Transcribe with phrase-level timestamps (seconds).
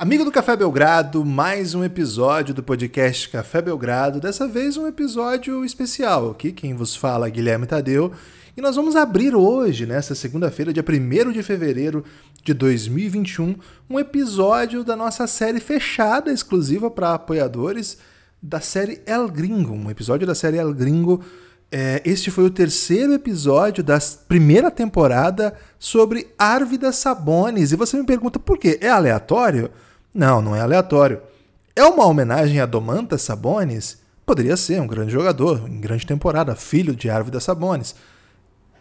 [0.00, 4.18] Amigo do Café Belgrado, mais um episódio do podcast Café Belgrado.
[4.18, 6.30] Dessa vez um episódio especial.
[6.30, 8.10] Aqui quem vos fala é Guilherme Tadeu.
[8.56, 12.02] E nós vamos abrir hoje, nessa segunda-feira, dia 1 de fevereiro
[12.42, 13.56] de 2021,
[13.90, 17.98] um episódio da nossa série fechada, exclusiva para apoiadores,
[18.40, 19.74] da série El Gringo.
[19.74, 21.22] Um episódio da série El Gringo.
[21.70, 27.70] É, este foi o terceiro episódio da primeira temporada sobre Árvida Sabones.
[27.70, 28.78] E você me pergunta por quê?
[28.80, 29.70] É aleatório?
[30.12, 31.20] Não, não é aleatório.
[31.74, 33.98] É uma homenagem a Domantas Sabonis?
[34.26, 37.94] Poderia ser um grande jogador, em grande temporada, filho de Árvida Sabonis.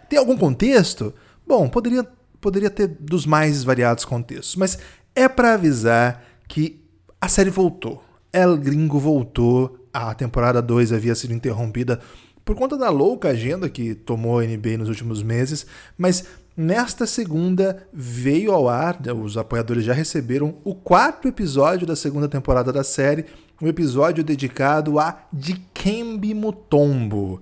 [0.10, 1.14] Tem algum contexto?
[1.48, 2.06] Bom, poderia,
[2.42, 4.80] poderia ter dos mais variados contextos, mas
[5.16, 6.84] é para avisar que
[7.22, 8.04] a série voltou.
[8.32, 12.00] El Gringo voltou, a temporada 2 havia sido interrompida
[12.46, 16.26] por conta da louca agenda que tomou a NBA nos últimos meses, mas
[16.62, 22.28] Nesta segunda veio ao ar, né, os apoiadores já receberam o quarto episódio da segunda
[22.28, 23.28] temporada da série,
[23.62, 27.40] um episódio dedicado a Dikembe Mutombo.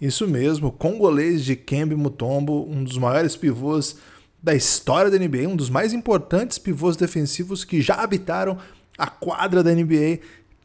[0.00, 3.96] Isso mesmo, congolês Dikembe Mutombo, um dos maiores pivôs
[4.42, 8.56] da história da NBA, um dos mais importantes pivôs defensivos que já habitaram
[8.96, 10.20] a quadra da NBA,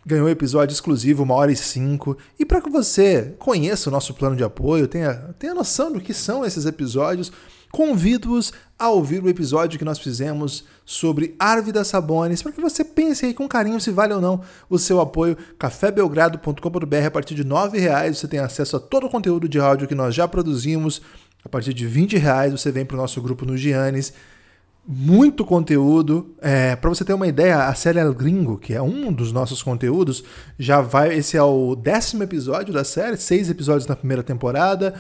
[0.06, 2.18] ganhou um episódio exclusivo, uma hora e cinco.
[2.40, 6.14] E para que você conheça o nosso plano de apoio, tenha, tenha noção do que
[6.14, 7.30] são esses episódios,
[7.72, 13.26] convido-os a ouvir o episódio que nós fizemos sobre Árvida Sabones, para que você pense
[13.26, 15.38] aí com carinho se vale ou não o seu apoio.
[15.58, 19.88] cafébelgrado.com.br a partir de R$ reais você tem acesso a todo o conteúdo de áudio
[19.88, 21.02] que nós já produzimos.
[21.44, 24.14] A partir de R$ reais você vem para o nosso grupo no Giannis.
[24.88, 26.34] Muito conteúdo.
[26.42, 29.62] É, para você ter uma ideia, a série El Gringo, que é um dos nossos
[29.62, 30.24] conteúdos,
[30.58, 31.14] já vai.
[31.14, 35.00] Esse é o décimo episódio da série, seis episódios na primeira temporada,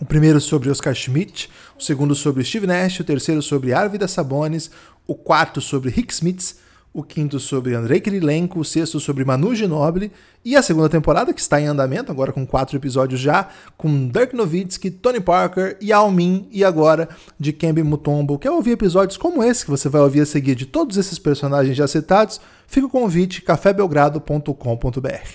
[0.00, 4.70] o primeiro sobre Oscar Schmidt, o segundo sobre Steve Nash, o terceiro sobre Arvida Sabonis,
[5.06, 6.56] o quarto sobre Rick Smith,
[6.96, 10.10] o quinto sobre Andrei Kirilenko, o sexto sobre Manu Ginobili
[10.42, 14.34] e a segunda temporada que está em andamento, agora com quatro episódios já, com Dirk
[14.34, 17.06] Nowitzki, Tony Parker, Yao Min e agora
[17.38, 18.38] de Kembe Mutombo.
[18.38, 21.76] Quer ouvir episódios como esse que você vai ouvir a seguir de todos esses personagens
[21.76, 22.40] já citados?
[22.66, 25.28] Fica o convite cafébelgrado.com.br.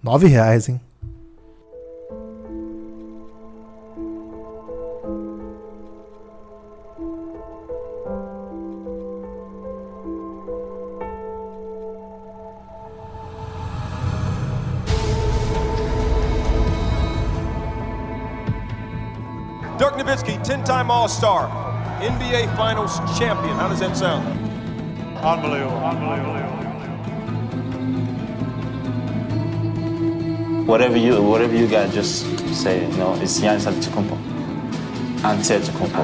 [0.00, 0.80] Nove reais, hein?
[19.92, 21.48] Dirk Nowitzki, 10-time All-Star,
[22.00, 23.54] NBA Finals champion.
[23.56, 24.26] How does that sound?
[25.18, 25.76] Unbelievable.
[25.76, 26.32] Unbelievable.
[30.64, 34.16] Whatever you whatever you got, just say you know it's Giannis Antetokounmpo.
[35.20, 36.02] Antetokounmpo.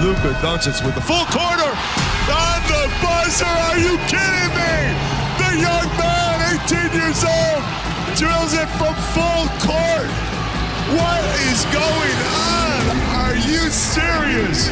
[0.00, 1.72] Luka Doncic with the full corner
[2.32, 3.44] on the buzzer.
[3.44, 4.72] Are you kidding me?
[5.36, 7.62] The young man, 18 years old,
[8.16, 10.10] drills it from full court.
[10.92, 12.96] What is going on?
[13.16, 14.68] Are you serious?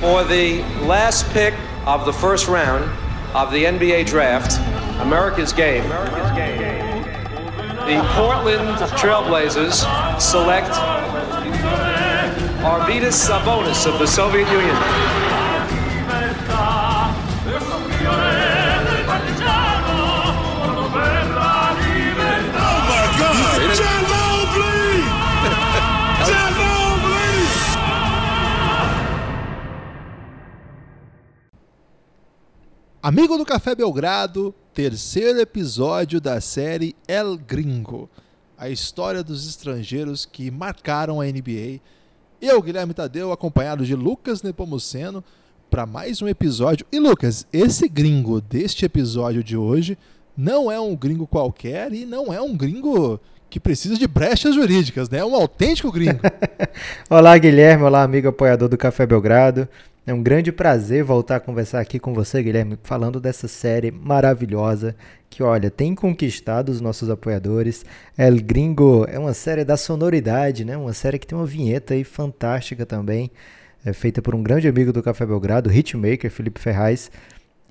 [0.00, 1.54] For the last pick
[1.86, 2.84] of the first round
[3.34, 4.58] of the NBA draft,
[5.00, 5.84] America's game.
[5.84, 7.02] America's game.
[7.86, 10.70] The Portland Trailblazers select
[12.64, 15.19] Arvidas Sabonis of the Soviet Union.
[33.02, 38.10] Amigo do Café Belgrado, terceiro episódio da série El Gringo,
[38.58, 41.80] a história dos estrangeiros que marcaram a NBA.
[42.42, 45.24] Eu, Guilherme Tadeu, acompanhado de Lucas Nepomuceno,
[45.70, 46.84] para mais um episódio.
[46.92, 49.96] E Lucas, esse gringo deste episódio de hoje
[50.36, 53.18] não é um gringo qualquer e não é um gringo
[53.48, 55.18] que precisa de brechas jurídicas, né?
[55.18, 56.20] É um autêntico gringo.
[57.08, 59.66] olá, Guilherme, olá, amigo apoiador do Café Belgrado.
[60.06, 64.96] É um grande prazer voltar a conversar aqui com você, Guilherme, falando dessa série maravilhosa
[65.28, 67.84] que, olha, tem conquistado os nossos apoiadores.
[68.16, 70.74] El Gringo é uma série da sonoridade, né?
[70.74, 73.30] Uma série que tem uma vinheta aí fantástica também,
[73.84, 77.10] é feita por um grande amigo do Café Belgrado, hitmaker Felipe Ferraz.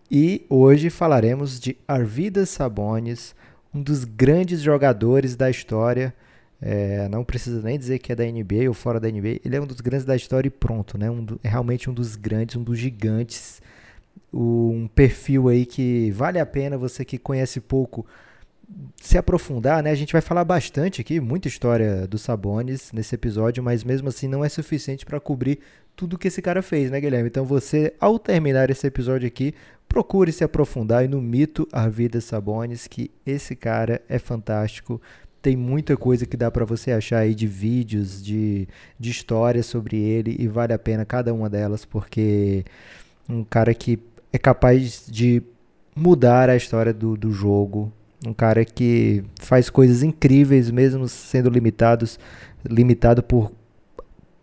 [0.10, 3.36] E hoje falaremos de Arvidas Sabonis,
[3.74, 6.14] um dos grandes jogadores da história
[6.62, 9.40] é, não precisa nem dizer que é da NBA ou fora da NBA.
[9.46, 11.10] Ele é um dos grandes da história e pronto, né?
[11.10, 13.62] Um do, é realmente um dos grandes, um dos gigantes.
[14.32, 18.06] Um perfil aí que vale a pena você que conhece pouco
[19.02, 19.92] se aprofundar, né?
[19.92, 24.28] A gente vai falar bastante aqui, muita história do Sabonis nesse episódio, mas mesmo assim
[24.28, 25.60] não é suficiente para cobrir
[25.96, 27.28] tudo que esse cara fez, né, Guilherme?
[27.28, 29.54] Então você, ao terminar esse episódio aqui,
[29.88, 35.02] procure se aprofundar no mito Arvidas Sabonis, que esse cara é fantástico.
[35.42, 38.68] Tem muita coisa que dá para você achar aí de vídeos, de,
[39.00, 42.66] de histórias sobre ele e vale a pena cada uma delas, porque
[43.28, 44.00] um cara que
[44.34, 45.42] é capaz de
[45.96, 47.92] mudar a história do, do jogo,
[48.26, 52.20] um cara que faz coisas incríveis mesmo sendo limitados,
[52.66, 53.52] limitado por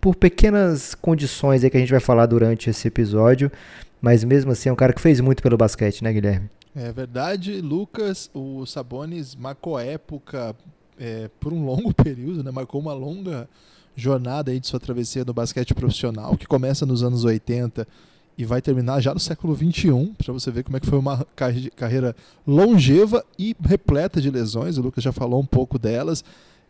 [0.07, 3.51] por pequenas condições aí que a gente vai falar durante esse episódio,
[4.01, 6.49] mas mesmo assim é um cara que fez muito pelo basquete, né, Guilherme?
[6.77, 10.55] É verdade, Lucas, o Sabonis marcou época
[10.99, 12.51] é, por um longo período, né?
[12.51, 13.49] Marcou uma longa
[13.95, 17.87] jornada aí de sua travessia no basquete profissional, que começa nos anos 80
[18.39, 21.27] e vai terminar já no século 21, para você ver como é que foi uma
[21.75, 22.15] carreira
[22.47, 24.77] longeva e repleta de lesões.
[24.77, 26.23] O Lucas já falou um pouco delas.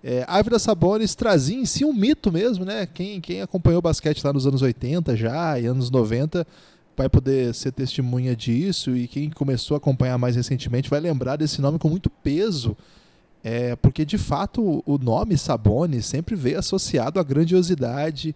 [0.05, 2.87] É, Ávila Sabonis trazia em si um mito mesmo, né?
[2.87, 6.46] Quem, quem acompanhou basquete lá nos anos 80 já e anos 90
[6.96, 11.61] vai poder ser testemunha disso e quem começou a acompanhar mais recentemente vai lembrar desse
[11.61, 12.76] nome com muito peso.
[13.48, 18.34] É, porque de fato o nome Sabonis sempre veio associado à grandiosidade,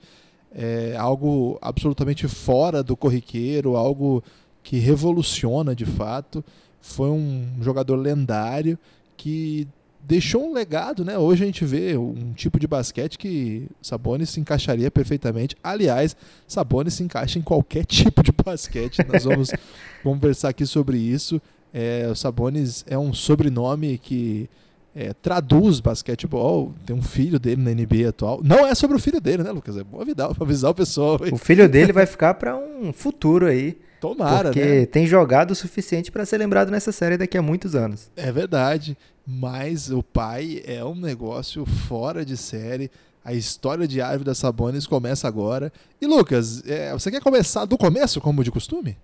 [0.55, 4.23] é, algo absolutamente fora do corriqueiro, algo
[4.63, 6.45] que revoluciona de fato.
[6.81, 8.79] Foi um jogador lendário
[9.17, 9.67] que
[10.01, 11.19] deixou um legado, né?
[11.19, 15.57] Hoje a gente vê um tipo de basquete que Sabonis se encaixaria perfeitamente.
[15.61, 16.17] Aliás,
[16.47, 19.05] Sabonis se encaixa em qualquer tipo de basquete.
[19.13, 19.51] Nós vamos
[20.05, 21.43] conversar aqui sobre isso.
[21.75, 24.49] É, o Sabonis é um sobrenome que
[24.95, 26.75] é, traduz basquetebol.
[26.85, 28.41] Tem um filho dele na NBA atual.
[28.43, 29.77] Não é sobre o filho dele, né, Lucas?
[29.77, 31.19] É bom avisar, avisar o pessoal.
[31.33, 33.79] O filho dele vai ficar para um futuro aí.
[34.01, 34.87] Tomara, porque né?
[34.87, 38.11] tem jogado o suficiente para ser lembrado nessa série daqui a muitos anos.
[38.17, 38.97] É verdade.
[39.27, 42.91] Mas o pai é um negócio fora de série.
[43.23, 45.71] A história de Árvore da Sabonis começa agora.
[46.01, 48.97] E Lucas, é, você quer começar do começo, como de costume?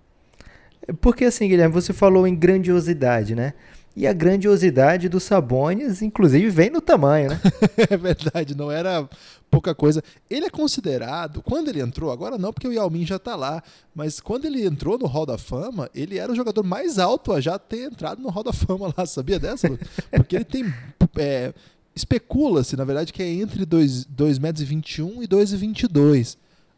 [1.01, 3.53] Porque assim, Guilherme, você falou em grandiosidade, né?
[3.97, 7.41] E a grandiosidade dos Sabonis, inclusive, vem no tamanho, né?
[7.89, 9.09] é verdade, não era
[9.51, 10.05] pouca coisa.
[10.29, 13.63] Ele é considerado, quando ele entrou, agora não porque o Yao Ming já está lá,
[13.95, 17.41] mas quando ele entrou no Hall da Fama, ele era o jogador mais alto a
[17.41, 19.67] já ter entrado no Hall da Fama lá, sabia dessa?
[20.13, 20.75] Porque ele tem.
[21.17, 21.55] É,
[21.95, 26.37] Especula-se, na verdade, que é entre 2,21 metros e 21 e 2,22.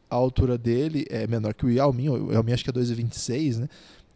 [0.09, 2.73] A altura dele é menor que o Yao Ming, o Yao Ming acho que é
[2.73, 3.69] 2,26, né?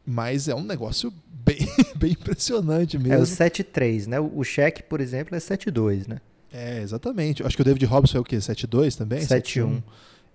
[0.05, 1.13] Mas é um negócio
[1.45, 1.59] bem,
[1.97, 3.15] bem impressionante mesmo.
[3.15, 4.21] É o 7,3, né?
[4.21, 6.19] O cheque, por exemplo, é 7,2, né?
[6.53, 7.43] É, exatamente.
[7.43, 8.37] Acho que o David Robson é o quê?
[8.37, 9.21] 7,2 também?
[9.21, 9.83] 7,1.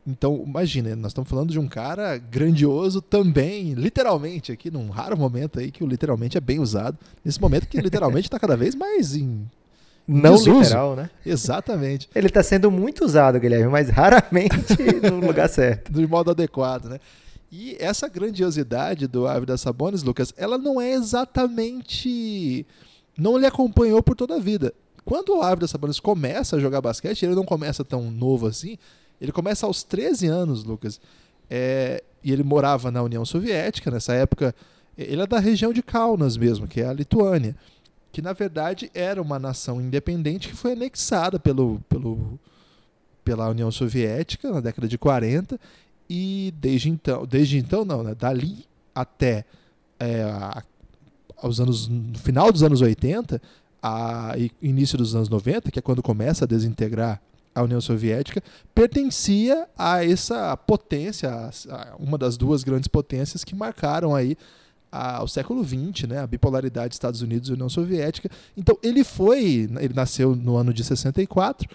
[0.08, 5.60] Então, imagina, nós estamos falando de um cara grandioso também, literalmente, aqui num raro momento
[5.60, 6.98] aí que o literalmente é bem usado.
[7.26, 9.46] Nesse momento que literalmente está cada vez mais em.
[10.08, 10.62] Não desuso.
[10.62, 11.10] literal, né?
[11.26, 12.08] Exatamente.
[12.16, 14.56] Ele está sendo muito usado, Guilherme, mas raramente
[15.04, 15.92] no lugar certo.
[15.92, 16.98] De modo adequado, né?
[17.52, 22.66] E essa grandiosidade do Ávila Sabonis, Lucas, ela não é exatamente.
[23.18, 24.74] Não lhe acompanhou por toda a vida.
[25.06, 28.78] Quando o Ávila Sabonis começa a jogar basquete, ele não começa tão novo assim.
[29.22, 31.00] Ele começa aos 13 anos, Lucas.
[31.50, 33.90] É, e ele morava na União Soviética.
[33.90, 34.54] Nessa época,
[34.98, 37.56] ele é da região de Kaunas mesmo, que é a Lituânia.
[38.12, 42.38] Que na verdade era uma nação independente que foi anexada pelo, pelo,
[43.24, 45.58] pela União Soviética na década de 40
[46.10, 48.16] e desde então, desde então não, né?
[48.16, 49.46] Dali até
[50.00, 50.24] é,
[51.38, 53.42] aos anos, no final dos anos 80,
[53.82, 57.22] a início dos anos 90, que é quando começa a desintegrar
[57.54, 61.30] a União Soviética, pertencia a essa potência,
[61.70, 64.38] a uma das duas grandes potências que marcaram aí
[64.92, 68.30] a, o século XX, né, a bipolaridade Estados Unidos e União Soviética.
[68.56, 71.68] Então ele foi, ele nasceu no ano de 64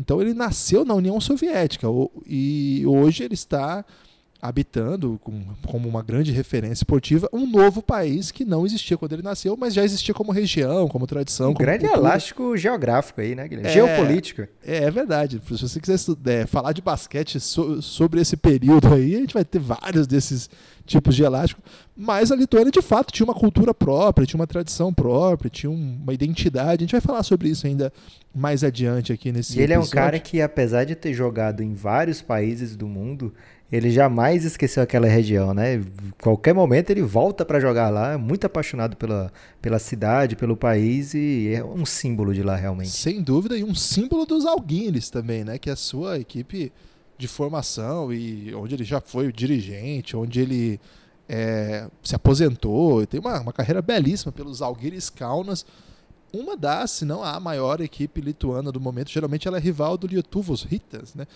[0.00, 1.86] então ele nasceu na União Soviética.
[2.26, 3.84] E hoje ele está
[4.40, 9.22] habitando com, como uma grande referência esportiva um novo país que não existia quando ele
[9.22, 11.50] nasceu, mas já existia como região, como tradição.
[11.50, 12.00] Um como grande cultura.
[12.00, 13.70] elástico geográfico aí, né, Guilherme?
[13.70, 14.42] É, Geopolítico.
[14.64, 15.40] É, é, verdade.
[15.46, 19.44] Se você quiser é, falar de basquete so, sobre esse período aí, a gente vai
[19.44, 20.48] ter vários desses
[20.86, 21.62] tipos de elástico.
[21.96, 26.12] Mas a Lituânia, de fato, tinha uma cultura própria, tinha uma tradição própria, tinha uma
[26.14, 26.82] identidade.
[26.82, 27.92] A gente vai falar sobre isso ainda
[28.34, 29.98] mais adiante aqui nesse E ele episódio.
[29.98, 33.34] é um cara que, apesar de ter jogado em vários países do mundo,
[33.70, 35.82] ele jamais esqueceu aquela região, né?
[36.20, 41.52] Qualquer momento ele volta para jogar lá, muito apaixonado pela, pela cidade, pelo país e
[41.54, 42.90] é um símbolo de lá realmente.
[42.90, 45.58] Sem dúvida e um símbolo dos Alguines também, né?
[45.58, 46.72] Que é a sua equipe
[47.16, 50.80] de formação e onde ele já foi dirigente, onde ele
[51.28, 55.64] é, se aposentou, tem uma, uma carreira belíssima pelos Alguires Kaunas
[56.32, 59.10] uma das, se não a maior equipe lituana do momento.
[59.10, 61.26] Geralmente ela é rival do Lietuvos Ritas, né?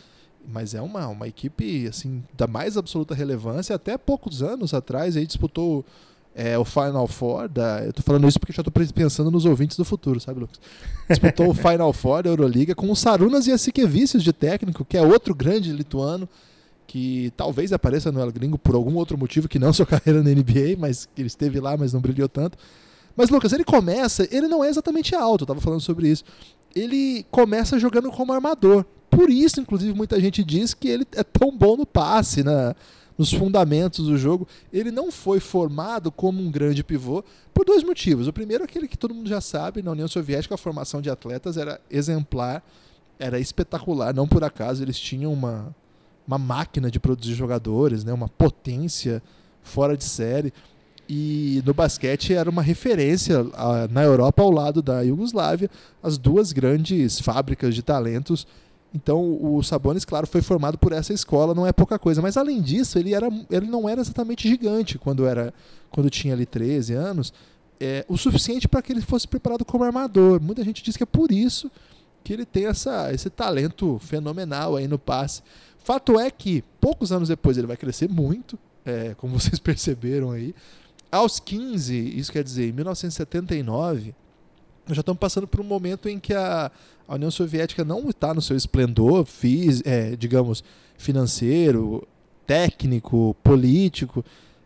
[0.47, 3.75] Mas é uma, uma equipe assim da mais absoluta relevância.
[3.75, 5.85] Até poucos anos atrás aí disputou
[6.35, 7.49] é, o Final Four.
[7.49, 10.61] Da, eu tô falando isso porque já tô pensando nos ouvintes do futuro, sabe, Lucas?
[11.09, 15.03] Disputou o Final Four da Euroliga com o Sarunas e Yasikevicius de técnico, que é
[15.03, 16.29] outro grande lituano
[16.87, 20.31] que talvez apareça no El Gringo por algum outro motivo que não sua carreira na
[20.31, 22.59] NBA, mas ele esteve lá, mas não brilhou tanto.
[23.17, 26.25] Mas, Lucas, ele começa, ele não é exatamente alto, eu tava falando sobre isso.
[26.75, 28.85] Ele começa jogando como armador.
[29.15, 32.75] Por isso, inclusive, muita gente diz que ele é tão bom no passe, na,
[33.17, 34.47] nos fundamentos do jogo.
[34.73, 38.27] Ele não foi formado como um grande pivô por dois motivos.
[38.27, 41.11] O primeiro é aquele que todo mundo já sabe, na União Soviética a formação de
[41.11, 42.63] atletas era exemplar,
[43.19, 45.75] era espetacular, não por acaso eles tinham uma,
[46.27, 49.23] uma máquina de produzir jogadores, né, uma potência
[49.63, 50.53] fora de série
[51.09, 55.71] e no basquete era uma referência a, na Europa ao lado da Iugoslávia,
[56.03, 58.47] as duas grandes fábricas de talentos.
[58.95, 62.23] Então o Sabonis, claro, foi formado por essa escola, não é pouca coisa.
[62.23, 65.53] Mas além disso, ele, era, ele não era exatamente gigante quando era
[65.91, 67.33] quando tinha ali 13 anos,
[67.79, 70.41] é, o suficiente para que ele fosse preparado como armador.
[70.41, 71.71] Muita gente diz que é por isso
[72.25, 75.43] que ele tem essa, esse talento fenomenal aí no passe.
[75.79, 80.55] Fato é que poucos anos depois ele vai crescer muito, é, como vocês perceberam aí.
[81.13, 84.15] Aos 15, isso quer dizer, em 1979, nós
[84.89, 86.71] já estamos passando por um momento em que a,
[87.09, 90.63] a União Soviética não está no seu esplendor, fiz, é, digamos,
[90.99, 92.07] financeiro,
[92.47, 94.25] técnico, político.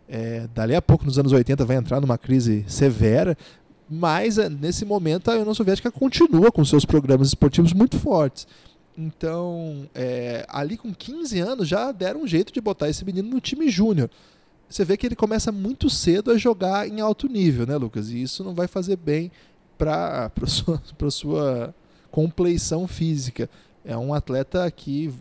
[0.09, 3.37] É, dali a pouco, nos anos 80, vai entrar numa crise severa,
[3.89, 8.47] mas é, nesse momento a União Soviética continua com seus programas esportivos muito fortes.
[8.97, 13.41] Então, é, ali com 15 anos, já deram um jeito de botar esse menino no
[13.41, 14.11] time júnior
[14.69, 18.11] você vê que ele começa muito cedo a jogar em alto nível, né, Lucas?
[18.11, 19.33] E isso não vai fazer bem
[19.79, 21.75] para sua, sua
[22.11, 23.49] compleição física.
[23.85, 25.15] É um atleta que,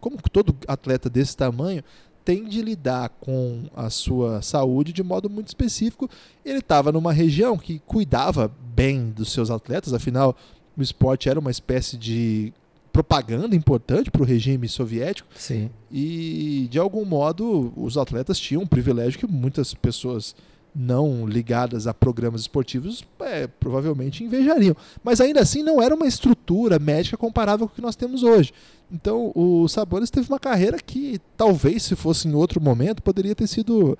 [0.00, 1.82] como todo atleta desse tamanho,
[2.24, 6.08] tem de lidar com a sua saúde de modo muito específico.
[6.44, 10.36] Ele estava numa região que cuidava bem dos seus atletas, afinal,
[10.76, 12.52] o esporte era uma espécie de
[12.92, 15.28] propaganda importante para o regime soviético.
[15.34, 15.70] Sim.
[15.90, 20.36] E, de algum modo, os atletas tinham um privilégio que muitas pessoas
[20.74, 24.74] não ligadas a programas esportivos é, provavelmente invejariam.
[25.04, 28.52] Mas ainda assim não era uma estrutura médica comparável com o que nós temos hoje.
[28.90, 33.46] Então o Sabonis teve uma carreira que talvez se fosse em outro momento poderia ter
[33.46, 33.98] sido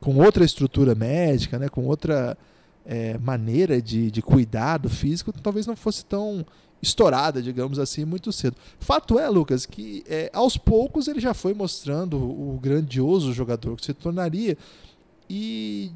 [0.00, 2.36] com outra estrutura médica, né, com outra
[2.86, 6.44] é, maneira de, de cuidado físico, talvez não fosse tão
[6.82, 8.56] estourada, digamos assim, muito cedo.
[8.78, 13.84] Fato é, Lucas, que é, aos poucos ele já foi mostrando o grandioso jogador que
[13.84, 14.56] se tornaria
[15.28, 15.92] e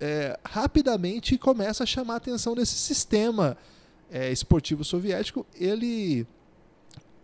[0.00, 3.56] é, rapidamente começa a chamar a atenção desse sistema
[4.10, 5.46] é, esportivo soviético.
[5.54, 6.26] Ele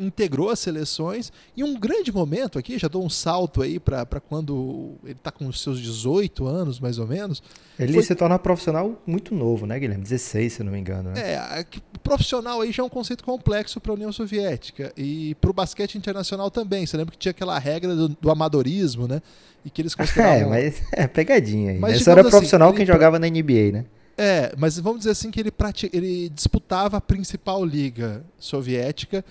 [0.02, 4.94] integrou as seleções e um grande momento aqui, já dou um salto aí para quando
[5.04, 7.42] ele está com os seus 18 anos, mais ou menos.
[7.78, 8.02] Ele foi...
[8.02, 10.02] se torna profissional muito novo, né, Guilherme?
[10.02, 11.10] 16, se não me engano.
[11.10, 11.20] Né?
[11.20, 11.66] É,
[12.02, 15.96] profissional aí já é um conceito complexo para a União Soviética e para o basquete
[15.96, 16.84] internacional também.
[16.86, 19.22] Você lembra que tinha aquela regra do, do amadorismo, né?
[19.64, 20.32] E que eles consideravam...
[20.54, 21.78] É, mas é pegadinha aí.
[21.78, 22.92] Mas, Essa era assim, profissional assim, quem ele...
[22.92, 23.84] jogava na NBA, né?
[24.16, 25.52] É, mas vamos dizer assim que ele,
[25.92, 29.24] ele disputava a principal liga soviética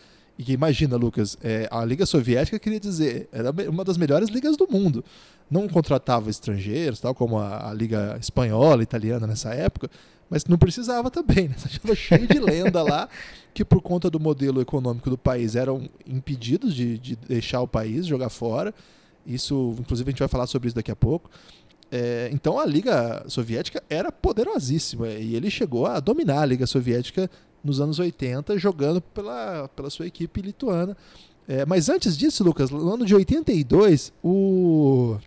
[0.48, 4.68] e imagina, Lucas, é, a Liga Soviética queria dizer, era uma das melhores ligas do
[4.70, 5.04] mundo.
[5.50, 9.90] Não contratava estrangeiros, tal como a, a Liga Espanhola, Italiana nessa época,
[10.30, 11.56] mas não precisava também, né?
[11.70, 13.10] Estava cheio de lenda lá
[13.54, 18.06] que por conta do modelo econômico do país eram impedidos de, de deixar o país
[18.06, 18.74] jogar fora.
[19.26, 21.30] Isso, inclusive, a gente vai falar sobre isso daqui a pouco.
[21.92, 27.30] É, então a Liga Soviética era poderosíssima e ele chegou a dominar a Liga Soviética
[27.64, 30.96] nos anos 80, jogando pela, pela sua equipe lituana.
[31.48, 35.18] É, mas antes disso, Lucas, no ano de 82, o,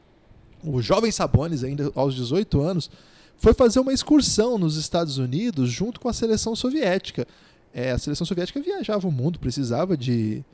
[0.64, 2.91] o jovem Sabonis, ainda aos 18 anos,
[3.37, 7.26] foi fazer uma excursão nos Estados Unidos junto com a seleção soviética.
[7.73, 10.45] É, a seleção soviética viajava o mundo, precisava de,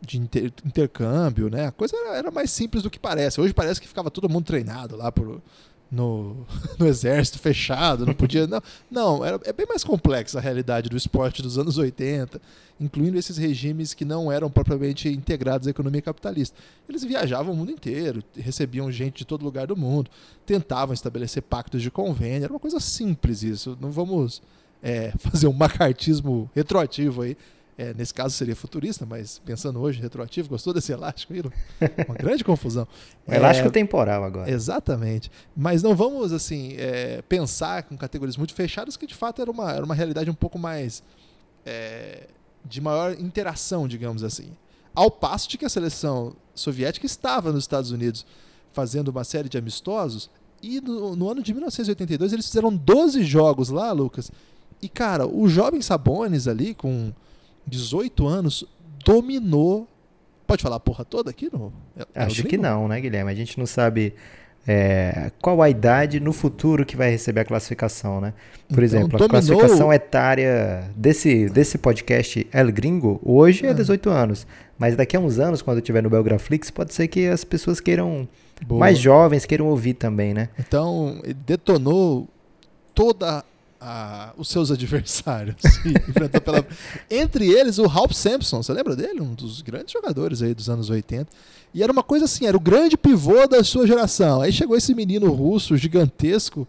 [0.00, 1.66] de inter, intercâmbio, né?
[1.66, 3.40] A coisa era, era, mais simples do que parece.
[3.40, 5.40] Hoje parece que ficava todo mundo treinado lá por,
[5.90, 6.46] no,
[6.78, 8.46] no exército fechado, não podia.
[8.46, 12.40] Não, não era, é bem mais complexa a realidade do esporte dos anos 80,
[12.80, 16.56] incluindo esses regimes que não eram propriamente integrados à economia capitalista.
[16.88, 20.10] Eles viajavam o mundo inteiro, recebiam gente de todo lugar do mundo,
[20.46, 23.76] tentavam estabelecer pactos de convênio, era uma coisa simples isso.
[23.80, 24.40] Não vamos
[24.82, 27.36] é, fazer um macartismo retroativo aí.
[27.80, 31.40] É, nesse caso seria futurista, mas pensando hoje, retroativo, gostou desse elástico aí?
[32.06, 32.86] Uma grande confusão.
[33.26, 34.50] Um elástico é, temporal agora.
[34.50, 35.32] Exatamente.
[35.56, 39.72] Mas não vamos, assim, é, pensar com categorias muito fechadas, que de fato era uma,
[39.72, 41.02] era uma realidade um pouco mais.
[41.64, 42.26] É,
[42.62, 44.50] de maior interação, digamos assim.
[44.94, 48.26] Ao passo de que a seleção soviética estava nos Estados Unidos
[48.74, 50.28] fazendo uma série de amistosos,
[50.62, 54.30] e no, no ano de 1982 eles fizeram 12 jogos lá, Lucas.
[54.82, 57.10] E, cara, o jovem Sabones ali, com
[57.70, 58.64] 18 anos,
[59.04, 59.88] dominou.
[60.46, 61.48] Pode falar a porra toda aqui?
[61.52, 61.72] No,
[62.14, 63.30] Acho que não, né, Guilherme?
[63.30, 64.14] A gente não sabe
[64.66, 68.34] é, qual a idade no futuro que vai receber a classificação, né?
[68.68, 74.22] Por então, exemplo, a classificação etária desse, desse podcast El Gringo hoje é 18 ah.
[74.22, 74.46] anos.
[74.78, 78.28] Mas daqui a uns anos, quando tiver no Belgraflix, pode ser que as pessoas queiram.
[78.66, 78.80] Boa.
[78.80, 80.50] Mais jovens queiram ouvir também, né?
[80.58, 82.28] Então, detonou
[82.94, 83.44] toda
[83.80, 85.56] a, os seus adversários.
[86.44, 86.66] pela...
[87.10, 89.20] Entre eles, o Ralph Sampson, você lembra dele?
[89.20, 91.28] Um dos grandes jogadores aí dos anos 80.
[91.72, 94.42] E era uma coisa assim, era o grande pivô da sua geração.
[94.42, 96.68] Aí chegou esse menino russo gigantesco,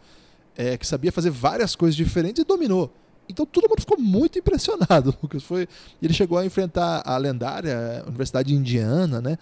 [0.55, 2.91] é, que sabia fazer várias coisas diferentes e dominou.
[3.27, 5.43] Então todo mundo ficou muito impressionado, Lucas.
[5.43, 5.67] Foi,
[6.01, 9.37] ele chegou a enfrentar a lendária Universidade de Indiana, né?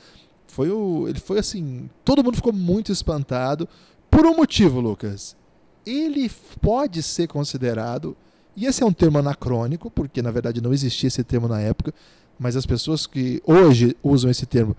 [0.48, 3.70] Foi o, ele foi assim, todo mundo ficou muito espantado
[4.10, 5.38] por um motivo, Lucas
[5.86, 6.30] ele
[6.62, 8.16] pode ser considerado,
[8.56, 11.94] e esse é um termo anacrônico, porque na verdade não existia esse termo na época,
[12.38, 14.76] mas as pessoas que hoje usam esse termo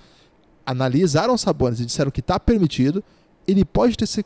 [0.65, 3.03] analisaram sabores e disseram que está permitido,
[3.47, 4.25] ele pode, ter ser,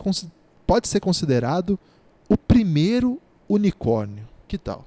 [0.66, 1.78] pode ser considerado
[2.28, 4.24] o primeiro unicórnio.
[4.46, 4.84] Que tal?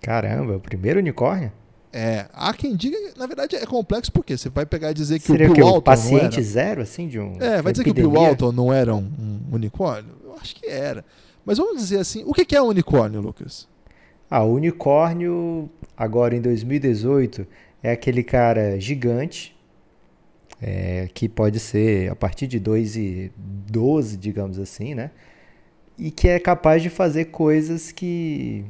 [0.00, 1.52] Caramba, o primeiro unicórnio?
[1.92, 5.26] É, há quem diga, na verdade é complexo porque você vai pegar e dizer que
[5.26, 6.42] Seria o Bill que Walton o paciente era...
[6.42, 7.94] zero assim de um É, vai dizer epidemia?
[7.94, 10.10] que o Bill Walton não era um, um unicórnio?
[10.40, 11.04] Acho que era.
[11.44, 13.68] Mas vamos dizer assim, o que é unicórnio, Lucas?
[14.30, 17.46] Ah, o unicórnio, agora em 2018,
[17.82, 19.54] é aquele cara gigante,
[20.60, 25.10] é, que pode ser a partir de 2,12, digamos assim, né?
[25.98, 28.64] E que é capaz de fazer coisas que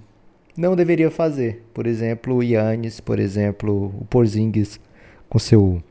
[0.57, 1.63] não deveria fazer.
[1.75, 4.81] Por exemplo, o Yannis, por exemplo, o Porzingis
[5.29, 5.83] com seu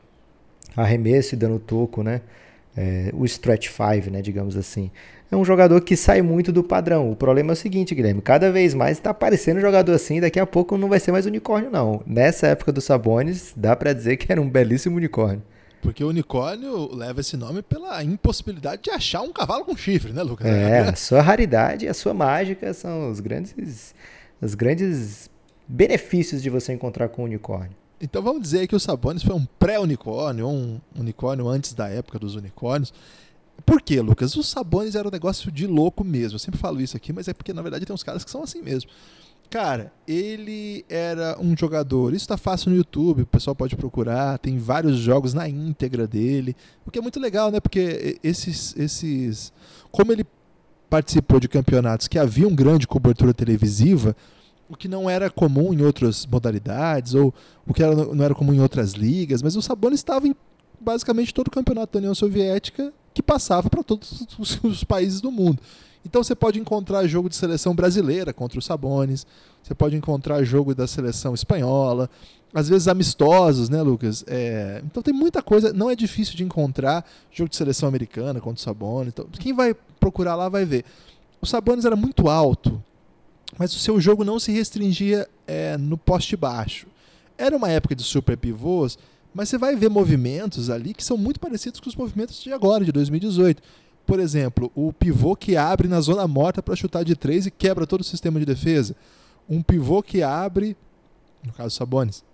[0.76, 2.20] arremesso e dando toco, né?
[2.76, 4.90] É, o stretch five, né, digamos assim
[5.32, 7.10] é um jogador que sai muito do padrão.
[7.10, 10.38] O problema é o seguinte, Guilherme, cada vez mais está aparecendo um jogador assim, daqui
[10.38, 12.02] a pouco não vai ser mais unicórnio não.
[12.06, 15.42] Nessa época do Sabonis, dá para dizer que era um belíssimo unicórnio.
[15.80, 20.22] Porque o unicórnio leva esse nome pela impossibilidade de achar um cavalo com chifre, né,
[20.22, 20.46] Lucas?
[20.46, 23.94] É, a sua raridade e a sua mágica são os grandes,
[24.40, 25.30] os grandes
[25.66, 27.81] benefícios de você encontrar com o unicórnio.
[28.02, 32.34] Então vamos dizer que o Sabonis foi um pré-unicórnio, um unicórnio antes da época dos
[32.34, 32.92] unicórnios.
[33.64, 34.34] Por quê, Lucas?
[34.34, 36.34] Os Sabonis era um negócio de louco mesmo.
[36.34, 38.42] Eu sempre falo isso aqui, mas é porque na verdade tem uns caras que são
[38.42, 38.90] assim mesmo.
[39.48, 42.12] Cara, ele era um jogador.
[42.12, 44.36] Isso tá fácil no YouTube, o pessoal pode procurar.
[44.38, 46.56] Tem vários jogos na íntegra dele.
[46.84, 47.60] O que é muito legal, né?
[47.60, 48.74] Porque esses.
[48.76, 49.52] esses
[49.92, 50.26] como ele
[50.90, 54.16] participou de campeonatos que haviam grande cobertura televisiva,
[54.72, 57.32] o que não era comum em outras modalidades, ou
[57.66, 60.34] o que era, não era comum em outras ligas, mas o Sabonis estava em
[60.80, 64.26] basicamente todo o campeonato da União Soviética que passava para todos
[64.64, 65.60] os países do mundo.
[66.04, 69.26] Então você pode encontrar jogo de seleção brasileira contra os Sabones,
[69.62, 72.08] você pode encontrar jogo da seleção espanhola,
[72.54, 74.24] às vezes amistosos, né, Lucas?
[74.26, 74.80] É...
[74.84, 78.62] então tem muita coisa, não é difícil de encontrar jogo de seleção americana contra os
[78.62, 79.12] Sabones.
[79.12, 80.84] Então, quem vai procurar lá vai ver.
[81.40, 82.82] O Sabones era muito alto,
[83.58, 86.86] mas o seu jogo não se restringia é, no poste baixo.
[87.36, 88.98] Era uma época de super pivôs
[89.34, 92.84] mas você vai ver movimentos ali que são muito parecidos com os movimentos de agora,
[92.84, 93.62] de 2018.
[94.04, 97.86] Por exemplo, o pivô que abre na zona morta para chutar de três e quebra
[97.86, 98.94] todo o sistema de defesa.
[99.48, 100.76] Um pivô que abre,
[101.44, 102.24] no caso Sabonis,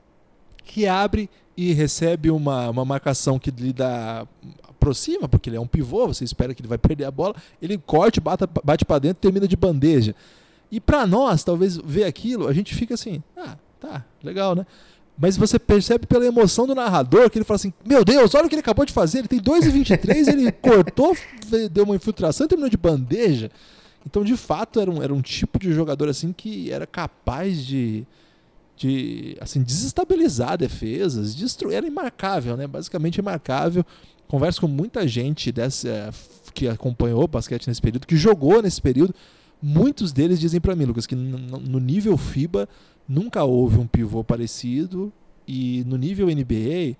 [0.64, 4.26] que abre e recebe uma, uma marcação que lhe dá
[4.68, 7.76] aproxima, porque ele é um pivô, você espera que ele vai perder a bola, ele
[7.78, 10.14] corte, bate, bate para dentro, termina de bandeja.
[10.70, 14.66] E para nós, talvez ver aquilo, a gente fica assim, ah, tá, legal, né?
[15.20, 18.48] Mas você percebe pela emoção do narrador que ele fala assim: Meu Deus, olha o
[18.48, 19.18] que ele acabou de fazer.
[19.18, 21.16] Ele tem 2,23, ele cortou,
[21.72, 23.50] deu uma infiltração e terminou de bandeja.
[24.06, 28.06] Então, de fato, era um, era um tipo de jogador assim que era capaz de,
[28.76, 31.74] de assim, desestabilizar defesas, destruir.
[31.74, 32.68] Era imarcável, né?
[32.68, 33.84] Basicamente imarcável.
[34.28, 36.10] Converso com muita gente dessa,
[36.54, 39.14] que acompanhou o basquete nesse período, que jogou nesse período.
[39.60, 42.68] Muitos deles dizem para mim, Lucas, que no nível FIBA
[43.08, 45.12] nunca houve um pivô parecido
[45.46, 46.96] e no nível NBA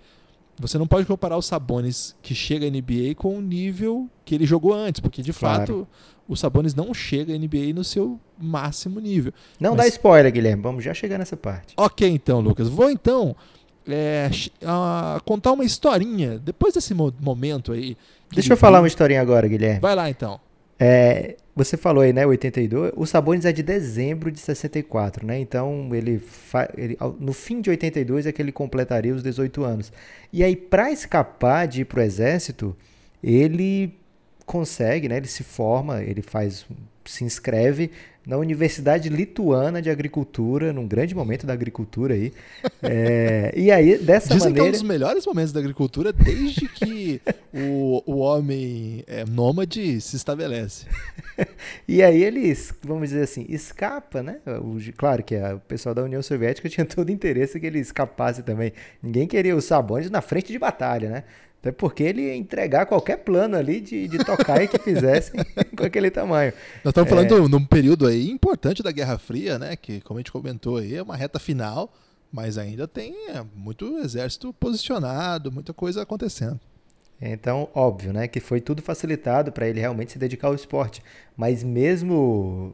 [0.61, 4.45] você não pode comparar o Sabonis que chega à NBA com o nível que ele
[4.45, 5.59] jogou antes, porque de Claro.
[5.61, 5.89] fato
[6.27, 9.33] o Sabonis não chega à NBA no seu máximo nível.
[9.61, 10.61] Não Mas- dá spoiler, Guilherme.
[10.63, 11.75] Vamos já chegar nessa parte.
[11.77, 12.69] Ok, então, Lucas.
[12.69, 13.37] Vou então
[13.87, 14.29] é,
[14.67, 17.97] ah, contar uma historinha depois desse mo- momento aí.
[18.33, 19.81] Deixa eu falar uma historinha agora, Guilherme.
[19.81, 20.41] Vai lá então.
[20.79, 22.93] É, você falou aí, né, 82.
[22.97, 25.41] O Sabonis é de dezembro de 64, né?
[25.41, 26.23] Então, ele,
[26.77, 29.93] ele no fim de 82 é que ele completaria os 18 anos.
[30.33, 32.77] E aí, para escapar de ir pro exército,
[33.23, 33.93] ele
[34.47, 35.17] consegue, né?
[35.17, 36.65] Ele se forma, ele faz,
[37.09, 37.91] se inscreve
[38.27, 42.31] na Universidade Lituana de Agricultura, num grande momento da agricultura aí.
[42.83, 44.71] É, e aí, dessa Dizem que é um maneira...
[44.73, 47.23] dos melhores momentos da agricultura desde que
[47.55, 50.87] o, o homem é, nômade se estabelece.
[51.87, 54.39] E aí eles, vamos dizer assim, escapa, né?
[54.61, 58.43] O- claro que a- o pessoal da União Soviética tinha todo interesse que ele escapasse
[58.43, 58.73] também.
[59.01, 61.25] Ninguém queria o Sabonis na frente de batalha, né?
[61.61, 65.41] Até porque ele ia entregar qualquer plano ali de, de tocar e que fizessem
[65.77, 66.53] com aquele tamanho.
[66.85, 69.75] Nós estamos falando num período aí importante da Guerra Fria, né?
[69.75, 71.93] Que, como a gente comentou aí, é uma reta final,
[72.33, 76.61] mas ainda tem é, muito exército posicionado, muita coisa acontecendo.
[77.21, 81.03] Então, óbvio, né, que foi tudo facilitado para ele realmente se dedicar ao esporte.
[81.37, 82.73] Mas mesmo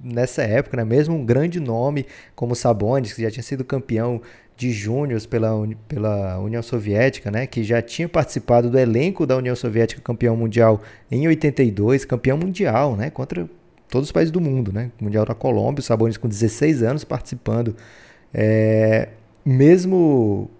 [0.00, 4.20] nessa época, né, mesmo um grande nome como Sabonis, que já tinha sido campeão
[4.56, 5.50] de júniors pela,
[5.88, 10.80] pela União Soviética, né, que já tinha participado do elenco da União Soviética campeão mundial
[11.10, 13.48] em 82, campeão mundial, né, contra
[13.88, 17.74] todos os países do mundo, né, mundial da Colômbia, o Sabonis com 16 anos participando.
[18.32, 19.08] É,
[19.44, 20.50] mesmo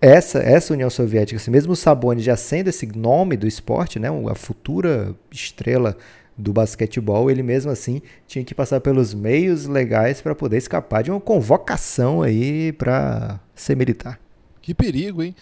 [0.00, 4.08] essa, essa União Soviética, assim, mesmo o Sabonis já sendo esse nome do esporte, né,
[4.28, 5.96] a futura estrela
[6.38, 11.10] do basquetebol, ele mesmo assim tinha que passar pelos meios legais para poder escapar de
[11.10, 14.20] uma convocação aí para ser militar.
[14.62, 15.34] Que perigo, hein?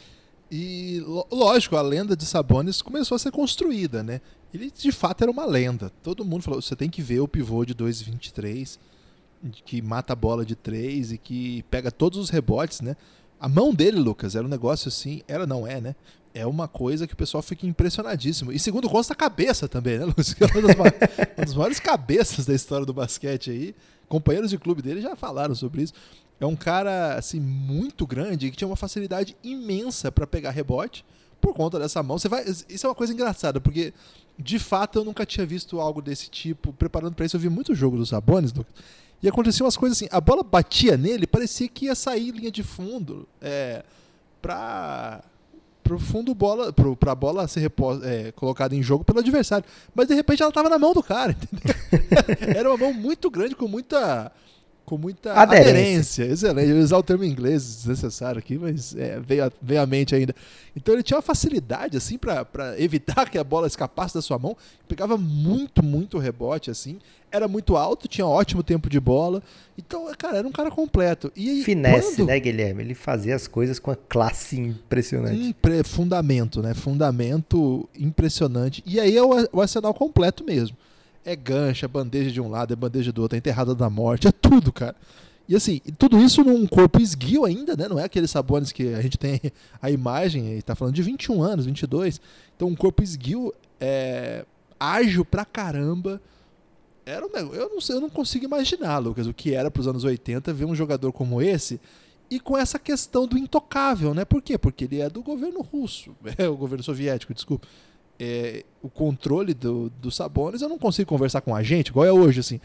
[0.50, 4.20] E lógico, a lenda de Sabonis começou a ser construída, né?
[4.54, 5.90] Ele de fato era uma lenda.
[6.02, 8.78] Todo mundo falou: você tem que ver o pivô de 2,23
[9.64, 12.96] que mata a bola de 3 e que pega todos os rebotes, né?
[13.38, 15.22] A mão dele, Lucas, era um negócio assim.
[15.28, 15.94] Era, não é, né?
[16.38, 18.52] É uma coisa que o pessoal fica impressionadíssimo.
[18.52, 20.06] E segundo consta, a cabeça também, né?
[20.36, 23.74] Que é uma das, ma- uma das maiores cabeças da história do basquete aí.
[24.08, 25.94] Companheiros de clube dele já falaram sobre isso.
[26.38, 31.04] É um cara assim muito grande que tinha uma facilidade imensa para pegar rebote
[31.40, 32.18] por conta dessa mão.
[32.18, 33.94] Você vai, isso é uma coisa engraçada porque
[34.38, 36.72] de fato eu nunca tinha visto algo desse tipo.
[36.74, 38.74] Preparando para isso eu vi muito jogo dos Sabonis, Lucas.
[39.22, 42.62] E aconteciam umas coisas assim, a bola batia nele, parecia que ia sair linha de
[42.62, 43.82] fundo, é,
[44.42, 45.24] pra
[45.86, 49.64] pro fundo bola, pro, pra bola ser repo- é, colocada em jogo pelo adversário.
[49.94, 51.74] Mas de repente ela tava na mão do cara, entendeu?
[52.56, 54.32] Era uma mão muito grande com muita
[54.86, 55.70] com muita Aderência.
[55.70, 56.24] aderência.
[56.24, 56.70] Excelente.
[56.70, 59.86] Eu ia usar o termo em inglês desnecessário aqui, mas é, veio, a, veio à
[59.86, 60.34] mente ainda.
[60.74, 64.38] Então ele tinha uma facilidade, assim, pra pra evitar que a bola escapasse da sua
[64.38, 64.56] mão.
[64.88, 66.98] Pegava muito, muito rebote, assim.
[67.32, 69.42] Era muito alto, tinha ótimo tempo de bola.
[69.76, 71.30] Então, cara, era um cara completo.
[71.34, 72.82] E Finesse, quando- né, Guilherme?
[72.84, 75.36] Ele fazia as coisas com a classe impressionante.
[75.48, 76.72] Impre- fundamento, né?
[76.72, 78.82] Fundamento impressionante.
[78.86, 80.76] E aí é o, o arsenal completo mesmo.
[81.26, 84.28] É gancha, é bandeja de um lado, é bandeja do outro, é enterrada da morte,
[84.28, 84.94] é tudo, cara.
[85.48, 87.88] E assim, tudo isso num corpo esguio ainda, né?
[87.88, 89.40] Não é aqueles sabones que a gente tem
[89.82, 92.20] a imagem, e tá falando de 21 anos, 22.
[92.54, 94.46] Então, um corpo esguio, é,
[94.78, 96.20] ágil pra caramba.
[97.04, 99.88] Era um negócio, eu não sei, eu não consigo imaginar, Lucas, o que era pros
[99.88, 101.80] anos 80 ver um jogador como esse
[102.30, 104.24] e com essa questão do intocável, né?
[104.24, 104.56] Por quê?
[104.56, 107.66] Porque ele é do governo russo, é o governo soviético, desculpa.
[108.18, 112.12] É, o controle do, do Sabonis, eu não consigo conversar com a gente, igual é
[112.12, 112.60] hoje, assim.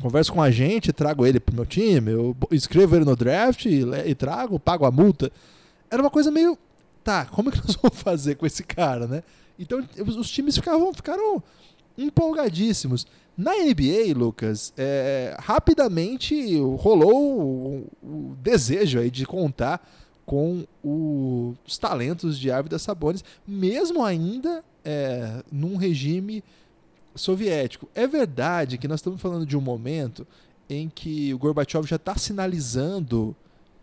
[0.00, 3.82] Converso com a gente, trago ele pro meu time, eu escrevo ele no draft e,
[4.06, 5.32] e trago, pago a multa.
[5.90, 6.56] Era uma coisa meio.
[7.02, 9.22] Tá, como é que nós vamos fazer com esse cara, né?
[9.58, 11.42] Então os times ficavam, ficaram
[11.98, 13.06] empolgadíssimos.
[13.36, 19.80] Na NBA, Lucas, é, rapidamente rolou o, o desejo aí de contar
[20.26, 26.42] com o- os talentos de Árvida Sabonis, mesmo ainda é, num regime
[27.14, 27.88] soviético.
[27.94, 30.26] É verdade que nós estamos falando de um momento
[30.68, 33.34] em que o Gorbachev já está sinalizando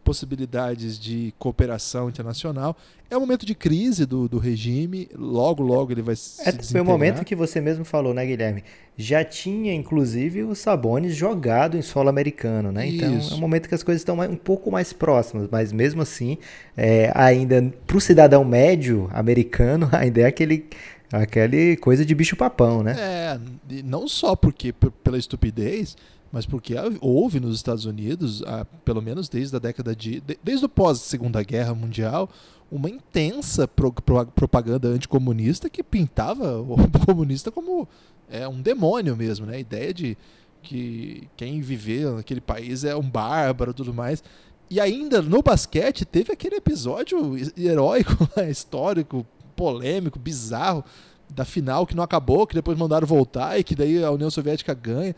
[0.07, 2.77] possibilidades de cooperação internacional.
[3.09, 6.79] É um momento de crise do, do regime, logo, logo ele vai se É, foi
[6.79, 8.63] o momento que você mesmo falou, né, Guilherme?
[8.97, 12.87] Já tinha, inclusive, o Sabonis jogado em solo americano, né?
[12.87, 13.33] Então Isso.
[13.33, 16.37] é um momento que as coisas estão um pouco mais próximas, mas mesmo assim,
[16.77, 20.67] é, ainda para o cidadão médio americano, ainda é aquele,
[21.11, 22.95] aquele coisa de bicho-papão, né?
[22.97, 23.39] É,
[23.83, 25.97] não só porque pela estupidez,
[26.31, 30.19] mas porque há- houve nos Estados Unidos, ah, pelo menos desde a década de.
[30.21, 32.29] de- desde o pós Segunda Guerra Mundial,
[32.71, 37.87] uma intensa pro- pro- propaganda anticomunista que pintava o comunista como
[38.29, 39.55] é, um demônio mesmo, né?
[39.55, 40.17] A ideia de
[40.61, 44.21] que quem viver naquele país é um bárbaro tudo mais.
[44.69, 50.83] E ainda no basquete teve aquele episódio heróico, lá, histórico, polêmico, bizarro,
[51.29, 54.73] da final que não acabou, que depois mandaram voltar e que daí a União Soviética
[54.73, 55.15] ganha.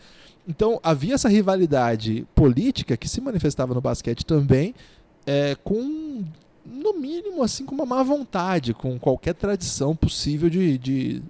[0.49, 4.73] Então havia essa rivalidade política que se manifestava no basquete também,
[5.23, 6.23] é, com
[6.65, 11.21] no mínimo assim com uma má vontade, com qualquer tradição possível de, de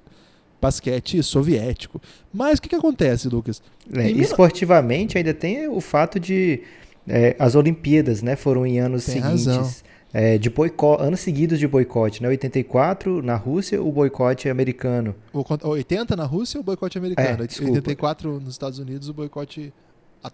[0.61, 2.01] basquete soviético.
[2.33, 3.61] Mas o que, que acontece, Lucas?
[3.93, 6.61] É, esportivamente ainda tem o fato de
[7.05, 9.69] é, as Olimpíadas, né, foram em anos Tem seguintes, razão.
[10.13, 12.29] É, de boicote, anos seguidos de boicote, né?
[12.29, 15.15] 84 na Rússia, o boicote americano.
[15.31, 17.73] O cont- 80 na Rússia o boicote americano, É, desculpa.
[17.73, 19.71] 84 nos Estados Unidos o boicote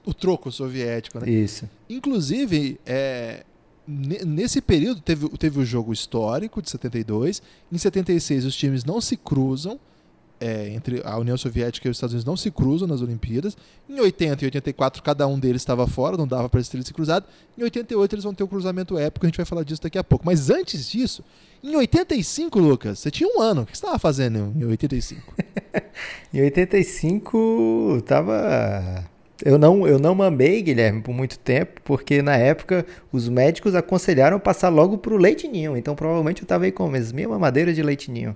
[0.06, 1.30] o troco soviético, né?
[1.30, 1.70] Isso.
[1.90, 3.44] Inclusive, é,
[3.88, 7.42] ne- nesse período teve, teve o jogo histórico de 72.
[7.72, 9.80] Em 76 os times não se cruzam.
[10.39, 13.58] É, entre a União Soviética e os Estados Unidos não se cruzam nas Olimpíadas.
[13.89, 16.93] Em 80 e 84 cada um deles estava fora, não dava para eles terem se
[16.93, 17.26] cruzado.
[17.58, 20.04] Em 88 eles vão ter um cruzamento épico, a gente vai falar disso daqui a
[20.04, 20.26] pouco.
[20.26, 21.24] Mas antes disso,
[21.63, 23.62] em 85, Lucas, você tinha um ano.
[23.62, 25.34] O que você estava fazendo em 85?
[26.34, 29.06] Em 85 tava
[29.43, 34.39] eu não eu não mamei, Guilherme, por muito tempo, porque na época os médicos aconselharam
[34.39, 35.76] passar logo pro leitinho.
[35.76, 38.36] Então provavelmente eu tava aí com a mesma mamadeira de leitinho.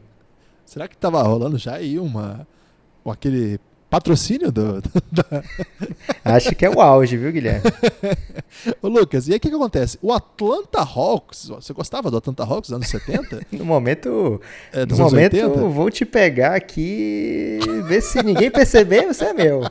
[0.70, 2.48] Será que estava rolando já aí uma,
[3.04, 4.80] aquele patrocínio do,
[5.12, 5.44] da,
[6.24, 7.64] Acho que é o auge, viu, Guilherme?
[8.80, 9.98] Ô, Lucas, e aí o que, que acontece?
[10.00, 13.42] O Atlanta Hawks, você gostava do Atlanta Hawks dos anos 70?
[13.52, 14.40] No momento,
[14.72, 15.60] É, no momento 80?
[15.60, 19.62] eu vou te pegar aqui, ver se ninguém perceber, você é meu.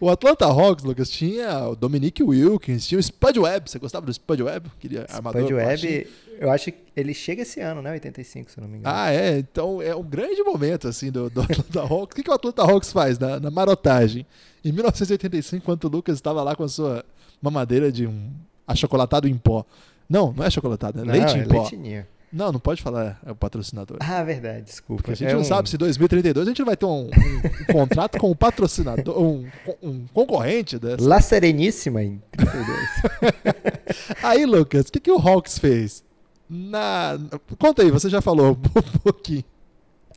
[0.00, 3.70] O Atlanta Hawks, Lucas, tinha o Dominique Wilkins, tinha o Spud Webb.
[3.70, 4.70] Você gostava do Spud Webb?
[4.80, 6.06] Queria armador Spud baixinho.
[6.38, 7.90] Eu acho que ele chega esse ano, né?
[7.92, 8.94] 85, se não me engano.
[8.96, 9.38] Ah, é.
[9.38, 12.12] Então é um grande momento assim do, do Atlanta Hawks.
[12.12, 14.24] O que, que o Atlanta Hawks faz na, na marotagem?
[14.64, 17.04] Em 1985, enquanto o Lucas estava lá com a sua
[17.42, 18.30] mamadeira de um
[18.66, 19.64] achocolatado em pó.
[20.08, 21.60] Não, não é achocolatado, é Não, leite é em pó.
[21.62, 22.06] leitinho.
[22.30, 23.96] Não, não pode falar é o patrocinador.
[24.00, 25.02] Ah, verdade, desculpa.
[25.02, 27.04] Porque a gente É não um- sabe se em 2032 a gente vai ter um,
[27.06, 29.46] um- um contrato com o patrocinador, um,
[29.82, 31.02] um concorrente dessa.
[31.08, 32.78] La Sereníssima em 32.
[34.22, 36.04] Aí, Lucas, o que, que o Hawks fez?
[36.48, 37.18] Na...
[37.58, 39.44] Conta aí, você já falou um pouquinho.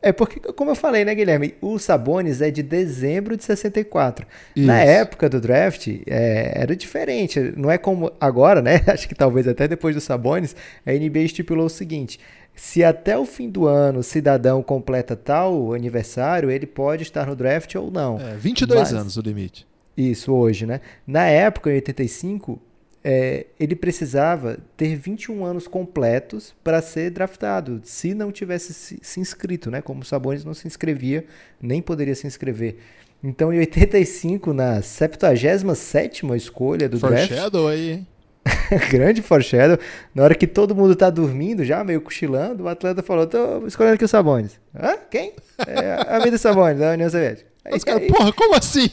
[0.03, 1.53] É porque, como eu falei, né, Guilherme?
[1.61, 4.25] O Sabonis é de dezembro de 64.
[4.55, 4.65] Isso.
[4.65, 7.53] Na época do draft, é, era diferente.
[7.55, 8.81] Não é como agora, né?
[8.87, 12.19] Acho que talvez até depois do Sabonis, a NBA estipulou o seguinte:
[12.55, 17.35] se até o fim do ano o cidadão completa tal aniversário, ele pode estar no
[17.35, 18.19] draft ou não.
[18.19, 19.67] É, 22 Mas- anos o limite.
[19.95, 20.81] Isso, hoje, né?
[21.05, 22.59] Na época, em 85,
[23.03, 29.19] é, ele precisava ter 21 anos completos para ser draftado, se não tivesse se, se
[29.19, 29.81] inscrito, né?
[29.81, 31.25] Como o Sabonis não se inscrevia,
[31.61, 32.77] nem poderia se inscrever.
[33.23, 38.07] Então, em 85, na 77ª escolha do draft, Foreshadow aí, hein?
[38.89, 39.77] grande foreshadow,
[40.15, 43.95] na hora que todo mundo tá dormindo já, meio cochilando, o atleta falou, tô escolhendo
[43.95, 44.59] aqui o Sabonis.
[44.75, 44.95] Hã?
[45.09, 45.33] Quem?
[45.67, 47.50] É, a vida Sabonis, da União Soviética.
[47.63, 48.89] Aí- Os caras, aí- porra, como assim?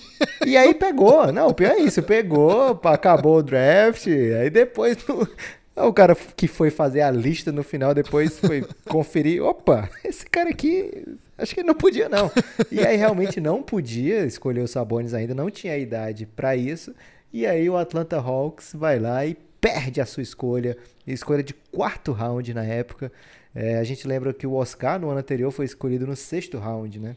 [0.47, 4.99] e aí pegou, não, o pior é isso, pegou, acabou o draft, aí depois
[5.77, 10.51] o cara que foi fazer a lista no final, depois foi conferir, opa, esse cara
[10.51, 11.05] aqui,
[11.39, 12.31] acho que ele não podia não.
[12.71, 16.95] E aí realmente não podia escolher o Sabonis ainda, não tinha idade pra isso,
[17.33, 20.77] e aí o Atlanta Hawks vai lá e perde a sua escolha,
[21.07, 23.11] escolha de quarto round na época.
[23.55, 26.99] É, a gente lembra que o Oscar no ano anterior foi escolhido no sexto round,
[27.01, 27.17] né?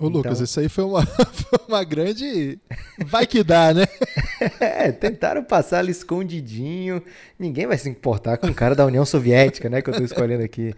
[0.00, 2.58] Ô, Lucas, Então- isso aí foi uma, foi uma grande.
[3.06, 3.84] Vai que dá, né?
[4.58, 7.02] É, tentaram passar ali escondidinho.
[7.38, 9.82] Ninguém vai se importar com o cara da União Soviética, né?
[9.82, 10.74] Que eu tô escolhendo aqui.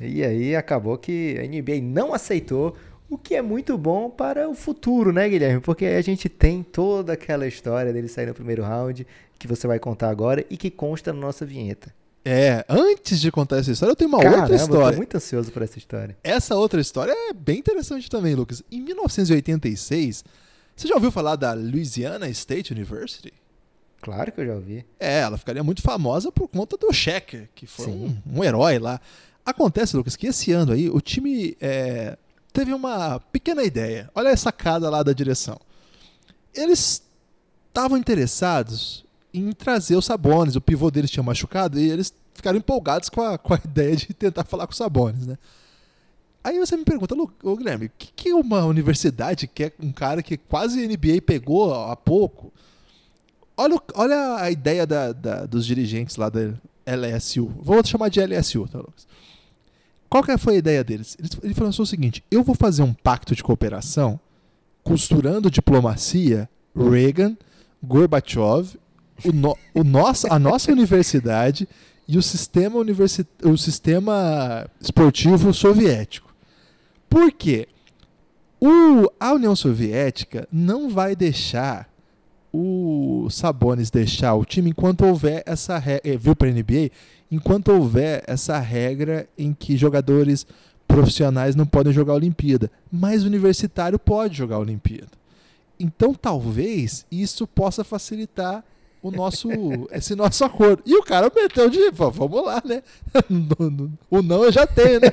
[0.00, 2.74] E aí acabou que a NBA não aceitou,
[3.08, 5.60] o que é muito bom para o futuro, né, Guilherme?
[5.60, 9.06] Porque a gente tem toda aquela história dele sair no primeiro round,
[9.38, 11.94] que você vai contar agora e que consta na nossa vinheta.
[12.24, 14.96] É, antes de contar essa história, eu tenho uma Caramba, outra eu tô história.
[14.96, 16.16] muito ansioso por essa história.
[16.24, 18.62] Essa outra história é bem interessante também, Lucas.
[18.72, 20.24] Em 1986,
[20.74, 23.32] você já ouviu falar da Louisiana State University?
[24.00, 24.84] Claro que eu já ouvi.
[24.98, 29.00] É, ela ficaria muito famosa por conta do Sheck, que foi um, um herói lá.
[29.44, 32.16] Acontece, Lucas, que esse ano aí o time é,
[32.52, 34.10] teve uma pequena ideia.
[34.14, 35.60] Olha a sacada lá da direção.
[36.54, 37.02] Eles
[37.68, 39.03] estavam interessados
[39.34, 43.36] em trazer o Sabonis, o pivô deles tinha machucado, e eles ficaram empolgados com a,
[43.36, 45.36] com a ideia de tentar falar com o Sabonis, né?
[46.42, 50.36] Aí você me pergunta, ô Guilherme, o que, que uma universidade quer um cara que
[50.36, 52.52] quase NBA pegou há pouco?
[53.56, 56.52] Olha, olha a ideia da- da- dos dirigentes lá da,
[56.86, 57.46] LSU.
[57.60, 59.06] Vou chamar de LSU, tá, Lucas?
[60.08, 61.16] Qual que foi a ideia deles?
[61.42, 64.20] Ele, falou o seguinte: eu vou fazer um pacto de cooperação
[64.82, 67.36] costurando diplomacia, Reagan,
[67.82, 68.78] Gorbachev,
[69.24, 71.68] o, no, o nosso, a nossa universidade
[72.06, 76.34] e o sistema, universi o sistema esportivo soviético.
[77.08, 77.68] Por quê?
[78.60, 81.88] O, a União Soviética não vai deixar
[82.56, 86.90] o Sabonis deixar o time enquanto houver essa regra, eh, viu para a NBA,
[87.28, 90.46] enquanto houver essa regra em que jogadores
[90.86, 95.10] profissionais não podem jogar a Olimpíada, mas o universitário pode jogar a Olimpíada.
[95.80, 98.64] Então talvez isso possa facilitar
[99.04, 99.48] o nosso
[99.92, 100.82] esse nosso acordo.
[100.86, 102.82] E o cara meteu de, vamos lá, né?
[104.10, 105.08] o não eu já tenho, né?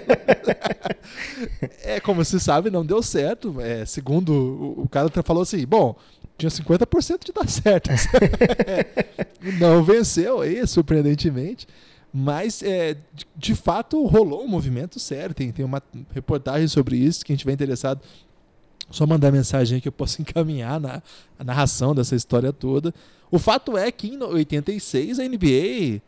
[1.83, 3.59] é como se sabe, não deu certo.
[3.59, 5.97] É, segundo o, o cara falou assim, bom,
[6.37, 7.89] tinha 50% de dar certo.
[9.59, 11.67] não venceu aí, surpreendentemente.
[12.13, 15.35] Mas, é, de, de, fato, rolou um movimento sério.
[15.35, 15.81] Tem, tem uma
[16.13, 17.25] reportagem sobre isso.
[17.25, 18.01] Quem estiver interessado,
[18.89, 21.01] só mandar mensagem aí que eu posso encaminhar na
[21.37, 22.93] a narração dessa história toda.
[23.31, 26.01] O fato é que em 86 a NBA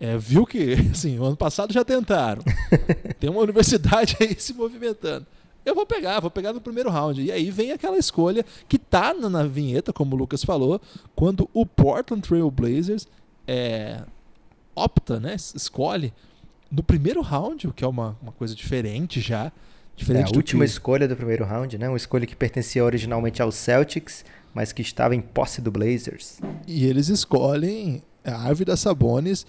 [0.00, 2.42] é, viu que, assim, o ano passado já tentaram.
[3.20, 5.26] tem uma universidade aí se movimentando.
[5.64, 7.20] Eu vou pegar, vou pegar no primeiro round.
[7.20, 10.80] E aí vem aquela escolha que tá na, na vinheta, como o Lucas falou,
[11.14, 13.06] quando o Portland Trail Blazers
[13.46, 14.02] é,
[14.74, 16.14] opta, né, escolhe
[16.70, 19.52] no primeiro round, o que é uma, uma coisa diferente já.
[19.96, 20.70] Diferente é a última que...
[20.70, 21.88] escolha do primeiro round, né?
[21.88, 26.40] Uma escolha que pertencia originalmente aos Celtics, mas que estava em posse do Blazers.
[26.66, 29.46] E eles escolhem a árvore da Sabonis.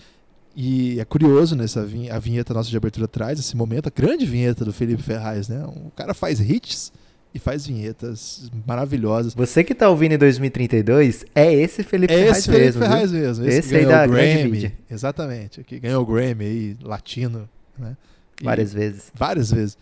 [0.56, 4.26] E é curioso nessa vinheta, a vinheta nossa de abertura traz esse momento, a grande
[4.26, 5.64] vinheta do Felipe Ferraz, né?
[5.66, 6.92] O cara faz hits
[7.34, 9.34] e faz vinhetas maravilhosas.
[9.34, 12.82] Você que está ouvindo em 2032, é esse Felipe é Ferraz esse Felipe mesmo.
[12.82, 13.48] Ferraz mesmo.
[13.48, 14.74] Esse, esse aí da Grammy.
[14.90, 15.64] Exatamente.
[15.64, 17.96] Que ganhou o Grammy aí, latino, né?
[18.42, 19.12] E várias vezes.
[19.16, 19.78] Várias vezes.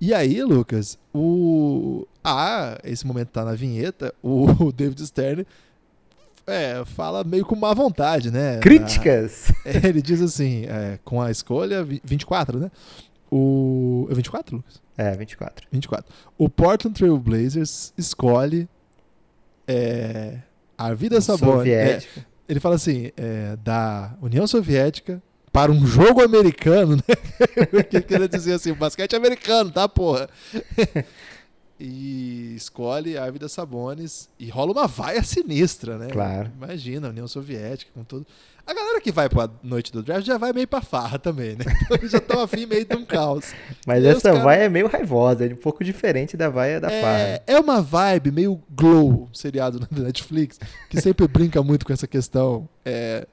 [0.00, 5.46] E aí, Lucas, o ah, esse momento tá na vinheta, o David Stern
[6.46, 8.58] é, fala meio com má vontade, né?
[8.58, 9.52] Críticas!
[9.64, 12.70] É, ele diz assim, é, com a escolha 24, né?
[13.30, 14.08] O.
[14.10, 14.80] É 24, Lucas?
[14.96, 15.66] É, 24.
[15.70, 16.10] 24.
[16.38, 18.66] O Portland Trail Blazers escolhe
[19.66, 20.38] é,
[20.76, 21.68] a vida Sabonis.
[21.70, 22.00] É,
[22.48, 27.82] ele fala assim, é, da União Soviética para um jogo americano, né?
[27.84, 30.28] que queria dizer assim, basquete americano, tá, porra?
[31.80, 36.08] e escolhe a Ávida Sabonis e rola uma vaia sinistra, né?
[36.08, 36.50] Claro.
[36.56, 38.26] Imagina, a União Soviética com tudo.
[38.66, 41.64] A galera que vai pra noite do draft já vai meio pra farra também, né?
[41.90, 43.54] Então já estão afim meio de um caos.
[43.86, 44.44] Mas e essa cara...
[44.44, 47.42] vaia é meio raivosa, é um pouco diferente da vaia da é, farra.
[47.46, 52.68] É uma vibe meio glow, seriado da Netflix, que sempre brinca muito com essa questão.
[52.84, 53.26] É,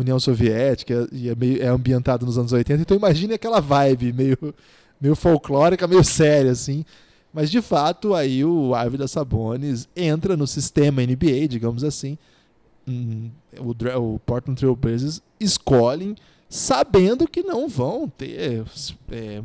[0.00, 4.54] União Soviética e é, meio, é ambientado nos anos 80, então imagine aquela vibe meio,
[5.00, 6.84] meio folclórica, meio séria, assim.
[7.32, 12.16] Mas de fato, aí o Árvida Sabonis entra no sistema NBA, digamos assim,
[12.88, 16.16] Hum, o, o Portland Trail Blazers escolhem
[16.48, 18.64] sabendo que não vão ter
[19.12, 19.42] é,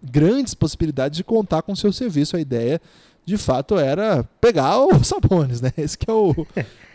[0.00, 2.36] grandes possibilidades de contar com seu serviço.
[2.36, 2.80] A ideia,
[3.24, 5.72] de fato, era pegar o Sabonis, né?
[5.76, 6.34] Esse que é o...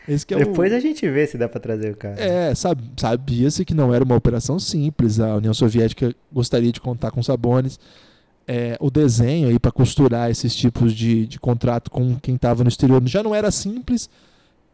[0.08, 0.76] Esse que é Depois o...
[0.76, 2.16] a gente vê se dá para trazer o cara.
[2.18, 5.20] É, sabia-se que não era uma operação simples.
[5.20, 7.78] A União Soviética gostaria de contar com Sabonis.
[8.48, 12.70] É, o desenho aí para costurar esses tipos de, de contrato com quem estava no
[12.70, 14.10] exterior já não era simples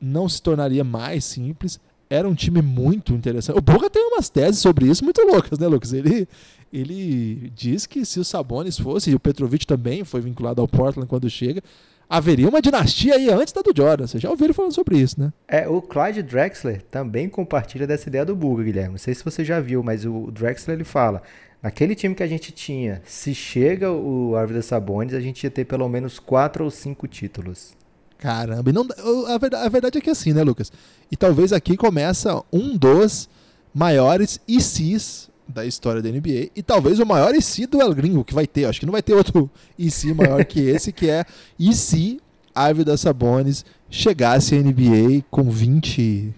[0.03, 1.79] não se tornaria mais simples.
[2.09, 3.57] Era um time muito interessante.
[3.57, 5.93] O Boca tem umas teses sobre isso muito loucas, né, Lucas?
[5.93, 6.27] Ele,
[6.73, 11.07] ele diz que se o Sabonis fosse, e o Petrovic também foi vinculado ao Portland
[11.07, 11.61] quando chega,
[12.09, 14.07] haveria uma dinastia aí antes da do Jordan.
[14.07, 15.31] Você já ouviu falando sobre isso, né?
[15.47, 18.93] É, o Clyde Drexler também compartilha dessa ideia do Buga, Guilherme.
[18.93, 21.21] Não sei se você já viu, mas o Drexler ele fala:
[21.61, 25.65] naquele time que a gente tinha, se chega o Arvida Sabonis, a gente ia ter
[25.65, 27.75] pelo menos quatro ou cinco títulos.
[28.17, 28.87] Caramba, e não,
[29.27, 30.71] a, verdade, a verdade é que é assim, né, Lucas?
[31.11, 33.29] E talvez aqui começa um dos
[33.73, 38.33] maiores ICs da história da NBA e talvez o maior IC do El Gringo que
[38.33, 38.65] vai ter.
[38.65, 41.25] Acho que não vai ter outro IC maior que esse, que é
[41.59, 42.19] IC
[42.53, 46.33] Árvida Sabonis chegasse à NBA com 20.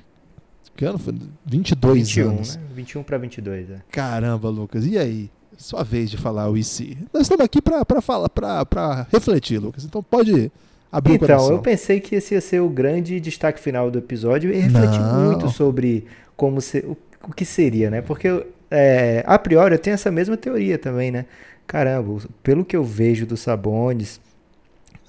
[0.75, 1.15] Que ano foi?
[1.45, 2.55] 22 21, anos.
[2.55, 2.61] Né?
[2.73, 3.75] 21 para 22, é.
[3.91, 4.85] Caramba, Lucas.
[4.85, 5.29] E aí?
[5.57, 6.97] Sua vez de falar o IC.
[7.13, 9.85] Nós estamos aqui para falar, para refletir, Lucas.
[9.85, 10.51] Então pode
[10.95, 14.57] Abriu então, eu pensei que esse ia ser o grande destaque final do episódio e
[14.57, 15.25] refleti Não.
[15.25, 16.05] muito sobre
[16.37, 16.95] como se, o,
[17.27, 18.01] o, que seria, né?
[18.01, 21.25] Porque é, a priori eu tenho essa mesma teoria também, né?
[21.67, 24.19] Caramba, pelo que eu vejo do Sabonis,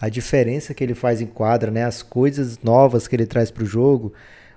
[0.00, 1.84] a diferença que ele faz em quadra, né?
[1.84, 4.12] As coisas novas que ele traz para o jogo,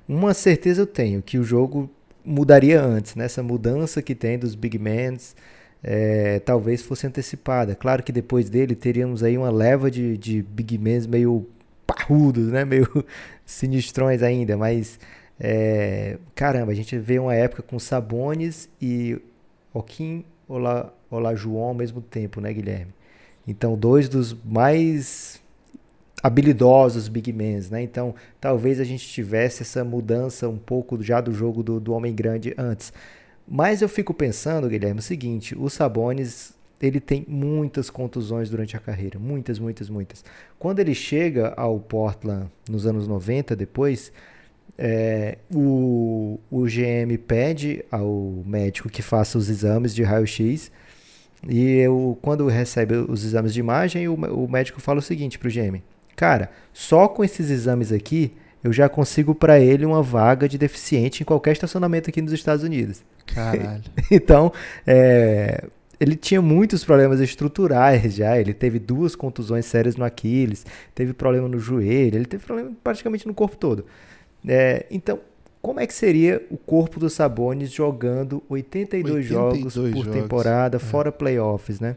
[0.08, 1.90] uma certeza eu tenho que o jogo
[2.26, 3.26] mudaria antes, né?
[3.26, 5.18] Essa mudança que tem dos big men
[5.84, 7.76] é, talvez fosse antecipada.
[7.76, 11.48] Claro que depois dele teríamos aí uma leva de, de big men meio
[11.88, 12.66] parrudos, né?
[12.66, 12.88] Meio
[13.46, 15.00] sinistrões ainda, mas
[15.40, 19.20] é, caramba, a gente vê uma época com Sabones e
[19.74, 22.94] Joaquim Olá, Olá João ao mesmo tempo, né, Guilherme?
[23.48, 25.42] Então, dois dos mais
[26.22, 27.82] habilidosos big men, né?
[27.82, 32.14] Então, talvez a gente tivesse essa mudança um pouco já do jogo do, do homem
[32.14, 32.92] grande antes.
[33.48, 38.80] Mas eu fico pensando, Guilherme, o seguinte: o Sabonis ele tem muitas contusões durante a
[38.80, 40.24] carreira, muitas, muitas, muitas.
[40.58, 44.12] Quando ele chega ao Portland nos anos 90, depois,
[44.78, 50.72] é, o, o GM pede ao médico que faça os exames de raio-x
[51.48, 55.48] e eu, quando recebe os exames de imagem, o, o médico fala o seguinte para
[55.48, 55.82] o GM:
[56.16, 61.24] Cara, só com esses exames aqui eu já consigo para ele uma vaga de deficiente
[61.24, 63.04] em qualquer estacionamento aqui nos Estados Unidos.
[63.26, 63.84] Caralho.
[64.12, 64.52] então,
[64.86, 65.64] é,
[65.98, 68.38] ele tinha muitos problemas estruturais já.
[68.38, 73.26] Ele teve duas contusões sérias no Aquiles, teve problema no joelho, ele teve problema praticamente
[73.26, 73.86] no corpo todo.
[74.48, 75.20] É, então,
[75.62, 80.08] como é que seria o corpo dos Sabonis jogando 82, 82 jogos por jogos.
[80.08, 80.80] temporada, é.
[80.80, 81.96] fora playoffs, né?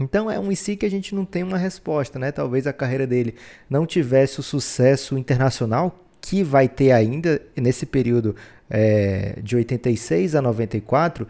[0.00, 2.32] Então é um em si que a gente não tem uma resposta, né?
[2.32, 3.34] Talvez a carreira dele
[3.68, 8.34] não tivesse o sucesso internacional que vai ter ainda nesse período
[8.68, 11.26] é, de 86 a 94,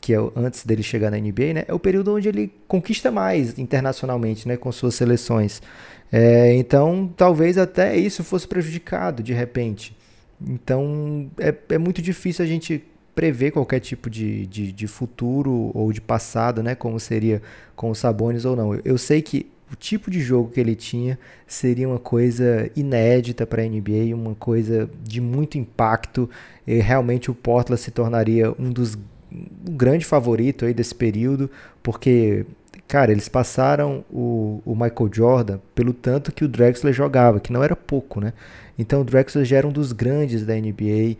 [0.00, 1.64] que é antes dele chegar na NBA, né?
[1.68, 4.56] É o período onde ele conquista mais internacionalmente, né?
[4.56, 5.62] Com suas seleções.
[6.10, 9.96] É, então talvez até isso fosse prejudicado de repente.
[10.40, 12.84] Então é, é muito difícil a gente
[13.14, 16.74] prever qualquer tipo de, de, de, futuro ou de passado, né?
[16.76, 17.42] Como seria
[17.74, 18.74] com os Sabonis ou não.
[18.84, 23.62] Eu sei que o tipo de jogo que ele tinha seria uma coisa inédita para
[23.62, 26.30] a NBA, uma coisa de muito impacto.
[26.64, 28.96] E realmente o Portland se tornaria um dos
[29.30, 31.50] um grande favorito aí desse período,
[31.82, 32.46] porque
[32.88, 37.62] cara, eles passaram o, o Michael Jordan pelo tanto que o Drexler jogava, que não
[37.62, 38.32] era pouco, né?
[38.78, 41.16] Então o Drexler já era um dos grandes da NBA.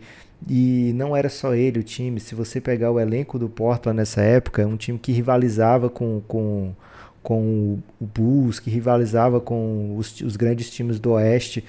[0.47, 2.19] E não era só ele o time.
[2.19, 6.21] Se você pegar o elenco do Portland nessa época, é um time que rivalizava com,
[6.27, 6.73] com,
[7.21, 11.63] com o Bulls, que rivalizava com os, os grandes times do Oeste,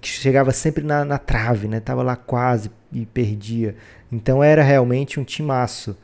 [0.00, 1.78] que chegava sempre na, na trave, né?
[1.78, 3.76] Tava lá quase e perdia.
[4.10, 5.96] Então era realmente um timaço.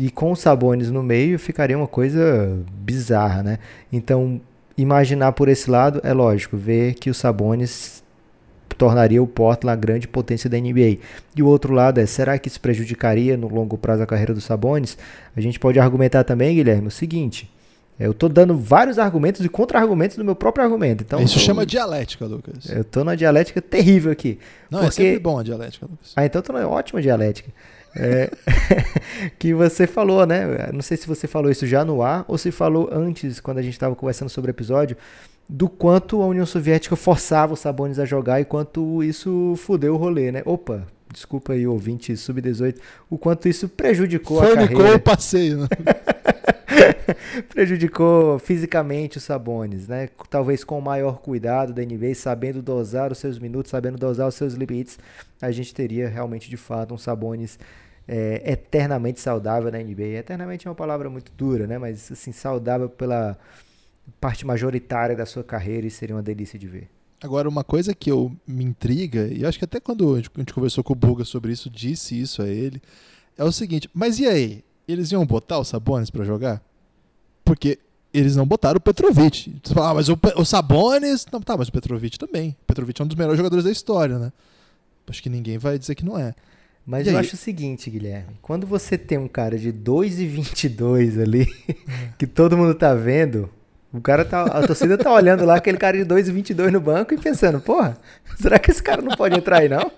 [0.00, 3.58] E com os Sabones no meio ficaria uma coisa bizarra, né?
[3.92, 4.40] Então
[4.76, 8.02] imaginar por esse lado é lógico, ver que os Sabones
[8.78, 10.96] tornaria o Portland a grande potência da NBA.
[11.36, 14.44] E o outro lado é, será que isso prejudicaria no longo prazo a carreira dos
[14.44, 14.96] Sabonis?
[15.36, 17.50] A gente pode argumentar também, Guilherme, o seguinte,
[17.98, 21.04] eu estou dando vários argumentos e contra-argumentos do meu próprio argumento.
[21.04, 21.40] Então, Isso tô...
[21.40, 22.70] chama dialética, Lucas.
[22.70, 24.38] Eu estou numa dialética terrível aqui.
[24.70, 25.02] Não, é porque...
[25.02, 26.12] é sempre bom a dialética, Lucas.
[26.16, 27.50] Ah, então estou numa ótima dialética.
[27.94, 28.30] É...
[29.38, 30.70] que você falou, né?
[30.72, 33.62] Não sei se você falou isso já no ar ou se falou antes, quando a
[33.62, 34.96] gente estava conversando sobre o episódio,
[35.48, 39.96] do quanto a União Soviética forçava os Sabonis a jogar e quanto isso fudeu o
[39.96, 40.42] rolê, né?
[40.44, 44.96] Opa, desculpa aí, ouvinte sub-18, o quanto isso prejudicou a carreira.
[44.96, 45.68] o passeio, né?
[47.48, 50.08] prejudicou fisicamente os Sabonis, né?
[50.28, 54.54] Talvez com maior cuidado da NBA, sabendo dosar os seus minutos, sabendo dosar os seus
[54.54, 54.98] limites,
[55.40, 57.58] a gente teria realmente, de fato, um Sabonis
[58.06, 60.18] é, eternamente saudável na NBA.
[60.18, 61.78] Eternamente é uma palavra muito dura, né?
[61.78, 63.36] Mas, assim, saudável pela
[64.20, 66.88] parte majoritária da sua carreira e seria uma delícia de ver.
[67.22, 70.82] Agora, uma coisa que eu me intriga, e acho que até quando a gente conversou
[70.82, 72.80] com o Buga sobre isso, disse isso a ele,
[73.36, 74.64] é o seguinte, mas e aí?
[74.88, 76.62] Eles iam botar o Sabonis para jogar?
[77.44, 77.78] Porque
[78.12, 79.54] eles não botaram o Petrovic.
[79.62, 81.26] Você fala, ah, mas o, o Sabonis...
[81.30, 82.56] Não, tá, mas o Petrovic também.
[82.62, 84.32] O Petrovic é um dos melhores jogadores da história, né?
[85.08, 86.34] Acho que ninguém vai dizer que não é.
[86.86, 87.24] Mas e eu aí?
[87.24, 88.36] acho o seguinte, Guilherme.
[88.40, 91.46] Quando você tem um cara de 2,22 ali,
[92.18, 93.50] que todo mundo tá vendo,
[93.92, 97.18] o cara tá, a torcida tá olhando lá aquele cara de 2,22 no banco e
[97.18, 97.96] pensando, porra,
[98.40, 99.90] será que esse cara não pode entrar aí não?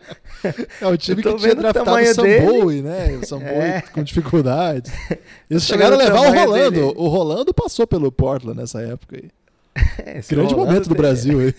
[0.80, 3.18] É o time que tinha draftado o Samboy, né?
[3.22, 3.82] O Samboy é.
[3.93, 4.90] com dificuldade.
[5.49, 6.70] Eles chegaram a levar o Rolando.
[6.70, 6.95] Dele.
[6.97, 9.30] O Rolando passou pelo Portland nessa época aí.
[10.05, 10.95] É, Grande momento do.
[10.95, 11.55] Brasil aí.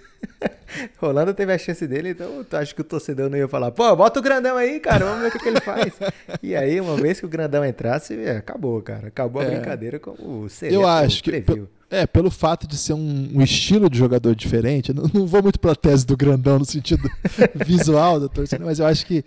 [0.98, 3.96] Rolando teve a chance dele, então tu acha que o torcedor não ia falar, pô,
[3.96, 5.94] bota o grandão aí, cara, vamos ver o que, que ele faz.
[6.42, 9.08] e aí, uma vez que o grandão entrasse, acabou, cara.
[9.08, 9.52] Acabou a é.
[9.52, 11.42] brincadeira como o Eu acho que.
[11.42, 11.70] Previu.
[11.94, 15.60] É, pelo fato de ser um, um estilo de jogador diferente, não, não vou muito
[15.60, 17.08] pra tese do grandão no sentido
[17.64, 19.24] visual da torcida, mas eu acho que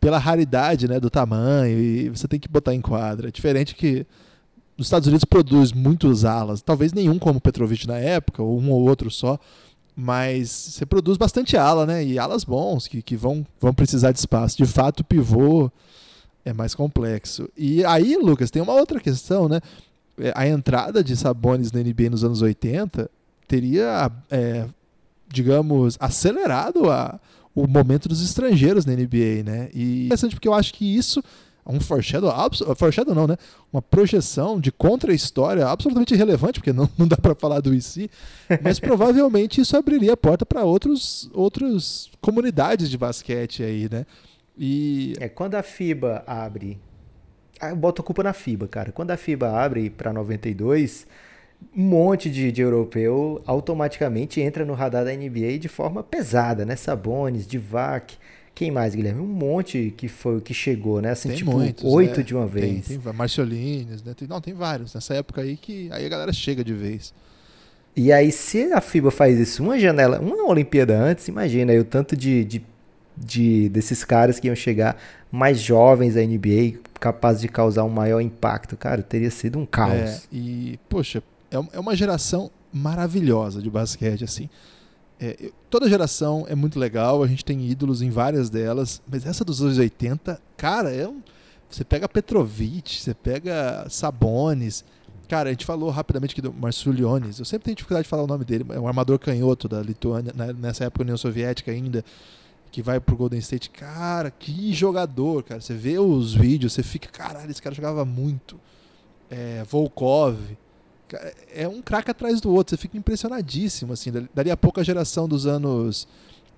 [0.00, 3.28] pela raridade né, do tamanho, e você tem que botar em quadra.
[3.28, 4.04] É diferente que
[4.76, 8.88] os Estados Unidos produz muitos alas, talvez nenhum como Petrovic na época, ou um ou
[8.88, 9.38] outro só,
[9.94, 12.04] mas você produz bastante ala, né?
[12.04, 14.56] E alas bons que, que vão, vão precisar de espaço.
[14.56, 15.70] De fato, o pivô
[16.44, 17.48] É mais complexo.
[17.56, 19.60] E aí, Lucas, tem uma outra questão, né?
[20.20, 23.10] É, a entrada de Sabonis na NBA nos anos 80
[23.46, 24.66] teria, é,
[25.28, 27.18] digamos, acelerado a,
[27.54, 29.70] o momento dos estrangeiros na NBA, né?
[29.74, 31.22] E é interessante porque eu acho que isso
[31.68, 32.32] um foreshadow,
[32.74, 33.36] foreshadow não, né?
[33.70, 38.10] Uma projeção de contra-história absolutamente irrelevante, porque não, não dá para falar do IC,
[38.62, 44.06] mas provavelmente isso abriria a porta para outros outras comunidades de basquete aí, né?
[44.56, 46.80] E é quando a FIBA abre,
[47.60, 48.92] eu boto a culpa na FIBA, cara.
[48.92, 51.06] Quando a FIBA abre para 92,
[51.76, 56.76] um monte de, de, europeu automaticamente entra no radar da NBA de forma pesada, né?
[56.76, 58.16] Sabonis, Divac,
[58.54, 59.20] quem mais, Guilherme?
[59.20, 61.10] Um monte que foi que chegou, né?
[61.10, 62.22] Assim, tem tipo, oito é.
[62.22, 62.88] de uma vez.
[62.88, 64.14] Tem, tem Marciolines, né?
[64.14, 64.94] Tem, não, tem vários.
[64.94, 67.14] Nessa época aí que aí a galera chega de vez.
[67.94, 71.84] E aí, se a FIBA faz isso uma janela, uma Olimpíada antes, imagina aí o
[71.84, 72.64] tanto de, de,
[73.16, 74.96] de desses caras que iam chegar
[75.30, 78.76] mais jovens à NBA, capazes de causar um maior impacto.
[78.76, 79.92] Cara, teria sido um caos.
[79.92, 84.48] É, e, poxa, é, é uma geração maravilhosa de basquete, assim.
[85.20, 89.44] É, toda geração é muito legal, a gente tem ídolos em várias delas, mas essa
[89.44, 91.20] dos anos 80, cara, é um,
[91.68, 94.84] você pega Petrovic, você pega Sabonis.
[95.28, 97.38] Cara, a gente falou rapidamente aqui do Marsuliones.
[97.38, 98.64] Eu sempre tenho dificuldade de falar o nome dele.
[98.70, 102.02] É um armador canhoto da Lituânia, nessa época União Soviética ainda,
[102.70, 103.70] que vai pro Golden State.
[103.70, 105.60] Cara, que jogador, cara.
[105.60, 108.58] Você vê os vídeos, você fica, caralho, esse cara jogava muito.
[109.30, 110.38] É, Volkov
[111.54, 115.28] é um craque atrás do outro, você fica impressionadíssimo, assim, daria a pouco a geração
[115.28, 116.06] dos anos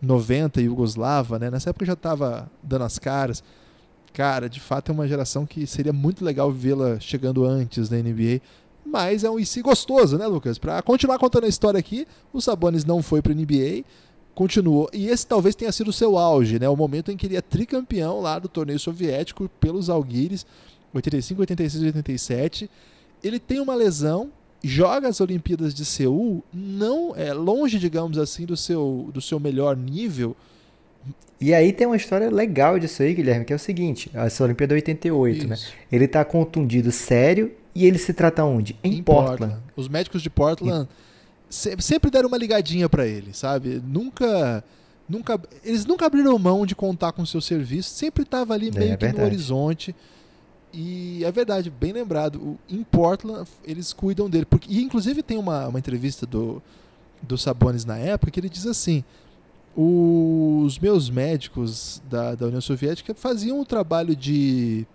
[0.02, 3.44] 90, Yugoslava, né, nessa época já estava dando as caras,
[4.12, 8.40] cara, de fato é uma geração que seria muito legal vê-la chegando antes da NBA,
[8.84, 10.58] mas é um IC gostoso, né, Lucas?
[10.58, 13.84] Para continuar contando a história aqui, o Sabonis não foi para NBA,
[14.40, 17.36] continuou, e esse talvez tenha sido o seu auge, né, o momento em que ele
[17.36, 20.46] é tricampeão lá do torneio soviético pelos Alguires,
[20.94, 22.70] 85, 86 87,
[23.22, 24.30] ele tem uma lesão
[24.64, 29.76] joga as Olimpíadas de Seul não é longe, digamos assim, do seu, do seu melhor
[29.76, 30.34] nível.
[31.38, 34.74] E aí tem uma história legal disso aí, Guilherme, que é o seguinte, essa Olimpíada
[34.74, 35.54] 88, né?
[35.54, 35.66] Isso.
[35.66, 35.72] né?
[35.92, 38.74] Ele tá contundido sério e ele se trata onde?
[38.82, 39.38] Em, em Portland.
[39.38, 39.62] Portland.
[39.76, 41.09] Os médicos de Portland e...
[41.50, 43.82] sempre deram uma ligadinha para ele, sabe?
[43.84, 44.64] Nunca
[45.08, 48.78] nunca eles nunca abriram mão de contar com o seu serviço, sempre tava ali é
[48.78, 49.94] meio é, que no horizonte.
[50.72, 52.56] E é verdade, bem lembrado.
[52.68, 54.44] Em Portland, eles cuidam dele.
[54.44, 56.62] Porque, e inclusive tem uma, uma entrevista do,
[57.20, 59.02] do Sabonis na época que ele diz assim:
[59.76, 64.86] os meus médicos da, da União Soviética faziam um trabalho de,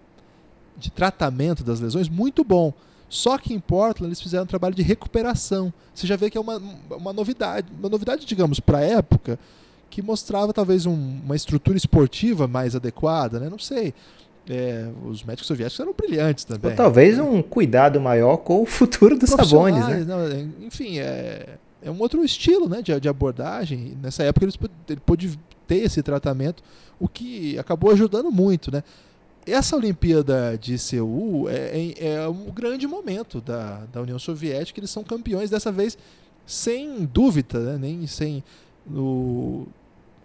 [0.77, 2.73] de tratamento das lesões muito bom.
[3.15, 5.73] Só que em Portland eles fizeram um trabalho de recuperação.
[5.93, 6.61] Você já vê que é uma,
[6.91, 9.39] uma novidade, uma novidade, digamos, para a época,
[9.89, 10.93] que mostrava talvez um,
[11.23, 13.49] uma estrutura esportiva mais adequada, né?
[13.49, 13.93] Não sei.
[14.49, 16.71] É, os médicos soviéticos eram brilhantes também.
[16.71, 20.03] Ou talvez um cuidado maior com o futuro dos Sabonis, né?
[20.05, 23.97] Não, é, enfim, é, é um outro estilo né, de, de abordagem.
[24.03, 24.59] Nessa época eles,
[24.89, 26.61] ele pôde ter esse tratamento,
[26.99, 28.83] o que acabou ajudando muito, né?
[29.45, 34.79] Essa Olimpíada de Seul é, é, é um grande momento da, da União Soviética.
[34.79, 35.97] Eles são campeões dessa vez
[36.45, 37.77] sem dúvida, né?
[37.77, 38.43] nem sem
[38.85, 39.67] no,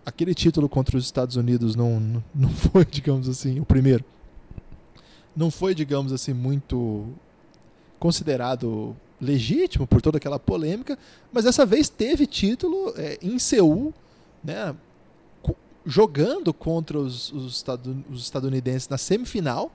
[0.05, 4.05] aquele título contra os Estados Unidos não, não foi, digamos assim, o primeiro.
[5.37, 7.07] Não foi, digamos assim, muito
[7.99, 10.99] considerado legítimo por toda aquela polêmica,
[11.31, 13.93] mas dessa vez teve título é, em Seul,
[14.43, 14.75] né,
[15.85, 17.65] jogando contra os, os,
[18.11, 19.73] os, estadunidenses na semifinal.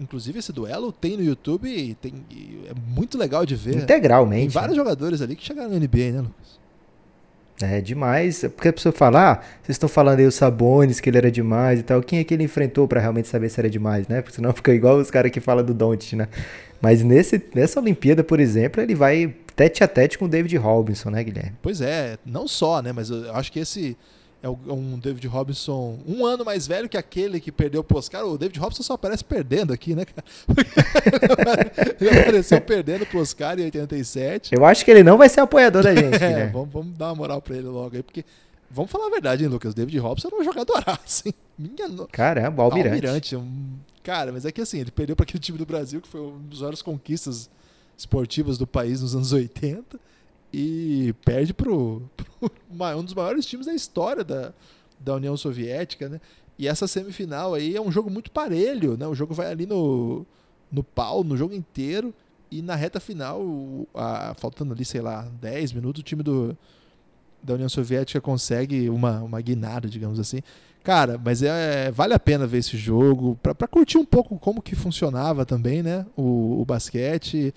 [0.00, 3.76] Inclusive esse duelo tem no YouTube e tem, e é muito legal de ver.
[3.76, 4.40] Integralmente.
[4.40, 4.82] Tem vários né?
[4.82, 6.62] jogadores ali que chegaram na NBA, né, Lucas?
[7.60, 8.40] É demais.
[8.40, 11.80] Porque a pessoa fala, ah, vocês estão falando aí os Sabones, que ele era demais
[11.80, 12.02] e tal.
[12.02, 14.22] Quem é que ele enfrentou para realmente saber se era demais, né?
[14.22, 16.28] Porque senão fica igual os caras que falam do Don't, né?
[16.80, 21.10] Mas nesse, nessa Olimpíada, por exemplo, ele vai tete a tete com o David Robinson,
[21.10, 21.52] né, Guilherme?
[21.62, 22.92] Pois é, não só, né?
[22.92, 23.96] Mas eu acho que esse
[24.42, 28.24] é um David Robinson um ano mais velho que aquele que perdeu pro Oscar.
[28.24, 30.24] O David Robinson só aparece perdendo aqui, né, cara?
[32.00, 34.52] ele apareceu perdendo pro Oscar em 87.
[34.52, 36.20] Eu acho que ele não vai ser apoiador da gente.
[36.20, 38.24] é, vamos, vamos, dar uma moral pra ele logo aí, porque.
[38.68, 39.74] Vamos falar a verdade, hein, Lucas?
[39.74, 41.32] David Robson era um jogador assim.
[41.58, 42.08] Minha no...
[42.08, 42.88] Caramba, Almirante.
[42.88, 43.78] Almirante um...
[44.02, 46.38] Cara, mas é que assim, ele perdeu para aquele time do Brasil, que foi uma
[46.48, 47.50] das maiores conquistas
[47.96, 50.00] esportivas do país nos anos 80
[50.52, 54.52] e perde para um dos maiores times da história da,
[54.98, 56.20] da União Soviética, né?
[56.58, 59.06] E essa semifinal aí é um jogo muito parelho, né?
[59.06, 60.26] O jogo vai ali no,
[60.70, 62.14] no pau, no jogo inteiro,
[62.50, 63.42] e na reta final,
[63.94, 66.56] a, faltando ali, sei lá, 10 minutos, o time do,
[67.42, 70.40] da União Soviética consegue uma, uma guinada, digamos assim.
[70.84, 74.74] Cara, mas é, vale a pena ver esse jogo, para curtir um pouco como que
[74.74, 76.04] funcionava também, né?
[76.16, 77.54] O, o basquete.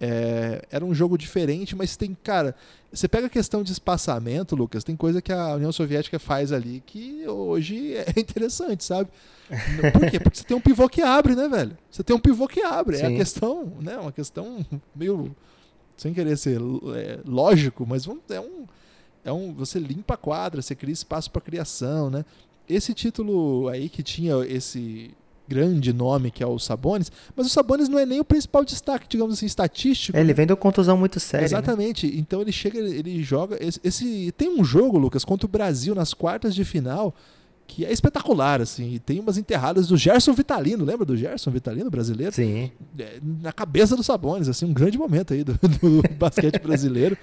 [0.00, 2.54] É, era um jogo diferente, mas tem, cara,
[2.90, 6.82] você pega a questão de espaçamento, Lucas, tem coisa que a União Soviética faz ali
[6.86, 9.10] que hoje é interessante, sabe?
[9.92, 10.18] Por quê?
[10.18, 11.76] Porque você tem um pivô que abre, né, velho?
[11.90, 12.96] Você tem um pivô que abre.
[12.96, 13.04] Sim.
[13.04, 13.98] É a questão, né?
[13.98, 15.34] Uma questão meio.
[15.96, 16.58] Sem querer ser
[16.96, 18.66] é, lógico, mas é um,
[19.22, 19.52] é um.
[19.54, 22.24] Você limpa a quadra, você cria espaço para criação, né?
[22.66, 25.10] Esse título aí que tinha esse
[25.50, 29.06] grande nome que é o Sabonis, mas o Sabonis não é nem o principal destaque,
[29.08, 30.16] digamos assim, estatístico.
[30.16, 31.42] É, ele vem de uma contusão muito séria.
[31.42, 31.46] Né?
[31.46, 32.06] Exatamente.
[32.06, 32.12] Né?
[32.16, 33.56] Então ele chega, ele joga.
[33.60, 37.14] Esse, esse, tem um jogo, Lucas, contra o Brasil nas quartas de final
[37.66, 38.94] que é espetacular, assim.
[38.94, 42.32] E tem umas enterradas do Gerson Vitalino, lembra do Gerson Vitalino brasileiro?
[42.32, 42.72] Sim.
[42.98, 47.16] É, na cabeça do Sabonis, assim, um grande momento aí do, do basquete brasileiro.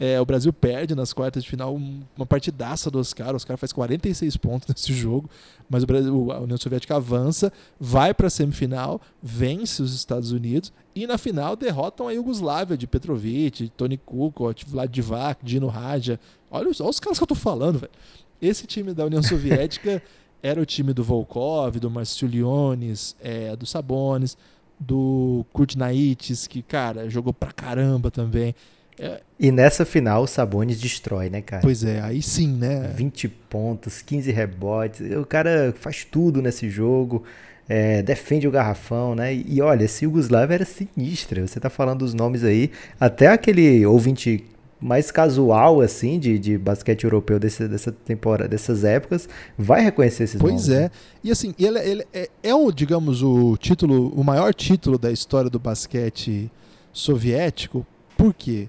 [0.00, 3.32] É, o Brasil perde nas quartas de final uma partidaça do Oscar.
[3.32, 5.28] O Oscar faz 46 pontos nesse jogo,
[5.68, 10.72] mas o Brasil, a União Soviética avança, vai para a semifinal, vence os Estados Unidos
[10.94, 16.20] e na final derrotam a Iugoslávia de Petrovic, Tony Kukoc, Vlad Divac, Dino Raja.
[16.50, 17.92] Olha, olha os caras que eu tô falando, velho.
[18.40, 20.00] Esse time da União Soviética
[20.40, 24.36] era o time do Volkov, do Marciuliones, é, do Sabonis,
[24.78, 28.54] do Kurt Naites, que, cara, jogou pra caramba também.
[28.98, 29.20] É.
[29.38, 31.62] E nessa final o Sabonis destrói, né, cara?
[31.62, 32.90] Pois é, aí sim, né?
[32.94, 35.00] 20 pontos, 15 rebotes.
[35.16, 37.22] O cara faz tudo nesse jogo.
[37.68, 39.34] É, defende o garrafão, né?
[39.34, 41.46] E olha, esse Yugoslávia era sinistra.
[41.46, 42.70] Você tá falando dos nomes aí.
[42.98, 44.44] Até aquele ouvinte
[44.80, 50.40] mais casual, assim, de, de basquete europeu desse, dessa temporada, dessas épocas, vai reconhecer esses
[50.40, 50.66] pois nomes.
[50.66, 50.82] Pois é.
[50.82, 50.90] Né?
[51.24, 55.50] E assim, ele, ele é, é o, digamos, o título, o maior título da história
[55.50, 56.50] do basquete
[56.92, 57.86] soviético.
[58.16, 58.68] Por quê?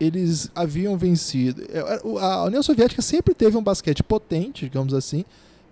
[0.00, 1.62] Eles haviam vencido.
[1.68, 5.24] É, a União Soviética sempre teve um basquete potente, digamos assim,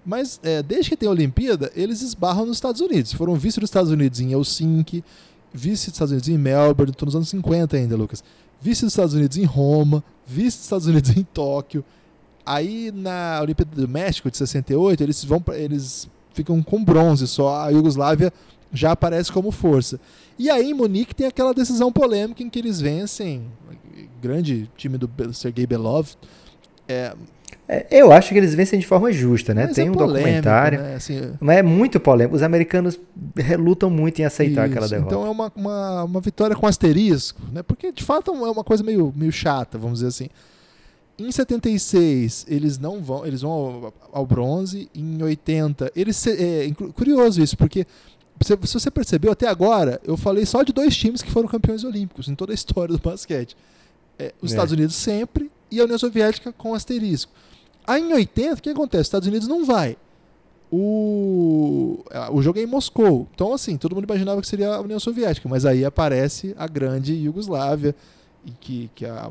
[0.05, 3.13] mas é, desde que tem a Olimpíada, eles esbarram nos Estados Unidos.
[3.13, 5.03] Foram vice dos Estados Unidos em Helsinki,
[5.53, 8.23] vice dos Estados Unidos em Melbourne, estou nos anos 50 ainda, Lucas.
[8.61, 11.85] Vice dos Estados Unidos em Roma, vice dos Estados Unidos em Tóquio.
[12.45, 17.63] Aí na Olimpíada do México de 68, eles vão eles ficam com bronze só.
[17.63, 18.33] A Iugoslávia
[18.73, 20.01] já aparece como força.
[20.39, 23.45] E aí em Munique tem aquela decisão polêmica em que eles vencem
[24.21, 26.11] grande time do Sergei Belov.
[26.89, 27.15] É,
[27.69, 29.67] é, eu acho que eles vencem de forma justa, né?
[29.67, 30.81] Tem é um polêmico, documentário.
[30.81, 30.95] Né?
[30.95, 32.35] Assim, mas é muito polêmico.
[32.35, 32.99] Os americanos
[33.37, 35.15] relutam muito em aceitar isso, aquela derrota.
[35.15, 37.63] Então é uma, uma, uma, vitória com asterisco, né?
[37.63, 40.29] Porque de fato é uma coisa meio, meio chata, vamos dizer assim.
[41.19, 44.89] Em 76, eles não vão, eles vão ao, ao bronze.
[44.95, 47.87] Em 80, eles é, curioso isso, porque
[48.41, 52.29] se você percebeu até agora, eu falei só de dois times que foram campeões olímpicos
[52.29, 53.55] em toda a história do basquete
[54.19, 54.55] é, os é.
[54.55, 57.33] Estados Unidos sempre e a União Soviética com asterisco.
[57.87, 59.03] Aí em 80, o que acontece?
[59.03, 59.97] Os Estados Unidos não vai.
[60.71, 63.27] O, o jogo é em Moscou.
[63.35, 67.15] Então, assim, todo mundo imaginava que seria a União Soviética, mas aí aparece a grande
[67.15, 67.95] Iugoslávia,
[68.45, 69.31] e que, que a,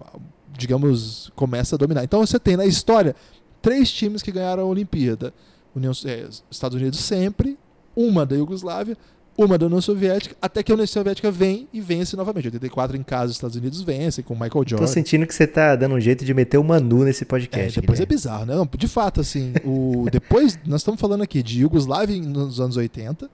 [0.57, 2.03] digamos, começa a dominar.
[2.03, 3.15] Então você tem na história
[3.61, 5.33] três times que ganharam a Olimpíada.
[5.75, 7.57] União, é, Estados Unidos sempre,
[7.95, 8.97] uma da Iugoslávia,
[9.37, 12.47] uma da União Soviética, até que a União Soviética vem e vence novamente.
[12.47, 14.77] 84 em casa, os Estados Unidos vencem com Michael Jordan.
[14.77, 17.77] Tô sentindo que você tá dando um jeito de meter o Manu nesse podcast.
[17.77, 18.55] É, depois é bizarro, né?
[18.55, 23.29] Não, de fato, assim, o, depois nós estamos falando aqui de Yugoslávia nos anos 80,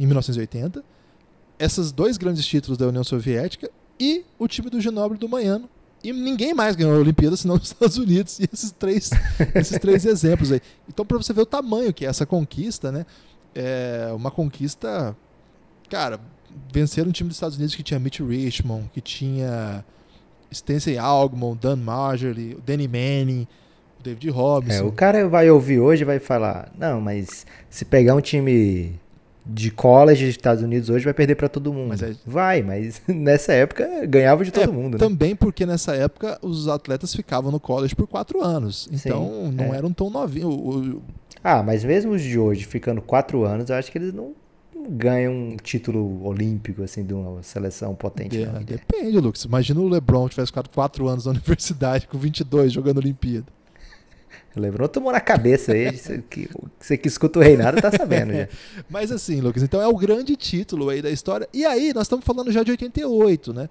[0.00, 0.82] em 1980,
[1.58, 5.68] esses dois grandes títulos da União Soviética e o time do Genobre do Manhano.
[6.02, 8.40] E ninguém mais ganhou a Olimpíada senão os Estados Unidos.
[8.40, 9.10] E esses três,
[9.54, 10.62] esses três exemplos aí.
[10.88, 13.04] Então, para você ver o tamanho que é essa conquista, né?
[13.54, 15.14] É uma conquista
[15.92, 16.18] cara,
[16.72, 19.84] venceram um time dos Estados Unidos que tinha Mitch Richmond, que tinha
[20.50, 23.46] Stacey Algmon, Dan Marjorie, Danny Manning,
[24.02, 24.78] David Robinson.
[24.78, 28.98] É, o cara vai ouvir hoje e vai falar, não, mas se pegar um time
[29.44, 31.88] de college dos Estados Unidos hoje vai perder para todo mundo.
[31.88, 32.14] Mas é...
[32.24, 34.94] Vai, mas nessa época ganhava de todo é, mundo.
[34.94, 34.98] Né?
[34.98, 38.88] Também porque nessa época os atletas ficavam no college por quatro anos.
[38.90, 39.76] Então Sim, não é.
[39.76, 41.02] eram tão novinhos.
[41.44, 44.32] Ah, mas mesmo os de hoje ficando quatro anos, eu acho que eles não
[44.88, 48.42] ganha um título olímpico, assim, de uma seleção potente.
[48.42, 49.44] É, não, depende, Lucas.
[49.44, 53.46] Imagina o LeBron tivesse ficado 4 anos na universidade com 22 jogando Olimpíada.
[54.54, 55.90] O LeBron tomou na cabeça aí.
[55.96, 58.48] Você que, você que escuta o Reinado tá sabendo já.
[58.88, 61.48] Mas assim, Lucas, então é o grande título aí da história.
[61.52, 63.68] E aí, nós estamos falando já de 88, né?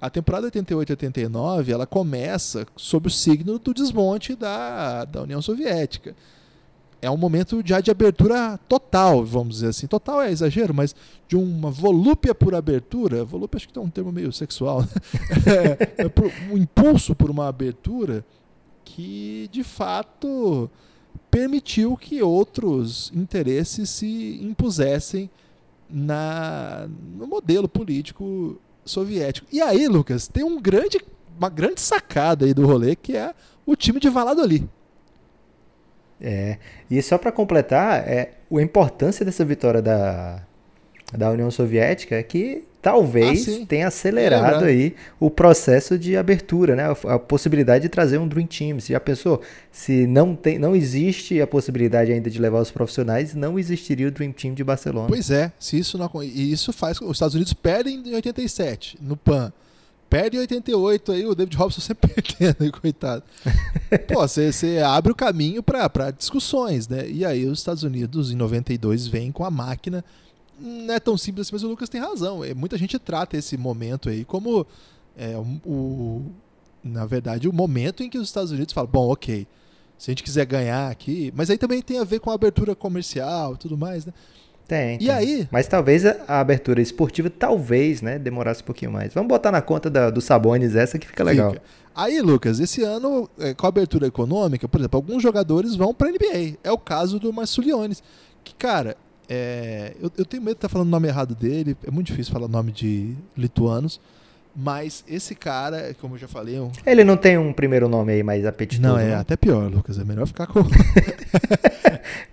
[0.00, 6.14] A temporada 88-89, ela começa sob o signo do desmonte da, da União Soviética
[7.02, 9.88] é um momento já de abertura total, vamos dizer assim.
[9.88, 10.94] Total é exagero, mas
[11.26, 13.24] de uma volúpia por abertura.
[13.24, 14.82] Volúpia acho que é um termo meio sexual.
[14.82, 14.88] Né?
[15.98, 18.24] É, é por, um impulso por uma abertura
[18.84, 20.70] que de fato
[21.28, 25.28] permitiu que outros interesses se impusessem
[25.90, 29.48] na, no modelo político soviético.
[29.50, 31.00] E aí, Lucas, tem um grande,
[31.36, 33.34] uma grande sacada aí do rolê que é
[33.66, 34.68] o time de Valladolid.
[36.22, 36.56] É,
[36.88, 40.40] e só para completar, é, a importância dessa vitória da,
[41.12, 46.76] da União Soviética é que talvez Ah, tenha acelerado É aí o processo de abertura,
[46.76, 46.84] né?
[46.84, 48.78] A, a possibilidade de trazer um Dream Team.
[48.78, 49.40] Você já pensou?
[49.70, 54.10] Se não, tem, não existe a possibilidade ainda de levar os profissionais, não existiria o
[54.10, 55.08] Dream Team de Barcelona.
[55.08, 59.16] Pois é, se isso não e isso faz os Estados Unidos perdem em 87 no
[59.16, 59.52] PAN.
[60.12, 63.24] Perde em 88 aí, o David Robson sempre perdendo, coitado.
[64.12, 67.08] Pô, você abre o caminho para discussões, né?
[67.08, 70.04] E aí os Estados Unidos em 92 vêm com a máquina.
[70.60, 72.44] Não é tão simples assim, mas o Lucas tem razão.
[72.44, 74.66] É, muita gente trata esse momento aí como
[75.16, 75.34] é,
[75.64, 76.26] o-
[76.84, 79.46] na verdade, o momento em que os Estados Unidos falam, bom, ok,
[79.96, 82.76] se a gente quiser ganhar aqui, mas aí também tem a ver com a abertura
[82.76, 84.12] comercial e tudo mais, né?
[84.72, 85.10] Tem, E tem.
[85.10, 85.48] aí?
[85.50, 89.12] Mas talvez a, abertura esportiva, talvez, né, demorasse um pouquinho mais.
[89.12, 91.50] Vamos botar na conta da, do Sabonis essa que fica legal.
[91.50, 91.62] Fica.
[91.94, 96.10] Aí, Lucas, esse ano, é, com a abertura econômica, por exemplo, alguns jogadores vão para
[96.10, 96.56] NBA.
[96.64, 98.02] É o caso do Marsuliones.
[98.42, 98.96] Que, cara,
[99.28, 101.76] é, eu, eu tenho medo de estar falando o nome errado dele.
[101.86, 104.00] É muito difícil falar o nome de lituanos.
[104.54, 106.70] Mas esse cara, como eu já falei, é um...
[106.84, 108.86] Ele não tem um primeiro nome aí mais apetitoso.
[108.86, 109.98] não, é até pior, Lucas.
[109.98, 110.60] É melhor ficar com.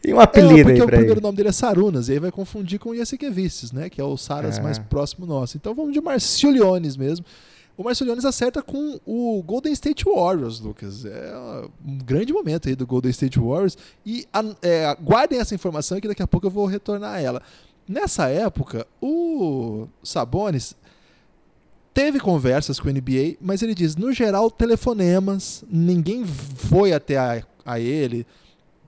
[0.05, 1.21] E um É, apelido porque aí o pra primeiro ele.
[1.21, 3.89] nome dele é Sarunas, e aí vai confundir com o Yasikevicius, né?
[3.89, 4.63] Que é o Saras Ah.
[4.63, 5.57] mais próximo nosso.
[5.57, 7.25] Então vamos de Marciliones mesmo.
[7.77, 11.05] O Marciliones acerta com o Golden State Warriors, Lucas.
[11.05, 11.33] É
[11.85, 13.77] um grande momento aí do Golden State Warriors.
[14.05, 14.25] E
[14.61, 17.41] é, guardem essa informação que daqui a pouco eu vou retornar a ela.
[17.87, 20.75] Nessa época, o Sabonis
[21.99, 27.43] teve conversas com o NBA, mas ele diz, no geral, telefonemas, ninguém foi até a,
[27.65, 28.25] a ele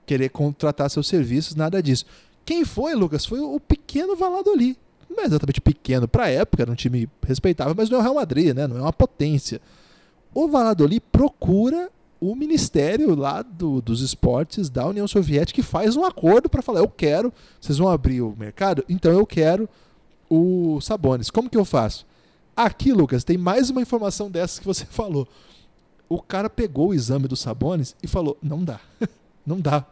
[0.06, 2.06] querer contratar seus serviços, nada disso.
[2.42, 3.26] Quem foi, Lucas?
[3.26, 4.78] Foi o pequeno Valladolid.
[5.10, 8.02] Não é exatamente pequeno, para a época era um time respeitável, mas não é o
[8.02, 8.66] Real Madrid, né?
[8.66, 9.60] Não é uma potência.
[10.34, 16.04] O Valladolid procura o ministério lá do- dos esportes da União Soviética que faz um
[16.06, 19.68] acordo para falar: eu quero, vocês vão abrir o mercado, então eu quero
[20.30, 21.28] o Sabonis.
[21.30, 22.06] Como que eu faço?
[22.56, 25.26] Aqui, Lucas, tem mais uma informação dessa que você falou.
[26.08, 28.80] O cara pegou o exame do Sabonis e falou: não dá.
[29.46, 29.86] não dá.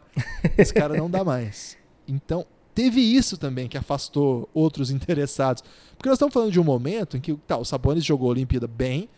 [0.57, 1.77] Esse cara não dá mais.
[2.07, 2.45] Então,
[2.75, 5.63] teve isso também que afastou outros interessados.
[5.97, 8.67] Porque nós estamos falando de um momento em que tá, o Sabonis jogou a Olimpíada
[8.67, 9.09] bem,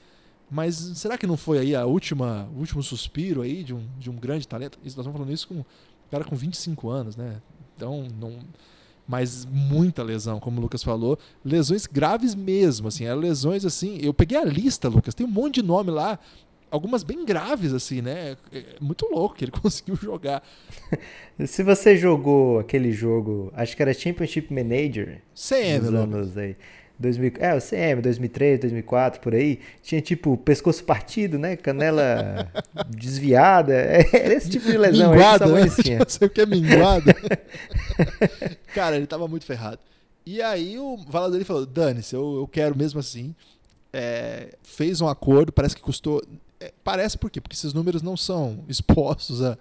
[0.50, 4.10] mas será que não foi aí a última, o último suspiro aí de um, de
[4.10, 4.78] um grande talento?
[4.84, 5.66] Isso, nós estamos falando isso com um
[6.12, 7.42] cara com 25 anos, né?
[7.76, 8.40] Então, não.
[9.08, 11.18] Mas muita lesão, como o Lucas falou.
[11.44, 13.06] Lesões graves mesmo, assim.
[13.06, 14.00] Eram lesões assim.
[14.02, 16.18] Eu peguei a lista, Lucas, tem um monte de nome lá.
[16.72, 18.36] Algumas bem graves, assim, né?
[18.52, 20.42] É muito louco que ele conseguiu jogar.
[21.46, 26.56] Se você jogou aquele jogo, acho que era Championship Manager, CM, nos anos aí.
[27.04, 29.60] 2000, é, o CM, 2003, 2004, por aí.
[29.84, 31.56] Tinha tipo pescoço partido, né?
[31.56, 32.52] Canela
[32.90, 33.74] desviada.
[33.74, 35.66] Era esse tipo de lesão minguado, aí que né?
[35.66, 36.00] o Sabonis tinha.
[36.00, 37.06] Não sei o que é minguado.
[38.74, 39.80] Cara, ele tava muito ferrado.
[40.26, 43.36] E aí o Valladolid falou, dane-se, eu, eu quero mesmo assim.
[43.92, 46.24] É, fez um acordo, parece que custou...
[46.60, 47.40] é, parece por quê?
[47.40, 49.58] Porque esses números não são expostos a...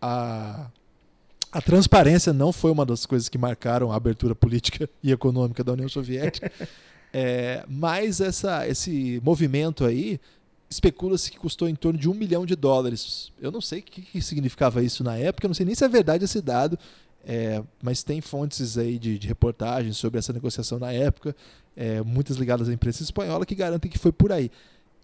[0.00, 0.70] a
[1.50, 5.72] a transparência não foi uma das coisas que marcaram a abertura política e econômica da
[5.72, 6.50] União Soviética.
[7.12, 10.20] É, mas essa, esse movimento aí
[10.68, 13.32] especula-se que custou em torno de um milhão de dólares.
[13.40, 15.84] Eu não sei o que, que significava isso na época, eu não sei nem se
[15.84, 16.78] é verdade esse dado,
[17.26, 21.34] é, mas tem fontes aí de, de reportagens sobre essa negociação na época,
[21.74, 24.50] é, muitas ligadas à imprensa espanhola, que garantem que foi por aí.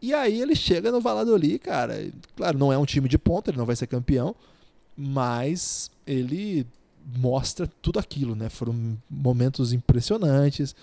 [0.02, 2.10] E aí ele chega no Valladolid, cara.
[2.36, 4.34] Claro, não é um time de ponta, ele não vai ser campeão,
[4.94, 6.66] mas ele
[7.18, 8.48] mostra tudo aquilo, né?
[8.48, 10.74] Foram momentos impressionantes.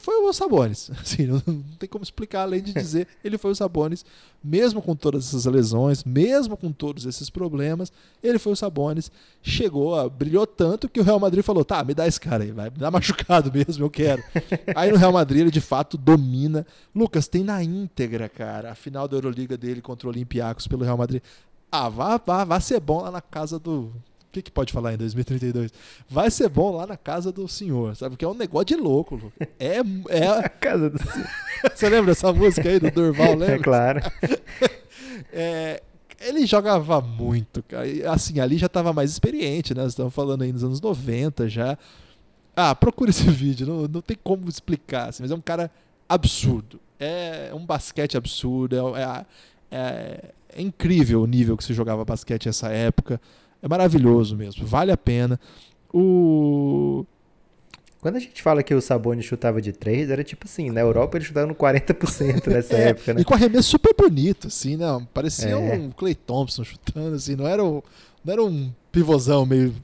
[0.00, 1.40] Foi o Sabonis, assim, não,
[1.76, 4.04] tem como explicar além de dizer ele foi o Sabonis,
[4.42, 7.92] mesmo com todas essas lesões, mesmo com todos esses problemas,
[8.22, 9.10] ele foi o Sabonis,
[9.42, 12.52] chegou, a, brilhou tanto que o Real Madrid falou: "Tá, me dá esse cara aí,
[12.52, 14.22] vai, me dá machucado mesmo, eu quero".
[14.72, 16.64] aí no Real Madrid ele de fato domina.
[16.94, 20.96] Lucas tem na íntegra, cara, a final da Euroliga dele contra o Olympiacos pelo Real
[20.96, 21.20] Madrid.
[21.72, 23.92] Ah, vá, vá, vá ser bom lá na casa do.
[24.38, 25.72] Que, que pode falar em 2032?
[26.08, 28.10] Vai ser bom lá na casa do senhor, sabe?
[28.10, 29.32] Porque é um negócio de louco.
[29.58, 29.78] É.
[29.78, 30.48] é...
[30.60, 30.98] Casa do...
[31.74, 33.54] Você lembra dessa música aí do Durval, lembra?
[33.54, 34.00] É claro.
[35.32, 35.82] É,
[36.20, 37.84] ele jogava muito, cara.
[38.10, 39.82] Assim, ali já estava mais experiente, né?
[39.82, 41.76] Nós estamos falando aí nos anos 90 já.
[42.56, 45.70] Ah, procura esse vídeo, não, não tem como explicar, assim, mas é um cara
[46.08, 46.80] absurdo.
[46.98, 49.26] É um basquete absurdo, é, é,
[49.70, 50.24] É,
[50.54, 53.20] é incrível o nível que se jogava basquete nessa época.
[53.62, 55.38] É maravilhoso mesmo, vale a pena.
[55.92, 57.04] O
[58.00, 61.18] quando a gente fala que o Sabonis chutava de 3, era tipo assim, na Europa
[61.18, 63.20] ele chutava no 40% nessa é, época, né?
[63.20, 64.86] E com arremesso super bonito, assim, né?
[65.12, 65.74] Parecia é.
[65.74, 67.82] um Clay Thompson chutando, assim, não era, um,
[68.24, 69.74] não era um pivôzão meio,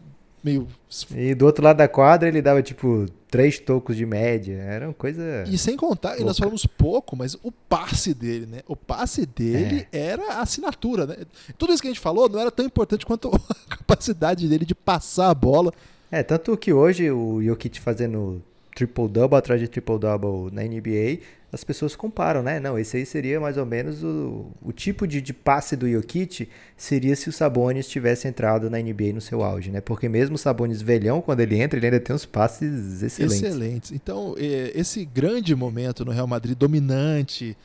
[0.44, 0.68] meio...
[1.14, 4.94] E do outro lado da quadra ele dava, tipo, três tocos de média, era uma
[4.94, 5.44] coisa...
[5.48, 6.22] E sem contar, louca.
[6.22, 8.60] e nós falamos pouco, mas o passe dele, né?
[8.68, 9.98] O passe dele é.
[9.98, 11.16] era a assinatura, né?
[11.58, 13.28] Tudo isso que a gente falou não era tão importante quanto
[13.70, 15.72] a capacidade dele de passar a bola
[16.14, 18.40] é, tanto que hoje o Jokic fazendo
[18.74, 21.20] triple-double atrás de triple-double na NBA,
[21.52, 22.58] as pessoas comparam, né?
[22.58, 26.48] Não, esse aí seria mais ou menos o, o tipo de, de passe do Jokic
[26.76, 29.80] seria se o Sabonis tivesse entrado na NBA no seu auge, né?
[29.80, 33.42] Porque mesmo o Sabonis velhão, quando ele entra, ele ainda tem uns passes excelentes.
[33.42, 33.92] Excelentes.
[33.92, 37.56] Então, esse grande momento no Real Madrid, dominante,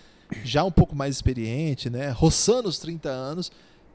[0.43, 2.09] já um pouco mais experiente, né?
[2.09, 3.51] Roçando os 30 anos,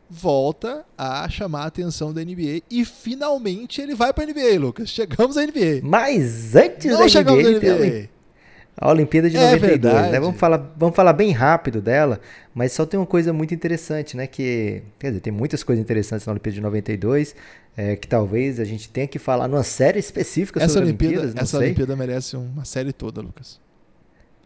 [0.09, 4.88] volta a chamar a atenção da NBA e finalmente ele vai para a NBA, Lucas.
[4.90, 5.80] Chegamos à NBA.
[5.82, 8.09] Mas antes Não da NBA, NBA.
[8.76, 10.20] a Olimpíada de é 92, né?
[10.20, 12.20] Vamos falar, vamos falar bem rápido dela,
[12.55, 14.26] mas só tem uma coisa muito interessante, né?
[14.26, 17.34] Que, quer dizer, tem muitas coisas interessantes na Olimpíada de 92,
[17.76, 21.42] é, que talvez a gente tenha que falar numa série específica essa sobre Olimpíada, Olimpíadas,
[21.42, 21.66] Essa sei.
[21.66, 23.61] Olimpíada merece uma série toda, Lucas.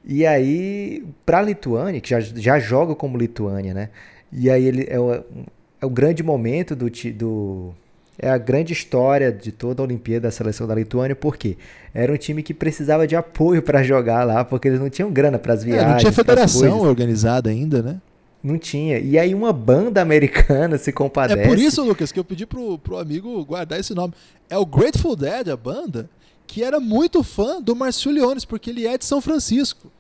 [0.05, 3.91] E aí, para a Lituânia, que já, já joga como Lituânia, né?
[4.33, 7.75] E aí ele é o, é o grande momento do, do
[8.19, 11.57] é a grande história de toda a Olimpíada da seleção da Lituânia, porque
[11.95, 15.39] era um time que precisava de apoio para jogar lá, porque eles não tinham grana
[15.39, 15.87] para as viagens.
[15.87, 18.01] É, não tinha federação organizada ainda, né?
[18.43, 18.99] Não tinha.
[18.99, 21.41] E aí uma banda americana se compadece.
[21.41, 24.15] É por isso, Lucas, que eu pedi pro, pro amigo guardar esse nome.
[24.51, 26.11] É o Grateful Dead, a banda,
[26.47, 29.91] que era muito fã do Marcio Leones, porque ele é de São Francisco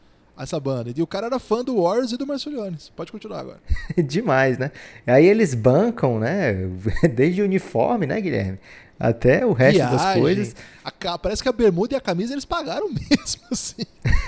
[0.44, 0.92] essa banda.
[0.94, 2.90] E o cara era fã do Warriors e do Marceliones.
[2.94, 3.60] Pode continuar agora.
[3.96, 4.70] Demais, né?
[5.06, 6.54] Aí eles bancam, né?
[7.14, 8.58] Desde o uniforme, né, Guilherme?
[8.98, 9.96] Até o resto Viagem.
[9.96, 10.56] das coisas.
[10.84, 13.82] A, parece que a bermuda e a camisa eles pagaram mesmo, assim.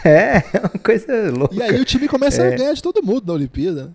[0.05, 1.55] É, é uma coisa louca.
[1.55, 2.55] E aí o time começa é.
[2.55, 3.87] a ganhar de todo mundo na Olimpíada.
[3.87, 3.91] Né?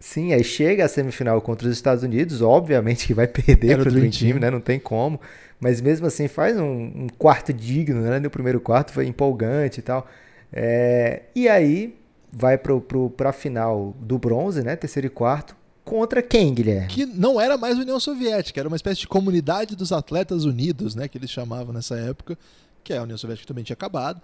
[0.00, 3.92] Sim, aí chega a semifinal contra os Estados Unidos, obviamente que vai perder para o
[3.92, 4.50] Dream Team, né?
[4.50, 5.20] Não tem como.
[5.60, 8.18] Mas mesmo assim faz um, um quarto digno, né?
[8.20, 10.08] No primeiro quarto foi empolgante e tal.
[10.52, 11.98] É, e aí
[12.32, 14.76] vai para a final do bronze, né?
[14.76, 15.56] Terceiro e quarto.
[15.84, 16.86] Contra quem, Guilherme?
[16.88, 21.08] Que não era mais União Soviética, era uma espécie de comunidade dos atletas unidos, né?
[21.08, 22.36] Que eles chamavam nessa época,
[22.84, 24.20] que a União Soviética também tinha acabado.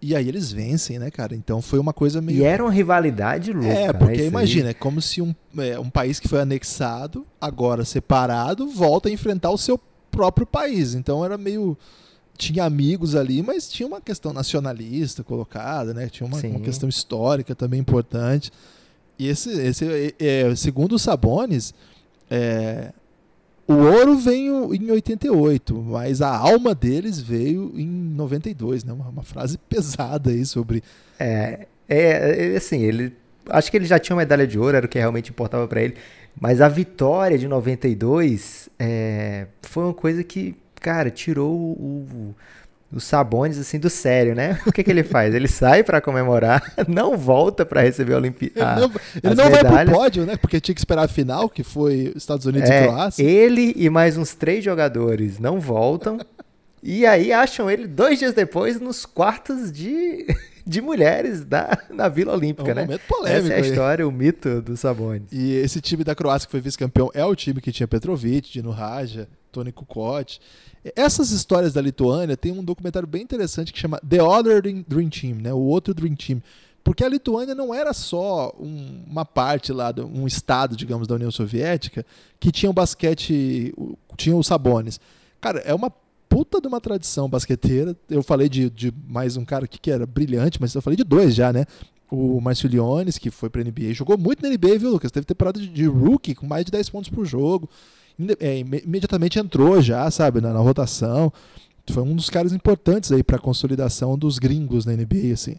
[0.00, 1.34] E aí eles vencem, né, cara?
[1.34, 2.38] Então foi uma coisa meio.
[2.38, 3.68] E era uma rivalidade louca.
[3.68, 7.84] É, porque né, imagina, é como se um, é, um país que foi anexado, agora
[7.84, 9.78] separado, volta a enfrentar o seu
[10.10, 10.94] próprio país.
[10.94, 11.78] Então era meio
[12.36, 16.08] tinha amigos ali, mas tinha uma questão nacionalista colocada, né?
[16.08, 18.50] Tinha uma, uma questão histórica também importante.
[19.18, 21.74] E esse, esse é, segundo os Sabones,
[22.30, 22.92] é,
[23.66, 28.92] o ouro veio em 88, mas a alma deles veio em 92, né?
[28.92, 30.82] Uma, uma frase pesada aí sobre.
[31.18, 33.14] É, é, é, assim, ele.
[33.48, 35.82] Acho que ele já tinha uma medalha de ouro, era o que realmente importava para
[35.82, 35.96] ele.
[36.40, 42.34] Mas a vitória de 92 é, foi uma coisa que cara, tirou o,
[42.92, 44.60] os Sabones assim do sério, né?
[44.66, 45.34] O que, que ele faz?
[45.34, 48.60] Ele sai para comemorar, não volta para receber a Olimpíada.
[48.60, 48.92] Ele não,
[49.24, 50.36] ele não vai pro pódio, né?
[50.36, 53.22] Porque tinha que esperar a final, que foi Estados Unidos é, e Croácia.
[53.22, 56.18] Ele e mais uns três jogadores não voltam.
[56.82, 60.26] e aí acham ele dois dias depois nos quartos de,
[60.66, 62.82] de mulheres da, na Vila Olímpica, é um né?
[62.82, 64.08] Momento polêmico Essa é a história, aí.
[64.08, 65.28] o mito do Sabones.
[65.32, 68.70] E esse time da Croácia que foi vice-campeão é o time que tinha Petrovic, Dino
[68.70, 70.38] Raja, Tony Kukoc.
[70.96, 75.36] Essas histórias da Lituânia tem um documentário bem interessante que chama The Other Dream Team,
[75.36, 75.52] né?
[75.52, 76.42] O outro Dream Team.
[76.82, 81.30] Porque a Lituânia não era só um, uma parte lá, um estado, digamos, da União
[81.30, 82.04] Soviética,
[82.40, 83.72] que tinha o basquete,
[84.16, 84.98] tinha os sabones.
[85.40, 85.92] Cara, é uma
[86.28, 87.96] puta de uma tradição basqueteira.
[88.10, 91.04] Eu falei de, de mais um cara aqui que era brilhante, mas eu falei de
[91.04, 91.66] dois já, né?
[92.10, 95.10] O Marcio Leones, que foi pra NBA, jogou muito na NBA, viu, Lucas?
[95.10, 97.70] Teve temporada de, de rookie com mais de 10 pontos por jogo
[98.40, 101.32] é, imediatamente entrou já, sabe, na, na, rotação.
[101.90, 105.56] Foi um dos caras importantes aí para a consolidação dos gringos na NBA, assim.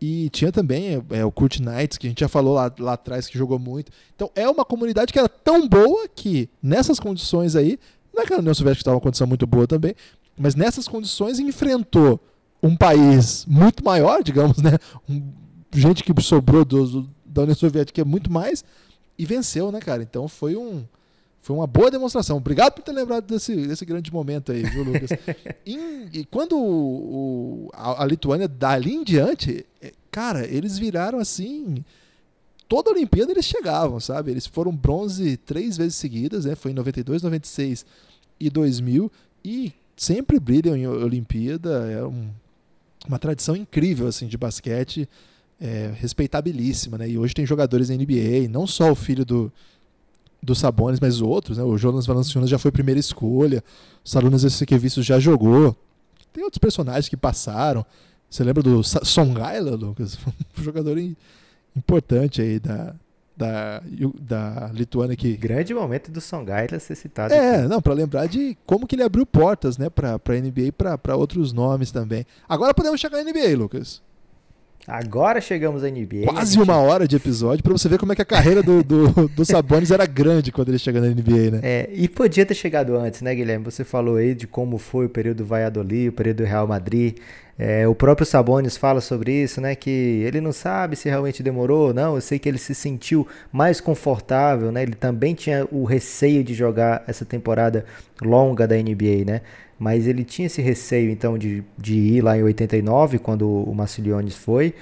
[0.00, 3.28] E tinha também é, o Kurt Knights, que a gente já falou lá, lá atrás,
[3.28, 3.92] que jogou muito.
[4.14, 7.78] Então é uma comunidade que era tão boa que, nessas condições aí,
[8.12, 9.94] não é que a União Soviética estava uma condição muito boa também,
[10.36, 12.20] mas nessas condições enfrentou
[12.62, 14.78] um país muito maior, digamos, né?
[15.08, 15.22] Um,
[15.74, 18.64] gente que sobrou do, do, da União Soviética é muito mais,
[19.18, 20.02] e venceu, né, cara?
[20.02, 20.84] Então foi um
[21.42, 22.36] foi uma boa demonstração.
[22.36, 25.10] Obrigado por ter lembrado desse, desse grande momento aí, viu, Lucas?
[25.66, 31.84] em, e quando o, a, a, Lituânia, dali em diante, é, cara, eles viraram assim.
[32.68, 34.30] toda a Olimpíada eles chegavam, sabe?
[34.30, 36.54] Eles foram bronze três vezes seguidas, né?
[36.54, 37.84] Foi em 92, 96
[38.38, 39.10] e 2000
[39.44, 41.90] e sempre brilham em Olimpíada.
[41.90, 42.30] É um,
[43.08, 45.08] uma tradição incrível assim de basquete,
[45.60, 47.08] é, respeitabilíssima, né?
[47.08, 49.52] E hoje tem jogadores na NBA, não só o filho do
[50.42, 51.64] do Sabonis, mas outros, né?
[51.64, 53.62] O Jonas Valanciunas já foi primeira escolha,
[54.04, 55.76] o Sarunas Essequevicius já jogou.
[56.32, 57.84] Tem outros personagens que passaram.
[58.28, 60.18] Você lembra do Songaila, Lucas?
[60.58, 60.98] Um jogador
[61.74, 62.94] importante aí da,
[63.36, 63.82] da,
[64.20, 67.32] da Lituânia que grande momento do Songaila ser citado.
[67.32, 67.68] É, aqui.
[67.68, 71.16] não, para lembrar de como que ele abriu portas, né, para para NBA e para
[71.16, 72.26] outros nomes também.
[72.48, 74.02] Agora podemos chegar na NBA, Lucas.
[74.86, 76.26] Agora chegamos à NBA.
[76.26, 76.62] Quase gente...
[76.62, 79.44] uma hora de episódio para você ver como é que a carreira do, do, do
[79.44, 81.60] Sabonis era grande quando ele chegou na NBA, né?
[81.62, 83.64] É, e podia ter chegado antes, né, Guilherme?
[83.64, 87.18] Você falou aí de como foi o período do Valladolid, o período do Real Madrid.
[87.56, 89.76] É, o próprio Sabonis fala sobre isso, né?
[89.76, 92.16] Que ele não sabe se realmente demorou ou não.
[92.16, 94.82] Eu sei que ele se sentiu mais confortável, né?
[94.82, 97.84] Ele também tinha o receio de jogar essa temporada
[98.20, 99.42] longa da NBA, né?
[99.82, 104.36] Mas ele tinha esse receio então de, de ir lá em 89, quando o Marciliones
[104.36, 104.74] foi,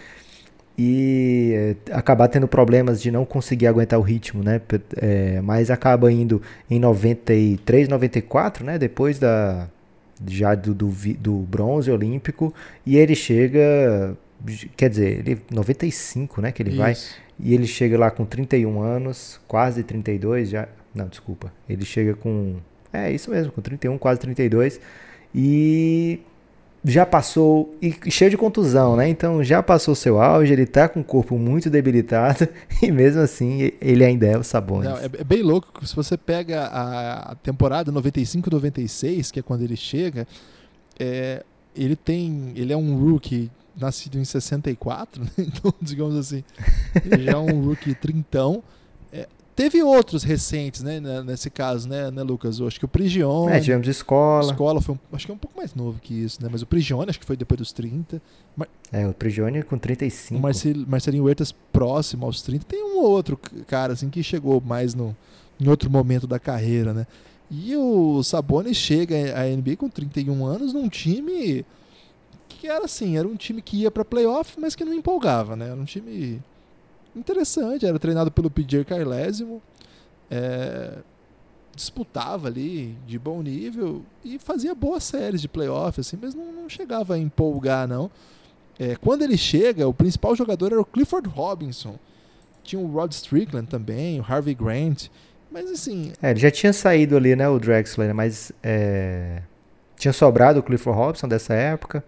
[0.77, 4.61] e é, acabar tendo problemas de não conseguir aguentar o ritmo, né?
[4.99, 8.77] É, mas acaba indo em 93, 94, né?
[8.79, 9.71] Depois da
[10.29, 12.53] já do, do, do bronze olímpico,
[12.85, 14.15] e ele chega,
[14.77, 16.53] quer dizer, ele 95, né?
[16.53, 16.79] Que ele Isso.
[16.79, 16.95] vai,
[17.39, 20.69] e ele chega lá com 31 anos, quase 32 já.
[20.95, 21.51] Não, desculpa.
[21.67, 22.57] Ele chega com
[22.93, 24.81] é, isso mesmo, com 31, quase 32.
[25.35, 26.21] E
[26.85, 29.09] já passou, e cheio de contusão, né?
[29.09, 32.49] Então já passou seu auge, ele tá com o corpo muito debilitado
[32.83, 34.89] e mesmo assim ele ainda é o Sabonis.
[34.89, 39.77] Não, é, é, bem louco, se você pega a, temporada 95-96, que é quando ele
[39.77, 40.27] chega,
[40.99, 41.45] é,
[41.77, 45.31] ele tem, ele é um rookie nascido em 64, né?
[45.39, 46.43] então digamos assim,
[47.05, 48.63] ele já é um rookie trintão,
[49.61, 52.59] Teve outros recentes, né, nesse caso, né, né Lucas?
[52.59, 53.53] Eu acho que o Prigione.
[53.53, 54.53] É, tivemos escola.
[54.53, 56.49] Escola foi um, acho que é um pouco mais novo que isso, né?
[56.51, 58.23] Mas o Prigione acho que foi depois dos 30.
[58.57, 58.67] Mar...
[58.91, 60.39] É, o Prigione com 35.
[60.39, 62.65] O Marcel, Marcelinho Huertas próximo aos 30.
[62.65, 65.15] Tem um ou outro cara assim que chegou mais no,
[65.61, 67.07] em outro momento da carreira, né?
[67.51, 71.67] E o Sabonis chega à NBA com 31 anos num time
[72.49, 75.67] que era assim, era um time que ia para playoff, mas que não empolgava, né?
[75.67, 76.41] Era um time
[77.15, 79.63] interessante, era treinado pelo PJ Carlesimo,
[80.31, 80.99] é,
[81.75, 86.69] disputava ali de bom nível e fazia boas séries de playoff, assim, mas não, não
[86.69, 88.11] chegava a empolgar, não.
[88.79, 91.99] É, quando ele chega, o principal jogador era o Clifford Robinson.
[92.65, 95.09] Tinha o Rod Strickland também, o Harvey Grant.
[95.51, 96.13] Mas assim.
[96.23, 99.43] É, ele já tinha saído ali, né, o Drexler, mas é,
[99.97, 102.03] tinha sobrado o Clifford Robinson dessa época.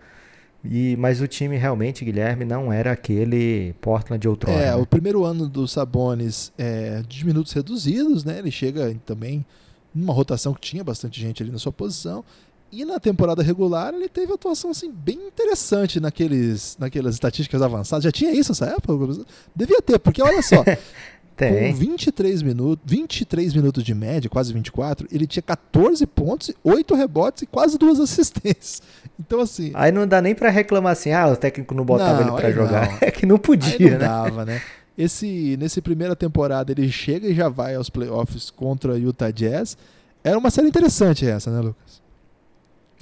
[0.64, 4.58] E, mas o time realmente, Guilherme, não era aquele Portland de outrora.
[4.58, 4.74] É, né?
[4.76, 8.38] o primeiro ano do Sabonis é de minutos reduzidos, né?
[8.38, 9.44] Ele chega também
[9.92, 12.24] numa rotação que tinha bastante gente ali na sua posição.
[12.70, 18.04] E na temporada regular ele teve atuação assim bem interessante naqueles, naquelas estatísticas avançadas.
[18.04, 19.26] Já tinha isso nessa época?
[19.54, 20.64] Devia ter, porque olha só,
[21.48, 21.72] Tem.
[21.72, 27.42] Com 23 minutos, 23 minutos de média, quase 24, ele tinha 14 pontos, 8 rebotes
[27.42, 28.82] e quase duas assistências.
[29.20, 29.70] Então, assim.
[29.74, 32.50] Aí não dá nem para reclamar assim, ah, o técnico não botava não, ele para
[32.50, 32.90] jogar.
[32.90, 32.98] Não.
[33.02, 33.76] É que não podia.
[33.76, 33.98] Aí não né?
[33.98, 34.60] dava, né?
[34.96, 39.76] Esse, nesse primeira temporada ele chega e já vai aos playoffs contra o Utah Jazz.
[40.24, 41.91] Era uma série interessante essa, né, Lucas?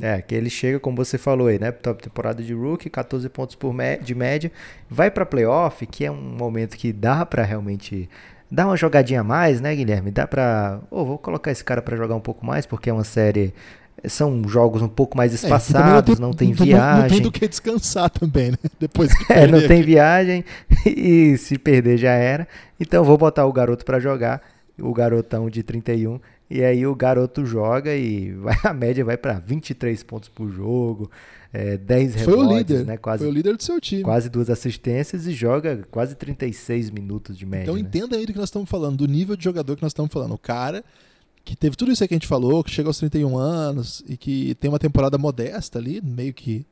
[0.01, 1.71] É, que ele chega, como você falou aí, né?
[1.71, 4.51] Top temporada de rookie, 14 pontos por de média.
[4.89, 8.09] Vai para playoff, que é um momento que dá para realmente
[8.51, 10.11] dar uma jogadinha a mais, né, Guilherme?
[10.11, 10.81] Dá pra.
[10.91, 13.55] Oh, vou colocar esse cara para jogar um pouco mais, porque é uma série.
[14.07, 17.03] São jogos um pouco mais é, espaçados, é, não, tem, não tem viagem.
[17.03, 18.57] Não tem do que descansar também, né?
[18.81, 20.43] Depois que É, não tem viagem
[20.87, 22.49] e se perder já era.
[22.81, 24.41] Então vou botar o garoto para jogar,
[24.79, 26.19] o garotão de 31
[26.51, 31.09] e aí o garoto joga e vai, a média vai para 23 pontos por jogo,
[31.53, 32.97] é, 10 rebotes, Foi o líder, né?
[32.97, 34.03] Quase, foi o líder do seu time.
[34.03, 37.65] Quase duas assistências e joga quase 36 minutos de média.
[37.65, 37.81] Então né?
[37.81, 40.35] entenda aí do que nós estamos falando, do nível de jogador que nós estamos falando.
[40.35, 40.85] O cara
[41.45, 44.17] que teve tudo isso aí que a gente falou, que chega aos 31 anos e
[44.17, 46.67] que tem uma temporada modesta ali, meio que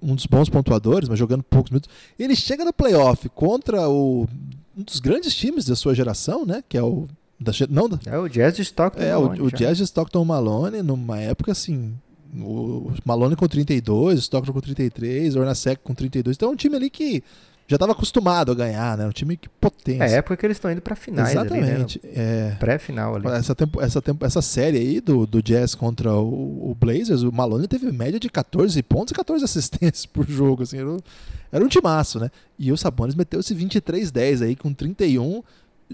[0.00, 1.90] um dos bons pontuadores, mas jogando poucos minutos.
[2.18, 4.26] Ele chega no playoff contra o,
[4.76, 6.62] um dos grandes times da sua geração, né?
[6.68, 7.06] Que é o
[7.40, 10.82] da, não, é o Jazz de Stockton É, Malone, o, o Jazz de Stockton Malone,
[10.82, 11.94] numa época assim.
[12.32, 16.36] O Malone com 32, Stockton com 33, Ornasek com 32.
[16.36, 17.24] Então é um time ali que
[17.66, 19.06] já estava acostumado a ganhar, né?
[19.06, 20.02] Um time que potência.
[20.04, 22.00] É a época que eles estão indo para finais Exatamente.
[22.04, 22.52] ali, né?
[22.52, 23.26] É, Pré-final ali.
[23.28, 27.32] essa, tempo, essa, tempo, essa série aí do, do Jazz contra o, o Blazers, o
[27.32, 30.62] Malone teve média de 14 pontos e 14 assistências por jogo.
[30.64, 30.98] Assim, era, um-
[31.50, 32.30] era um timaço, né?
[32.58, 35.42] E o Sabonis meteu esse 23-10 aí com 31,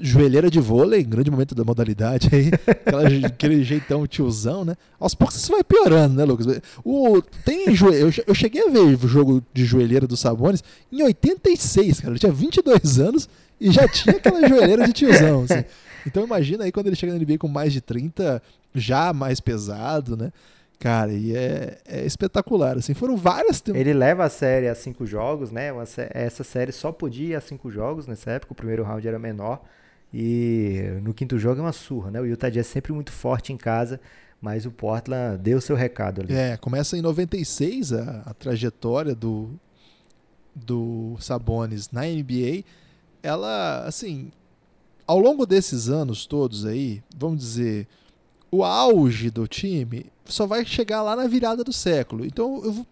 [0.01, 4.77] joelheira de vôlei, grande momento da modalidade aí, aquela, aquele jeitão tiozão, né?
[5.01, 6.47] Aos poucos isso vai piorando, né, Lucas?
[6.85, 12.01] O, tem eu, eu cheguei a ver o jogo de joelheira do Sabonis em 86,
[12.01, 12.13] cara.
[12.13, 13.29] Ele tinha 22 anos
[13.61, 15.65] e já tinha aquela joelheira de tiozão, assim.
[16.07, 18.41] Então imagina aí quando ele chega na NBA com mais de 30,
[18.75, 20.31] já mais pesado, né?
[20.79, 22.93] Cara, e é, é espetacular, assim.
[22.93, 23.63] Foram várias...
[23.67, 25.73] Ele leva a série a cinco jogos, né?
[25.73, 28.53] Uma essa série só podia ir a cinco jogos nessa época.
[28.53, 29.63] O primeiro round era menor.
[30.13, 32.21] E no quinto jogo é uma surra, né?
[32.21, 34.01] O Utah Jazz sempre muito forte em casa,
[34.41, 36.33] mas o Portland deu seu recado ali.
[36.35, 39.51] É, começa em 96 a, a trajetória do,
[40.55, 42.65] do Sabonis na NBA.
[43.23, 44.31] Ela, assim,
[45.07, 47.87] ao longo desses anos todos aí, vamos dizer,
[48.51, 52.25] o auge do time só vai chegar lá na virada do século.
[52.25, 52.87] Então eu vou,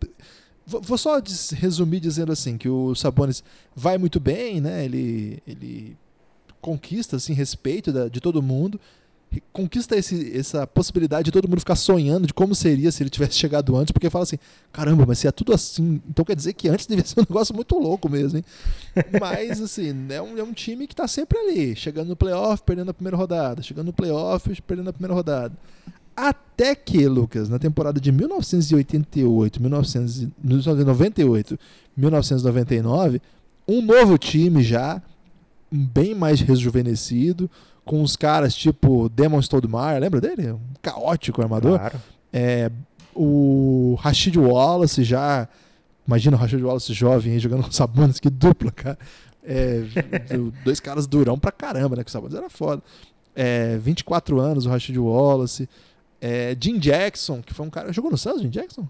[0.81, 1.21] vou- só
[1.55, 3.43] resumir dizendo assim que o Sabonis
[3.75, 4.85] vai muito bem, né?
[4.85, 5.97] Ele, ele
[6.65, 8.81] conquista assim respeito da- de todo mundo
[9.53, 13.33] conquista esse- essa possibilidade de todo mundo ficar sonhando de como seria se ele tivesse
[13.39, 14.39] chegado antes, porque fala assim,
[14.73, 17.53] caramba, mas se é tudo assim, então quer dizer que antes devia ser um negócio
[17.53, 18.45] muito louco mesmo, hein?
[19.21, 22.93] Mas, assim, é um, é um time que tá sempre ali, chegando no playoff, perdendo
[22.93, 25.53] a primeira rodada, chegando no playoff, perdendo a primeira rodada.
[26.17, 31.59] Até que, Lucas, na temporada de 1988, 1998,
[31.97, 33.21] 1999,
[33.67, 35.03] um novo time já,
[35.75, 37.51] bem mais rejuvenescido,
[37.85, 40.53] com uns caras tipo Demon Stoudemire, lembra dele?
[40.53, 41.79] Um caótico armador.
[41.79, 42.01] Claro.
[42.33, 42.71] É,
[43.15, 45.49] o Rashid Wallace já.
[46.07, 48.99] Imagina o Rashid Wallace jovem aí jogando com Sabonis, que dupla, cara.
[49.43, 49.81] É,
[50.35, 52.05] do- dois caras durão pra caramba, né?
[52.05, 52.83] Que o Sabonis era foda.
[53.37, 55.69] É, 24 anos, o Rashid Wallace.
[56.21, 57.93] É, Jim Jackson, que foi um cara.
[57.93, 58.89] Jogou no Suns, Jim Jackson?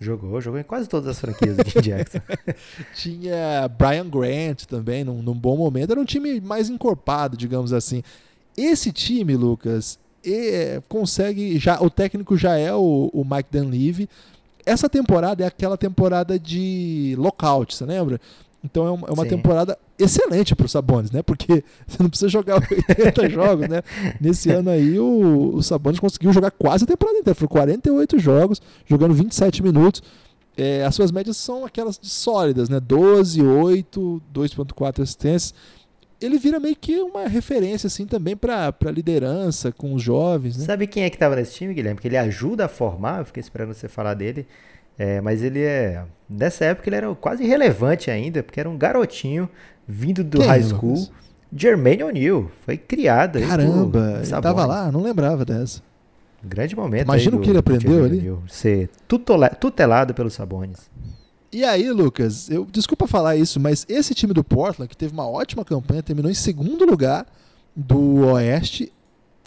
[0.00, 2.18] Jogou, jogou em quase todas as franquias Jim Jackson.
[2.94, 5.92] Tinha Brian Grant também, num, num bom momento.
[5.92, 8.02] Era um time mais encorpado, digamos assim.
[8.56, 11.58] Esse time, Lucas, é, consegue.
[11.58, 14.08] já O técnico já é o, o Mike Dunleavy.
[14.66, 18.20] Essa temporada é aquela temporada de lockout, você lembra?
[18.64, 21.22] Então é uma, é uma temporada excelente para o Sabonis, né?
[21.22, 23.82] Porque você não precisa jogar 80 jogos, né?
[24.18, 27.34] Nesse ano aí o, o Sabonis conseguiu jogar quase a temporada inteira.
[27.34, 30.02] Foram 48 jogos, jogando 27 minutos.
[30.56, 32.80] É, as suas médias são aquelas sólidas, né?
[32.80, 35.54] 12, 8, 2.4 assistências.
[36.20, 40.64] Ele vira meio que uma referência assim também para liderança com os jovens, né?
[40.64, 42.00] Sabe quem é que tava nesse time, Guilherme?
[42.00, 44.46] Que ele ajuda a formar, eu fiquei esperando você falar dele.
[44.98, 46.04] É, mas ele é.
[46.28, 49.48] Nessa época ele era quase irrelevante ainda, porque era um garotinho
[49.86, 50.78] vindo do Quem, high Lucas?
[50.78, 51.08] school.
[51.56, 52.50] Jermaine O'Neal.
[52.64, 53.40] Foi criado.
[53.40, 55.80] Caramba, ele tava lá, não lembrava dessa.
[56.42, 57.04] Grande momento.
[57.04, 58.38] Imagina o que ele aprendeu Jermaine ali.
[58.48, 60.90] Ser tutela- tutelado pelos Sabonis.
[61.52, 65.28] E aí, Lucas, eu desculpa falar isso, mas esse time do Portland, que teve uma
[65.28, 67.24] ótima campanha, terminou em segundo lugar
[67.76, 68.92] do Oeste,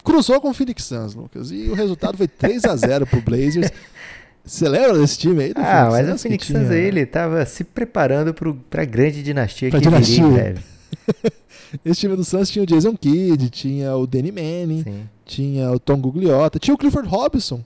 [0.02, 1.50] cruzou com o Phoenix Suns, Lucas.
[1.50, 3.70] E o resultado foi 3 a 0 pro Blazers.
[4.48, 5.54] Você lembra desse time aí?
[5.54, 8.54] do Ah, mas o Suns que Phoenix tinha- Suns aí, ele tava se preparando pro,
[8.70, 10.28] pra grande dinastia Pra que viria dinastia.
[10.32, 10.60] breve.
[11.84, 15.08] Esse time do Suns tinha o Jason Kidd, tinha o Danny Manning, Sim.
[15.26, 17.62] tinha o Tom Gugliotta, tinha o Clifford Robinson.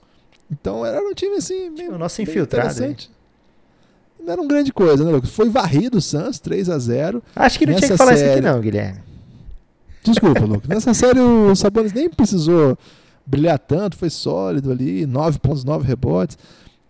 [0.51, 3.09] Então era um time assim, meio, o nosso infiltrado interessante.
[4.21, 5.29] Não era uma grande coisa, né, Lucas?
[5.31, 8.33] Foi varrido o Suns, 3 a 0 Acho que não tinha que falar isso aqui
[8.35, 8.99] série- não, Guilherme.
[10.03, 10.67] Desculpa, Lucas.
[10.69, 12.77] Nessa série o Sabonis nem precisou
[13.25, 16.37] brilhar tanto, foi sólido ali, 9 pontos, 9 rebotes.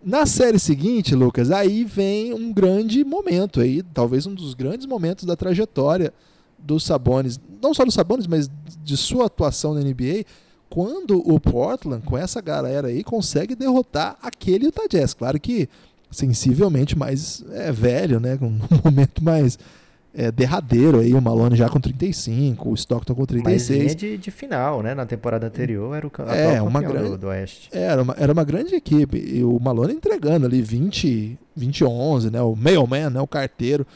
[0.06, 5.24] Na série seguinte, Lucas, aí vem um grande momento aí, talvez um dos grandes momentos
[5.24, 6.14] da trajetória
[6.60, 8.50] do Sabonis, não só do Sabonis, mas
[8.84, 10.26] de sua atuação na NBA,
[10.70, 15.14] quando o Portland, com essa galera aí, consegue derrotar aquele Utah Jazz.
[15.14, 15.70] Claro que
[16.12, 19.58] sensivelmente mais é, velho, né, com um momento mais
[20.14, 23.28] é, derradeiro aí, o Malone já com 35, o Stockton com Mas
[23.68, 23.80] 36.
[23.80, 24.94] vinha de, de final, né?
[24.94, 27.70] Na temporada anterior era o É, atual uma campeão grande- do, do Oeste.
[27.72, 29.18] Era uma, era uma grande equipe.
[29.18, 32.42] E o Malone entregando ali 20, 20 11, né?
[32.42, 33.20] O mailman, né?
[33.22, 33.88] O carteiro.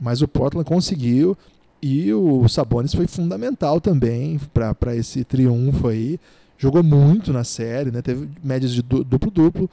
[0.00, 1.36] Mas o Portland conseguiu.
[1.82, 6.18] E o Sabonis foi fundamental também para esse triunfo aí.
[6.58, 8.00] Jogou muito na série, né?
[8.00, 9.68] Teve médias de du- duplo-duplo.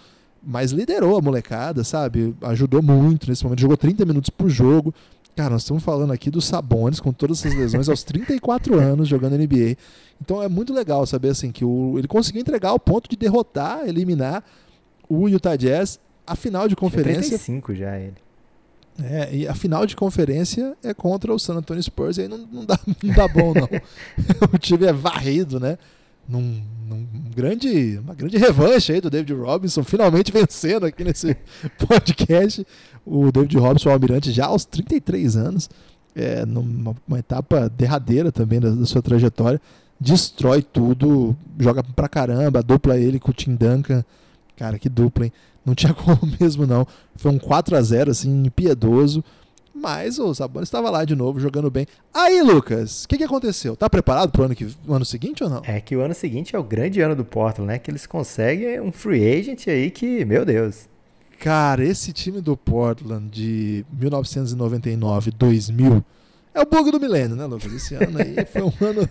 [0.46, 2.36] Mas liderou a molecada, sabe?
[2.42, 3.62] Ajudou muito nesse momento.
[3.62, 4.94] Jogou 30 minutos por jogo.
[5.36, 9.38] Cara, nós estamos falando aqui do Sabonis com todas essas lesões aos 34 anos jogando
[9.38, 9.76] NBA.
[10.22, 13.88] Então é muito legal saber assim que o, ele conseguiu entregar ao ponto de derrotar,
[13.88, 14.44] eliminar
[15.10, 17.22] o Utah Jazz a final de conferência.
[17.22, 18.24] 35 já ele.
[19.02, 22.38] É, e a final de conferência é contra o San Antonio Spurs, e aí não,
[22.38, 23.68] não, dá, não dá bom, não.
[24.54, 25.80] o time é varrido, né?
[26.28, 27.06] Num, num
[27.36, 31.36] grande, uma grande revanche aí do David Robinson, finalmente vencendo aqui nesse
[31.88, 32.66] podcast.
[33.06, 35.70] O David Robinson, o Almirante, já aos 33 anos,
[36.16, 39.60] é, numa uma etapa derradeira também da, da, sua trajetória,
[40.00, 44.04] destrói tudo, joga pra caramba, dupla ele com o Tim Duncan.
[44.56, 45.34] Cara, que dupla, hein?
[45.66, 46.88] Não tinha como mesmo, não.
[47.16, 49.24] Foi um 4 a 0 assim, impiedoso.
[49.84, 51.86] Mas o Sabonis estava lá de novo, jogando bem.
[52.14, 53.76] Aí, Lucas, o que, que aconteceu?
[53.76, 55.62] Tá preparado pro ano, que, ano seguinte ou não?
[55.66, 57.78] É que o ano seguinte é o grande ano do Portland, né?
[57.78, 60.88] Que eles conseguem um free agent aí que, meu Deus.
[61.38, 66.06] Cara, esse time do Portland de 1999, 2000,
[66.54, 67.74] é o bug do milênio, né, Lucas?
[67.74, 69.10] Esse ano aí foi um ano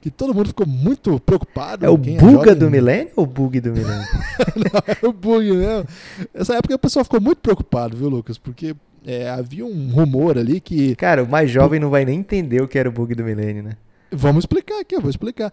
[0.00, 1.84] que todo mundo ficou muito preocupado.
[1.84, 4.06] É o buga é do milênio ou o bug do milênio?
[4.56, 5.86] Não, é o bug mesmo.
[6.32, 8.38] Essa época o pessoal ficou muito preocupado, viu, Lucas?
[8.38, 8.74] Porque
[9.04, 10.94] é, havia um rumor ali que.
[10.96, 13.62] Cara, o mais jovem não vai nem entender o que era o bug do milênio,
[13.62, 13.72] né?
[14.10, 15.52] Vamos explicar aqui, eu vou explicar.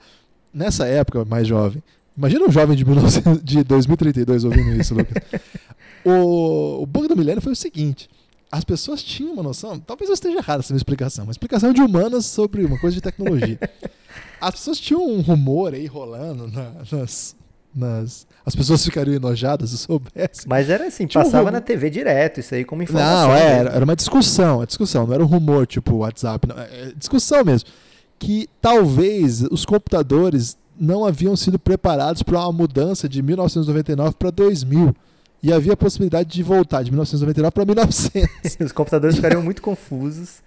[0.54, 1.82] Nessa época, mais jovem.
[2.18, 3.40] Imagina um jovem de, 19...
[3.42, 5.24] de 2032 ouvindo isso, Lucas.
[6.04, 8.10] o, o bug do milênio foi o seguinte
[8.52, 11.82] as pessoas tinham uma noção, talvez eu esteja errado essa minha explicação, uma explicação de
[11.82, 13.58] humanas sobre uma coisa de tecnologia.
[14.42, 17.36] As pessoas tinham um rumor aí rolando na, nas,
[17.74, 18.28] nas.
[18.46, 20.46] As pessoas ficariam enojadas se soubessem.
[20.48, 23.28] Mas era assim, Tinha passava um na TV direto, isso aí como informação.
[23.28, 26.60] Não, é, era, era uma discussão, uma discussão, não era um rumor tipo WhatsApp, não,
[26.60, 27.70] é, é discussão mesmo.
[28.18, 34.96] Que talvez os computadores não haviam sido preparados para uma mudança de 1999 para 2000
[35.44, 38.58] e havia a possibilidade de voltar de 1999 para 1900.
[38.60, 40.42] Os computadores ficariam muito confusos.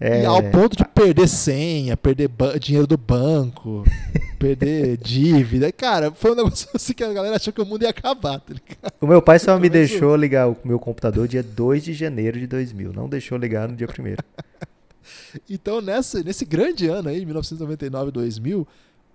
[0.00, 0.22] É...
[0.22, 3.84] E ao ponto de perder senha, perder dinheiro do banco,
[4.38, 5.70] perder dívida.
[5.70, 8.40] Cara, foi um negócio assim que a galera achou que o mundo ia acabar.
[8.40, 8.54] Tá
[9.00, 12.46] o meu pai só me deixou ligar o meu computador dia 2 de janeiro de
[12.46, 12.92] 2000.
[12.92, 14.16] Não deixou ligar no dia 1
[15.48, 18.68] Então, nessa, nesse grande ano aí, 1999 2000,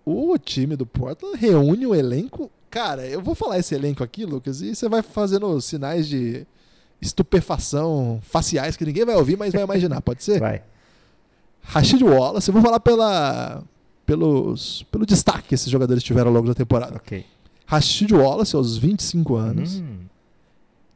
[0.05, 4.61] o time do Portland reúne um elenco Cara, eu vou falar esse elenco aqui, Lucas,
[4.61, 6.45] e você vai fazendo sinais de
[7.01, 10.39] estupefação faciais que ninguém vai ouvir, mas vai imaginar, pode ser?
[10.39, 10.61] Vai.
[11.61, 13.63] Rashid Wallace, eu vou falar pela,
[14.05, 16.95] pelos, pelo destaque que esses jogadores tiveram ao longo da temporada.
[16.95, 17.25] Ok.
[17.65, 19.75] Rashid Wallace, aos 25 anos.
[19.75, 19.97] Hum.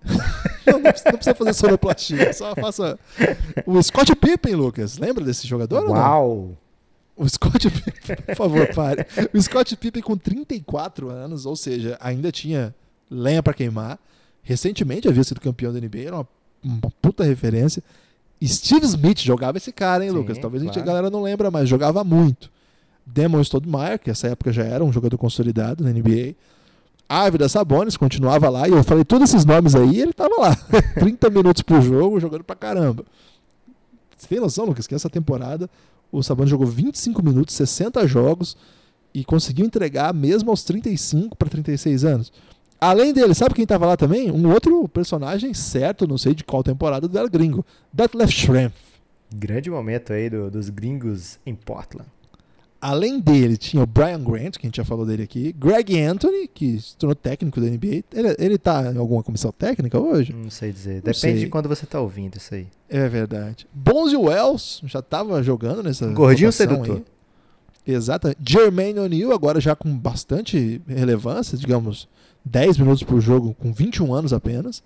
[0.65, 2.97] não, não, precisa, fazer sonoplastia, só faça.
[3.67, 4.97] O Scott Pippen, Lucas.
[4.97, 5.87] Lembra desse jogador?
[5.89, 6.57] Uau!
[7.15, 9.05] O Scott Pippen, por favor, pare.
[9.33, 12.73] O Scott Pippen com 34 anos, ou seja, ainda tinha
[13.09, 13.99] lenha para queimar.
[14.43, 16.27] Recentemente havia sido campeão da NBA, era uma,
[16.63, 17.83] uma puta referência.
[18.43, 20.37] Steve Smith jogava esse cara, hein, Sim, Lucas?
[20.37, 20.71] Talvez claro.
[20.71, 22.49] a, gente, a galera não lembra, mas jogava muito.
[23.05, 26.35] Demon Stoudemire, que essa época já era um jogador consolidado na NBA.
[27.07, 30.55] Ávida Sabonis continuava lá, e eu falei todos esses nomes aí, ele tava lá.
[30.95, 33.05] 30 minutos por jogo, jogando pra caramba.
[34.17, 35.69] Você tem noção, Lucas, que essa temporada
[36.11, 38.57] o Sabonis jogou 25 minutos, 60 jogos
[39.13, 42.31] e conseguiu entregar mesmo aos 35 para 36 anos.
[42.81, 44.31] Além dele, sabe quem estava lá também?
[44.31, 47.63] Um outro personagem certo, não sei de qual temporada, do El Gringo,
[47.93, 48.75] Detlef Schrempf.
[49.31, 52.09] Grande momento aí do, dos gringos em Portland.
[52.81, 56.47] Além dele, tinha o Brian Grant, que a gente já falou dele aqui, Greg Anthony,
[56.47, 58.03] que se tornou técnico da NBA.
[58.11, 60.33] Ele, ele tá em alguma comissão técnica hoje?
[60.33, 60.95] Não sei dizer.
[60.95, 61.35] Não Depende sei.
[61.35, 62.65] de quando você tá ouvindo isso aí.
[62.89, 63.67] É verdade.
[63.71, 66.07] Bonzi Wells já tava jogando nessa.
[66.07, 67.03] Gordinho sedutor.
[67.85, 67.93] Aí.
[67.93, 68.39] Exatamente.
[68.43, 72.09] Jermaine O'Neal, agora já com bastante relevância, digamos,
[72.45, 74.83] 10 minutos por jogo, com 21 anos apenas.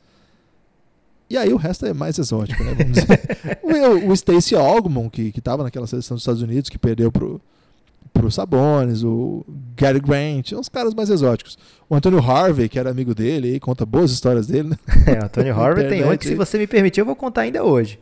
[1.30, 2.76] E aí o resto é mais exótico, né?
[2.76, 3.60] Vamos dizer.
[4.06, 7.42] o, o Stacey Ogmon, que, que tava naquela seleção dos Estados Unidos, que perdeu pro
[8.14, 9.46] pro Sabonis, o
[9.76, 11.58] Gary Grant, uns caras mais exóticos.
[11.90, 14.78] O Antônio Harvey, que era amigo dele, aí, conta boas histórias dele, né?
[15.06, 17.64] É, o Antônio Harvey tem um que, se você me permitir, eu vou contar ainda
[17.64, 18.00] hoje.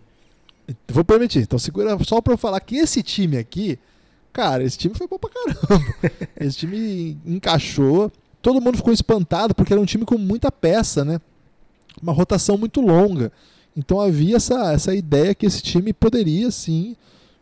[0.88, 1.40] Vou permitir.
[1.40, 3.80] Então segura só pra eu falar que esse time aqui,
[4.32, 5.94] cara, esse time foi bom pra caramba.
[6.40, 8.12] esse time encaixou.
[8.44, 11.20] Todo mundo ficou espantado porque era um time com muita peça, né?
[12.02, 13.32] Uma rotação muito longa.
[13.76, 16.96] Então havia essa, essa ideia que esse time poderia sim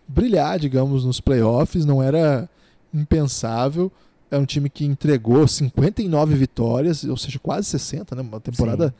[0.07, 1.85] brilhar, digamos, nos playoffs.
[1.85, 2.47] Não era
[2.93, 3.91] impensável.
[4.29, 8.21] É um time que entregou 59 vitórias, ou seja, quase 60, né?
[8.21, 8.93] Uma temporada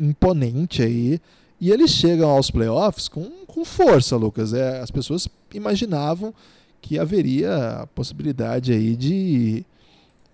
[0.00, 0.06] Sim.
[0.08, 1.20] imponente aí.
[1.60, 4.54] E eles chegam aos playoffs com, com força, Lucas.
[4.54, 6.32] É, as pessoas imaginavam
[6.80, 9.64] que haveria a possibilidade aí de,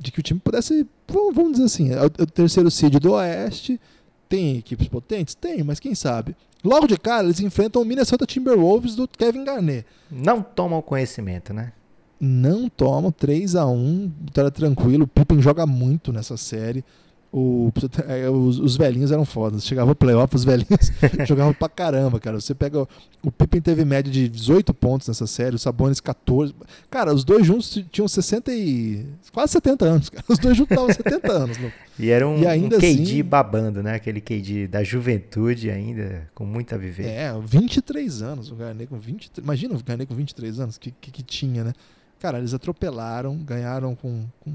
[0.01, 3.12] de que o time pudesse, vamos dizer assim, é o, é o terceiro seed do
[3.12, 3.81] Oeste.
[4.28, 5.35] Tem equipes potentes?
[5.35, 6.36] Tem, mas quem sabe?
[6.64, 9.86] Logo de cara, eles enfrentam o Minnesota Timberwolves do Kevin Garnett.
[10.10, 11.72] Não tomam conhecimento, né?
[12.20, 15.05] não tomam 3 a 1 vitória tranquilo.
[15.05, 16.85] O Pippen joga muito nessa série.
[17.32, 17.73] O,
[18.09, 19.65] é, os, os, velhinhos eram fodas.
[19.65, 20.90] Chegava o playoff, os velhinhos
[21.28, 22.40] jogavam pra caramba, cara.
[22.40, 22.89] Você pega.
[23.23, 26.52] O Pippen teve média de 18 pontos nessa série, o Sabonis 14.
[26.90, 29.07] Cara, os dois juntos tinham 60 e.
[29.32, 30.24] quase 70 anos, cara.
[30.28, 31.59] Os dois juntos estavam 70 anos.
[32.01, 33.94] E era um, e ainda um KD assim, babando, né?
[33.94, 37.07] Aquele KD da juventude ainda, com muita viver.
[37.07, 38.51] É, 23 anos.
[38.51, 39.31] O Garnet com 20.
[39.39, 41.73] Imagina o Garnet com 23 anos, que, que, que tinha, né?
[42.19, 44.52] Cara, eles atropelaram, ganharam com, com,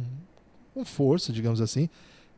[0.73, 1.89] com força, digamos assim.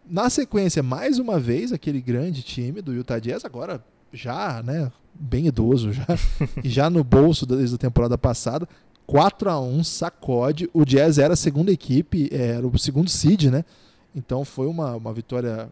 [0.10, 5.48] Na sequência, mais uma vez, aquele grande time do Utah Jazz, agora já, né, bem
[5.48, 6.06] idoso já,
[6.64, 8.68] e já no bolso desde a temporada passada,
[9.06, 10.70] 4 a 1 sacode.
[10.74, 13.64] O Jazz era a segunda equipe, era o segundo seed, né?
[14.16, 15.70] Então foi uma, uma vitória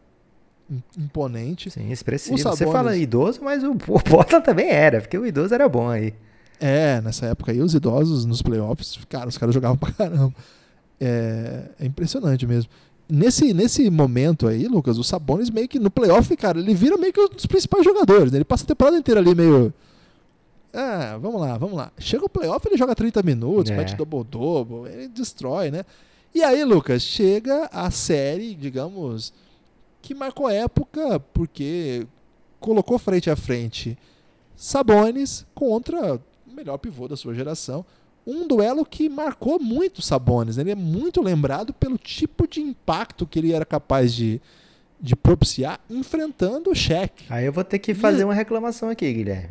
[0.98, 1.70] imponente.
[1.70, 2.38] Sim, expressivo.
[2.38, 2.60] Sabonis...
[2.60, 6.14] Você fala idoso, mas o, o também era, porque o idoso era bom aí.
[6.60, 10.34] É, nessa época aí os idosos nos playoffs, cara, os caras jogavam pra caramba.
[11.00, 12.70] É, é impressionante mesmo
[13.10, 17.14] nesse, nesse momento aí, Lucas, o Sabonis meio que no playoff, cara, ele vira meio
[17.14, 18.38] que um dos principais jogadores, né?
[18.38, 19.74] Ele passa a temporada inteira ali meio.
[20.74, 21.92] Ah, vamos lá, vamos lá.
[21.98, 23.76] Chega o playoff, ele joga 30 minutos, é.
[23.76, 25.86] mete double-double, ele destrói, né?
[26.34, 29.34] E aí, Lucas, chega a série, digamos,
[30.02, 32.06] que marcou época, porque
[32.60, 33.98] colocou frente a frente
[34.56, 37.86] Sabonis contra o melhor pivô da sua geração,
[38.26, 40.58] um duelo que marcou muito Sabonis.
[40.58, 40.64] Né?
[40.64, 44.42] Ele é muito lembrado pelo tipo de impacto que ele era capaz de,
[45.00, 47.26] de propiciar enfrentando o Shaq.
[47.30, 48.24] Aí eu vou ter que fazer e...
[48.24, 49.50] uma reclamação aqui, Guilherme.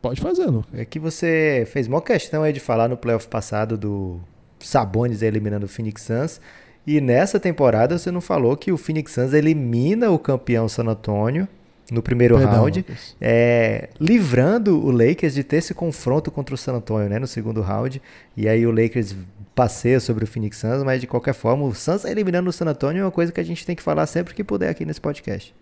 [0.00, 0.64] Pode fazer, Lu.
[0.72, 4.20] É que você fez uma questão aí de falar no playoff passado do
[4.58, 6.40] Sabonis eliminando o Phoenix Suns.
[6.84, 11.46] E nessa temporada você não falou que o Phoenix Suns elimina o campeão San Antonio
[11.92, 12.84] no primeiro Perdão, round,
[13.20, 17.60] é, livrando o Lakers de ter esse confronto contra o San Antonio, né, no segundo
[17.60, 18.00] round.
[18.36, 19.14] E aí o Lakers
[19.54, 23.02] passeia sobre o Phoenix Suns, mas de qualquer forma, o Suns eliminando o San Antonio
[23.02, 25.54] é uma coisa que a gente tem que falar sempre que puder aqui nesse podcast.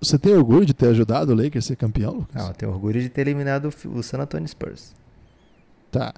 [0.00, 2.34] Você tem orgulho de ter ajudado o Lakers a ser campeão, Lucas?
[2.34, 4.92] Não, eu tenho orgulho de ter eliminado o San Antonio Spurs.
[5.90, 6.12] Tá.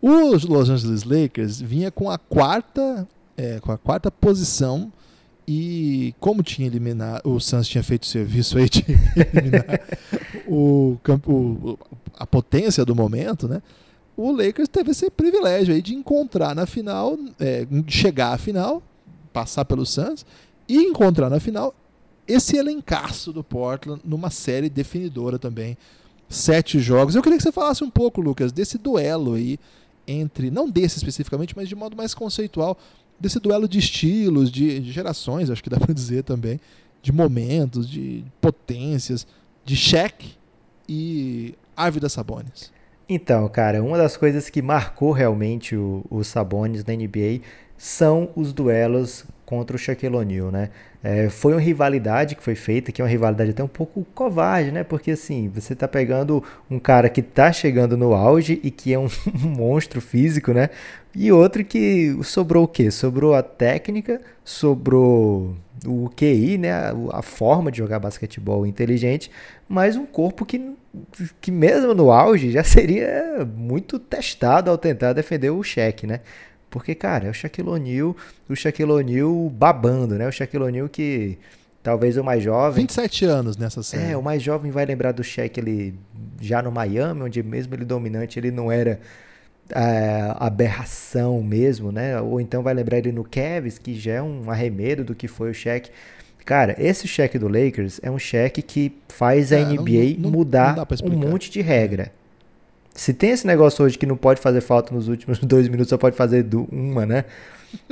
[0.00, 4.92] O Los Angeles Lakers vinha com a quarta, é, com a quarta posição
[5.46, 8.84] e como tinha eliminado, o Suns tinha feito o serviço aí de
[9.16, 9.80] eliminar
[10.46, 11.78] o, campo,
[12.14, 13.62] a potência do momento, né?
[14.16, 18.82] O Lakers teve esse privilégio aí de encontrar na final, é, chegar à final,
[19.32, 20.24] passar pelo Suns
[20.66, 21.74] e encontrar na final
[22.26, 25.76] esse elencaço do Portland numa série definidora também.
[26.28, 27.14] Sete jogos.
[27.14, 29.60] Eu queria que você falasse um pouco, Lucas, desse duelo aí
[30.08, 32.78] entre, não desse especificamente, mas de modo mais conceitual,
[33.18, 36.60] desse duelo de estilos, de, gerações, acho que dá para dizer também,
[37.02, 39.26] de momentos, de potências,
[39.64, 40.36] de Shaq
[40.88, 42.72] e Árvida Sabonis.
[43.08, 47.40] Então, cara, uma das coisas que marcou realmente o, o Sabonis na NBA
[47.76, 50.70] são os duelos contra o Shaquille O'Neal, né?
[51.02, 54.72] É, foi uma rivalidade que foi feita, que é uma rivalidade até um pouco covarde,
[54.72, 54.82] né?
[54.82, 58.98] Porque assim, você tá pegando um cara que tá chegando no auge e que é
[58.98, 59.06] um,
[59.40, 60.68] monstro físico, né?
[61.14, 62.90] E outro que sobrou o quê?
[62.90, 65.56] Sobrou a técnica, sobrou
[65.86, 66.72] o QI, né?
[66.72, 69.30] A, a forma de jogar basquetebol inteligente,
[69.68, 70.74] mas um corpo que,
[71.40, 76.20] que mesmo no auge já seria muito testado ao tentar defender o cheque, né?
[76.76, 78.14] Porque, cara, é o Shaquille O'Neal,
[78.50, 80.28] o Shaquille O'Neal babando, né?
[80.28, 81.38] O Shaquille O'Neal que
[81.82, 82.82] talvez o mais jovem...
[82.82, 84.12] 27 anos nessa série.
[84.12, 85.94] É, o mais jovem vai lembrar do Shaq ele
[86.38, 89.00] já no Miami, onde mesmo ele dominante, ele não era
[89.70, 92.20] é, aberração mesmo, né?
[92.20, 95.52] Ou então vai lembrar ele no Cavs, que já é um arremedo do que foi
[95.52, 95.90] o Shaq.
[96.44, 100.30] Cara, esse cheque do Lakers é um cheque que faz a é, NBA não, não,
[100.30, 102.12] mudar não um monte de regra.
[102.96, 105.98] Se tem esse negócio hoje que não pode fazer falta nos últimos dois minutos, só
[105.98, 107.24] pode fazer uma, né?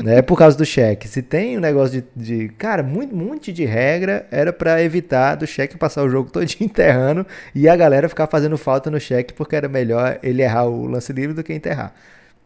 [0.07, 1.07] É por causa do cheque.
[1.07, 2.07] Se tem um negócio de.
[2.17, 6.47] de cara, muito, monte de regra era para evitar do cheque passar o jogo todo
[6.61, 10.87] enterrando e a galera ficar fazendo falta no cheque porque era melhor ele errar o
[10.87, 11.93] lance livre do que enterrar.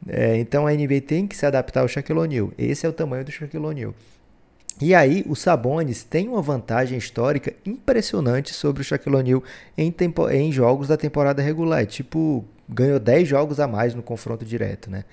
[0.09, 2.53] É, então a NBA tem que se adaptar ao Shaquille O'Neal.
[2.59, 3.95] Esse é o tamanho do Shaquille O'Neal.
[4.81, 9.43] E aí, o Sabonis tem uma vantagem histórica impressionante sobre o Shaquille O'Neal
[9.77, 9.93] em,
[10.33, 11.83] em jogos da temporada regular.
[11.83, 15.05] É tipo, ganhou 10 jogos a mais no confronto direto, né?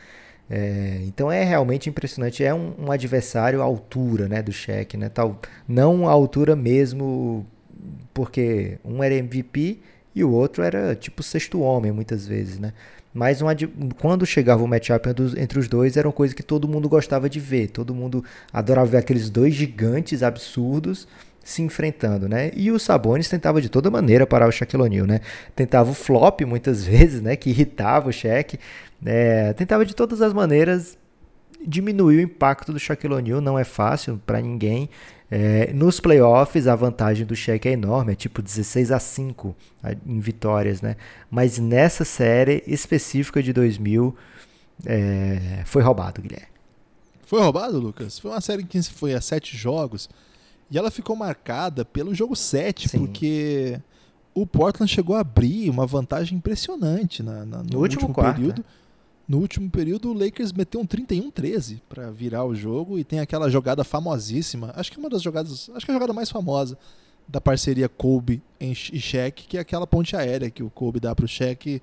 [0.47, 2.43] É, então é realmente impressionante.
[2.43, 5.09] É um, um, adversário à altura né, do Shaq, né?
[5.09, 7.45] Tal, não à altura mesmo,
[8.13, 9.79] porque um era MVP
[10.13, 12.73] e o outro era tipo sexto homem, muitas vezes, né?
[13.15, 13.47] Mas um,
[13.97, 17.39] quando chegava o matchup entre os dois, era uma coisa que todo mundo gostava de
[17.39, 17.69] ver.
[17.69, 18.21] Todo mundo
[18.51, 21.07] adorava ver aqueles dois gigantes absurdos
[21.41, 22.51] se enfrentando, né?
[22.53, 25.21] E o Sabonis tentava de toda maneira parar o Shaquille O'Neal, né?
[25.55, 27.37] Tentava o flop muitas vezes, né?
[27.37, 28.59] Que irritava o Shaq.
[29.05, 30.97] É, tentava de todas as maneiras
[31.65, 33.39] diminuir o impacto do Shaquille O'Neal.
[33.39, 34.89] Não é fácil para ninguém.
[35.29, 39.55] É, nos playoffs, a vantagem do Shaq é enorme, é tipo 16 a 5
[40.05, 40.95] em vitórias, né?
[41.31, 44.15] Mas nessa série específica de 2000,
[44.85, 46.47] é, foi roubado, Guilherme.
[47.25, 48.19] Foi roubado, Lucas?
[48.19, 50.07] Foi uma série que foi a sete jogos
[50.69, 52.99] e ela ficou marcada pelo jogo 7, Sim.
[52.99, 53.79] porque
[54.33, 58.35] o Portland chegou a abrir uma vantagem impressionante na, na no, no, último, último quarto,
[58.35, 58.61] período.
[58.61, 58.84] É.
[59.27, 63.49] No último período, o Lakers meteu um 31-13 para virar o jogo e tem aquela
[63.49, 66.77] jogada famosíssima, acho que é uma das jogadas, acho que é a jogada mais famosa
[67.27, 71.27] da parceria Kobe e Shaq, que é aquela ponte aérea que o Kobe dá pro
[71.27, 71.81] Shaq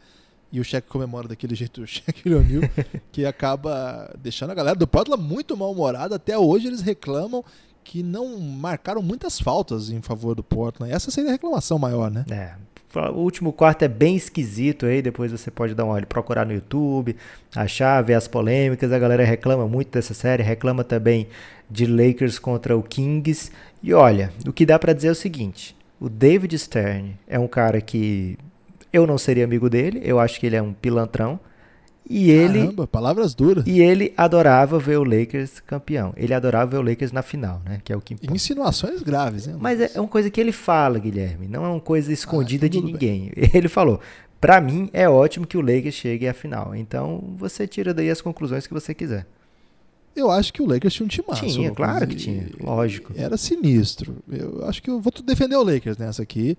[0.52, 2.62] e o Shaq comemora daquele jeito o Shaq O'Neal,
[3.10, 6.16] que acaba deixando a galera do Portland muito mal-humorada.
[6.16, 7.44] Até hoje eles reclamam
[7.82, 10.92] que não marcaram muitas faltas em favor do Portland.
[10.92, 12.24] Essa seria a reclamação maior, né?
[12.30, 12.54] É,
[12.94, 16.52] o último quarto é bem esquisito aí, depois você pode dar uma olhada, procurar no
[16.52, 17.16] YouTube,
[17.54, 18.92] achar, ver as polêmicas.
[18.92, 21.28] A galera reclama muito dessa série, reclama também
[21.70, 23.50] de Lakers contra o Kings.
[23.82, 27.48] E olha, o que dá para dizer é o seguinte: o David Stern é um
[27.48, 28.36] cara que
[28.92, 31.40] eu não seria amigo dele, eu acho que ele é um pilantrão.
[32.08, 32.60] E ele.
[32.60, 33.64] Caramba, palavras duras.
[33.66, 36.12] E ele adorava ver o Lakers campeão.
[36.16, 37.80] Ele adorava ver o Lakers na final, né?
[37.84, 38.34] Que é o que importa.
[38.34, 39.56] Insinuações graves, né?
[39.58, 41.46] Mas é uma coisa que ele fala, Guilherme.
[41.48, 43.32] Não é uma coisa escondida ah, de ninguém.
[43.34, 43.50] Bem.
[43.54, 44.00] Ele falou:
[44.40, 46.74] para mim é ótimo que o Lakers chegue à final.
[46.74, 49.26] Então você tira daí as conclusões que você quiser.
[50.14, 51.46] Eu acho que o Lakers tinha um time massa.
[51.46, 53.12] Tinha, claro que tinha, lógico.
[53.16, 54.16] Era sinistro.
[54.30, 56.58] Eu acho que eu vou defender o Lakers nessa aqui.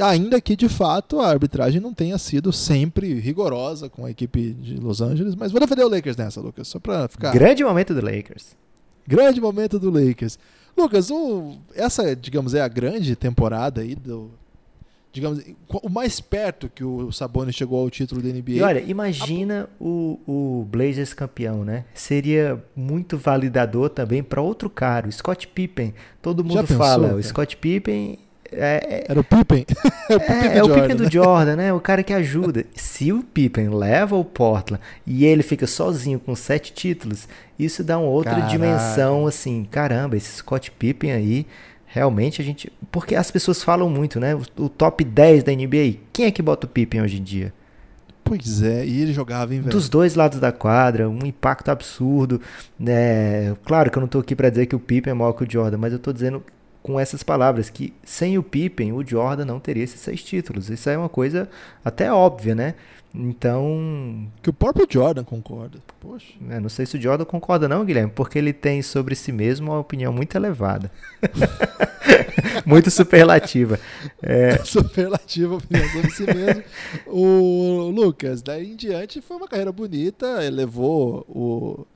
[0.00, 4.76] Ainda que de fato a arbitragem não tenha sido sempre rigorosa com a equipe de
[4.76, 7.32] Los Angeles, mas vou defender o Lakers nessa, Lucas, só para ficar.
[7.32, 8.56] Grande momento do Lakers.
[9.06, 10.38] Grande momento do Lakers.
[10.76, 14.30] Lucas, o, essa, digamos, é a grande temporada aí do.
[15.10, 15.42] Digamos,
[15.82, 18.50] o mais perto que o Sabonis chegou ao título da NBA.
[18.52, 19.82] E olha, imagina a...
[19.82, 21.86] o, o Blazers campeão, né?
[21.94, 25.94] Seria muito validador também para outro cara, o Scott Pippen.
[26.20, 28.18] Todo mundo fala, o Scott Pippen
[28.52, 29.66] é, é, Era o Pippen.
[30.08, 31.72] é o Pippen, é, é o Pippen do Jordan, né?
[31.72, 32.64] O cara que ajuda.
[32.74, 37.98] Se o Pippen leva o Portland e ele fica sozinho com sete títulos, isso dá
[37.98, 38.50] uma outra Caralho.
[38.50, 39.66] dimensão, assim.
[39.70, 41.46] Caramba, esse Scott Pippen aí,
[41.86, 42.72] realmente a gente.
[42.90, 44.34] Porque as pessoas falam muito, né?
[44.34, 45.98] O, o top 10 da NBA.
[46.12, 47.52] Quem é que bota o Pippen hoje em dia?
[48.28, 49.72] Pois é, e ele jogava, hein, velho?
[49.72, 52.40] Dos dois lados da quadra, um impacto absurdo.
[52.78, 53.54] Né?
[53.64, 55.50] Claro que eu não tô aqui para dizer que o Pippen é maior que o
[55.50, 56.44] Jordan, mas eu tô dizendo
[56.88, 60.70] com essas palavras, que sem o Pippen, o Jordan não teria esses seis títulos.
[60.70, 61.46] Isso é uma coisa
[61.84, 62.76] até óbvia, né?
[63.14, 64.26] Então.
[64.42, 65.80] Que o próprio Jordan concorda.
[66.00, 66.32] Poxa.
[66.48, 69.70] É, não sei se o Jordan concorda, não, Guilherme, porque ele tem sobre si mesmo
[69.70, 70.90] uma opinião muito elevada.
[72.64, 73.78] muito superlativa.
[74.22, 74.56] É...
[74.64, 76.64] Superlativa opinião sobre si mesmo.
[77.06, 81.86] o Lucas, daí em diante foi uma carreira bonita, levou o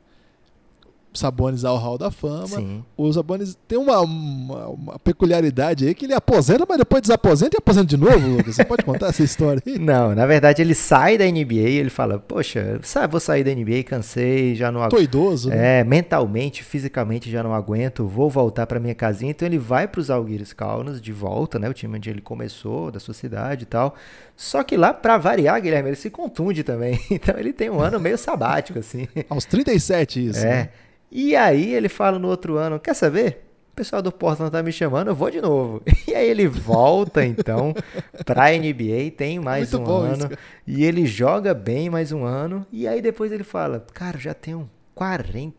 [1.15, 2.47] Sabonis ao Hall da Fama.
[2.47, 2.85] Sim.
[2.97, 7.59] O Sabonis tem uma, uma, uma, peculiaridade aí que ele aposenta, mas depois desaposenta e
[7.59, 8.57] aposenta de novo, Lucas.
[8.57, 9.79] Você pode contar essa história aí?
[9.83, 13.55] Não, na verdade ele sai da NBA e ele fala, poxa, sabe, vou sair da
[13.55, 14.99] NBA, cansei, já não aguento.
[14.99, 15.81] Tô idoso, né?
[15.81, 19.31] É, mentalmente, fisicamente já não aguento, vou voltar para minha casinha.
[19.31, 22.91] Então ele vai para os Alguires Kaunas de volta, né, o time onde ele começou,
[22.91, 23.95] da sua cidade e tal.
[24.37, 27.01] Só que lá, para variar, Guilherme, ele se contunde também.
[27.13, 29.07] Então ele tem um ano meio sabático, assim.
[29.29, 30.41] Aos 37 isso.
[30.41, 30.51] É.
[30.51, 30.69] Né?
[31.15, 33.45] E aí ele fala no outro ano, quer saber?
[33.71, 35.83] O pessoal do Portland tá me chamando, eu vou de novo.
[36.09, 37.75] E aí ele volta então
[38.25, 40.25] pra NBA, tem mais Muito um ano.
[40.25, 42.67] Isso, e ele joga bem mais um ano.
[42.73, 45.55] E aí depois ele fala, cara, já tenho 40,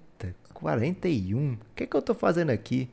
[0.55, 1.53] 41.
[1.53, 2.89] O que, que eu tô fazendo aqui?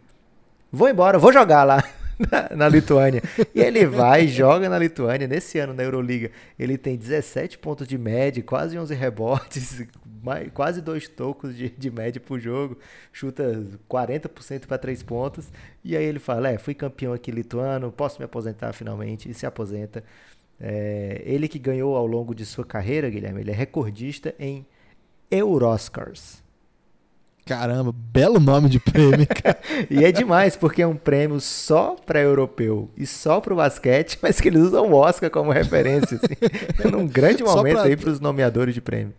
[0.71, 1.83] Vou embora, vou jogar lá.
[2.31, 3.23] Na, na, Lituânia.
[3.55, 5.27] E ele vai, joga na Lituânia.
[5.27, 9.87] Nesse ano na Euroliga, ele tem 17 pontos de média, quase 11 rebotes,
[10.23, 12.79] mais, quase dois tocos de, de média por jogo,
[13.13, 15.49] chuta 40% para três pontos.
[15.85, 19.31] E aí ele fala: É, fui campeão aqui lituano, posso me aposentar finalmente.
[19.31, 20.05] E se aposenta.
[20.61, 24.67] É, ele que ganhou ao longo de sua carreira, Guilherme, ele é recordista em
[25.31, 26.43] Euroscars.
[27.47, 29.27] Caramba, belo nome de prêmio.
[29.91, 34.19] e é demais, porque é um prêmio só para europeu e só para o basquete,
[34.23, 36.17] mas que eles usam o Oscar como referência.
[36.17, 36.35] Assim.
[36.93, 37.83] É um grande momento pra...
[37.83, 39.15] aí para os nomeadores de prêmio.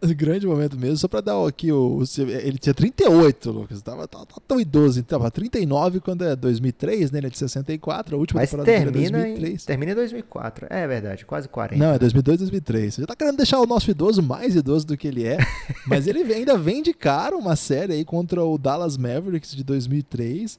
[0.14, 2.02] grande momento mesmo, só pra dar aqui o.
[2.18, 3.82] Ele tinha 38, Lucas.
[3.82, 7.18] Tava, tava, tava tão idoso, tava 39 quando é 2003, né?
[7.18, 9.62] Ele é de 64, a última Mas temporada termina é 2003.
[9.62, 10.66] Em, termina em 2004.
[10.70, 11.84] É verdade, quase 40.
[11.84, 12.94] Não, é 2002, 2003.
[12.94, 15.38] Você já tá querendo deixar o nosso idoso mais idoso do que ele é.
[15.86, 20.58] mas ele ainda vem de cara uma série aí contra o Dallas Mavericks de 2003.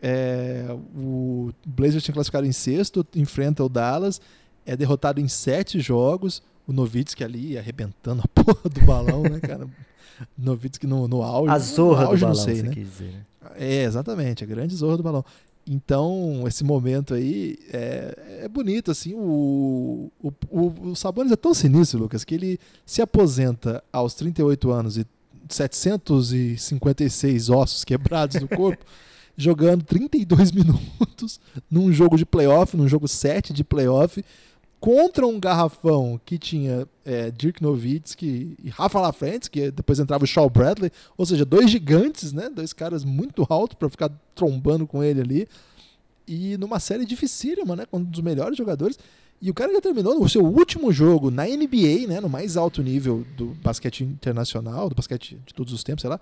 [0.00, 0.64] É,
[0.96, 4.20] o Blazers tinha classificado em sexto, enfrenta o Dallas,
[4.64, 9.66] é derrotado em sete jogos o Novitsky ali arrebentando a porra do balão, né, cara?
[10.36, 11.50] Novitsky no, no auge.
[11.52, 12.70] A zorra auge, do balão, não sei, né?
[12.70, 13.24] dizer, né?
[13.56, 15.24] É, exatamente, a grande zorra do balão.
[15.66, 21.52] Então, esse momento aí é, é bonito, assim, o, o, o, o Sabonis é tão
[21.52, 25.06] sinistro, Lucas, que ele se aposenta aos 38 anos e
[25.48, 28.82] 756 ossos quebrados do corpo,
[29.36, 31.38] jogando 32 minutos
[31.70, 34.24] num jogo de playoff, num jogo 7 de playoff,
[34.80, 40.26] contra um garrafão que tinha é, Dirk Nowitzki e Rafa LaFrentz, que depois entrava o
[40.26, 42.48] Shaw Bradley, ou seja, dois gigantes, né?
[42.48, 45.48] Dois caras muito altos para ficar trombando com ele ali.
[46.26, 47.86] E numa série dificílima, né?
[47.86, 48.98] Com um dos melhores jogadores.
[49.40, 52.20] E o cara já terminou o seu último jogo na NBA, né?
[52.20, 56.20] No mais alto nível do basquete internacional, do basquete de todos os tempos, sei lá,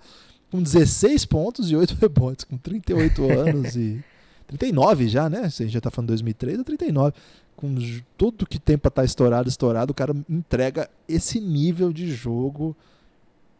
[0.49, 4.03] com 16 pontos e 8 rebotes, com 38 anos e.
[4.47, 5.49] 39 já, né?
[5.49, 7.13] Gente já tá falando 2003 ou 39
[7.57, 7.75] com
[8.15, 12.73] tudo que tem pra estar estourado, estourado, o cara entrega esse nível de jogo.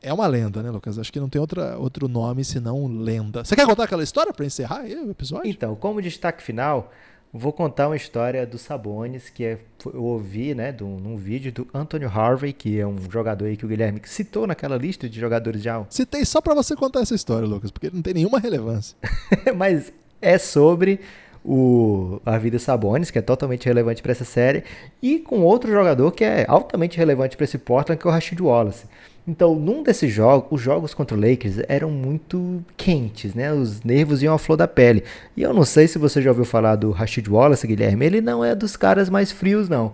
[0.02, 1.00] É uma lenda, né, Lucas?
[1.00, 3.44] Acho que não tem outra, outro nome senão lenda.
[3.44, 5.50] Você quer contar aquela história pra encerrar o episódio?
[5.50, 6.94] Então, como destaque final,
[7.34, 9.58] vou contar uma história do Sabonis, que é-
[9.92, 13.66] eu ouvi, né, do, num vídeo do Anthony Harvey, que é um jogador aí que
[13.66, 17.48] o Guilherme citou naquela lista de jogadores já Citei só pra você contar essa história,
[17.48, 18.96] Lucas, porque não tem nenhuma relevância.
[19.58, 19.92] mas
[20.22, 21.00] é sobre
[21.48, 24.64] o a vida Sabonis, que é totalmente relevante para essa série,
[25.02, 28.42] e com outro jogador que é altamente relevante para esse Portland, que é o Rashid
[28.42, 28.86] Wallace.
[29.26, 33.52] Então, num desses jogos, os jogos contra o Lakers eram muito quentes, né?
[33.52, 35.04] Os nervos iam à flor da pele.
[35.36, 38.44] E eu não sei se você já ouviu falar do Rashid Wallace, Guilherme, ele não
[38.44, 39.94] é dos caras mais frios, não.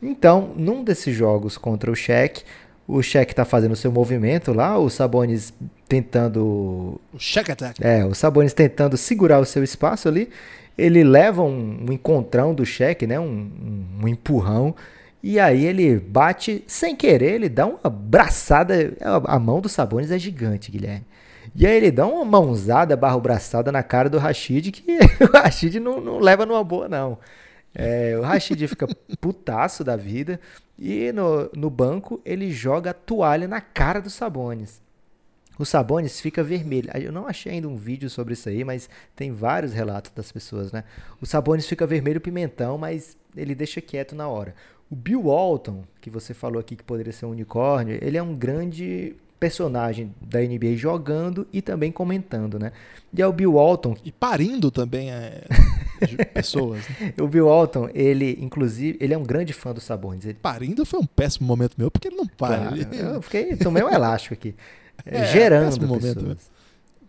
[0.00, 2.44] Então, num desses jogos contra o Shaq,
[2.86, 5.52] o Shaq tá fazendo seu movimento lá, o Sabonis
[5.88, 7.84] tentando O Shack Attack.
[7.84, 10.28] é, o Sabonis tentando segurar o seu espaço ali.
[10.78, 13.18] Ele leva um, um encontrão do cheque, né?
[13.20, 13.50] Um,
[14.02, 14.74] um- empurrão.
[15.22, 18.96] E aí ele bate sem querer, ele dá uma braçada.
[19.00, 21.04] A, a mão do Sabonis é gigante, Guilherme.
[21.56, 25.80] E aí ele dá uma mãozada, barro braçada na cara do Rashid, que o Rashid
[25.80, 27.18] não, não leva numa boa, não.
[27.74, 28.86] É, o Rashid fica
[29.20, 30.40] putaço da vida.
[30.78, 34.80] E no, no banco ele joga a toalha na cara do Sabonis.
[35.58, 36.88] O Sabonis fica vermelho.
[36.94, 40.70] Eu não achei ainda um vídeo sobre isso aí, mas tem vários relatos das pessoas,
[40.72, 40.84] né?
[41.20, 44.54] O Sabonis fica vermelho pimentão, mas ele deixa quieto na hora.
[44.90, 48.34] O Bill Walton, que você falou aqui que poderia ser um unicórnio, ele é um
[48.34, 52.72] grande personagem da NBA jogando e também comentando, né?
[53.12, 55.42] E é o Bill Walton E parindo também é,
[56.08, 56.82] de pessoas.
[57.00, 57.12] né?
[57.20, 60.24] o Bill Walton, ele, inclusive, ele é um grande fã do Sabonis.
[60.24, 62.56] Ele, Parindo foi um péssimo momento meu, porque ele não para.
[62.58, 64.54] Claro, Ele- eu fiquei, tomei um elástico aqui.
[65.04, 66.36] É, gerando péssimo momento, né?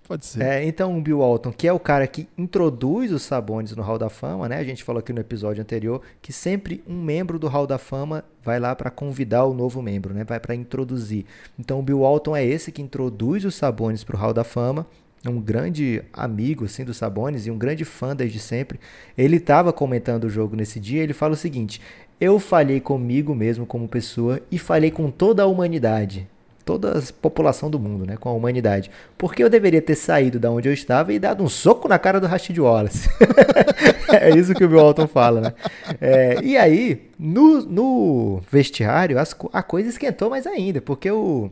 [0.09, 0.41] Pode ser.
[0.41, 3.99] É, então o Bill Walton, que é o cara que introduz os Sabonis no Hall
[3.99, 4.57] da Fama, né?
[4.57, 8.25] A gente falou aqui no episódio anterior que sempre um membro do Hall da Fama
[8.43, 10.23] vai lá para convidar o novo membro, né?
[10.23, 11.27] Vai para introduzir.
[11.59, 14.87] Então o Bill Walton é esse que introduz os Sabonis para o Hall da Fama.
[15.23, 18.79] É um grande amigo assim dos Sabonis e um grande fã desde sempre.
[19.15, 21.03] Ele estava comentando o jogo nesse dia.
[21.03, 21.79] Ele fala o seguinte:
[22.19, 26.27] eu falhei comigo mesmo como pessoa e falhei com toda a humanidade
[26.69, 28.91] toda a população do mundo, né, com a humanidade.
[29.17, 32.19] Porque eu deveria ter saído da onde eu estava e dado um soco na cara
[32.19, 33.09] do Rashid Wallace.
[34.13, 35.53] é isso que o Bill Walton fala, né?
[35.99, 41.49] É, e aí, no, no vestiário, as a coisa esquentou mais ainda, porque o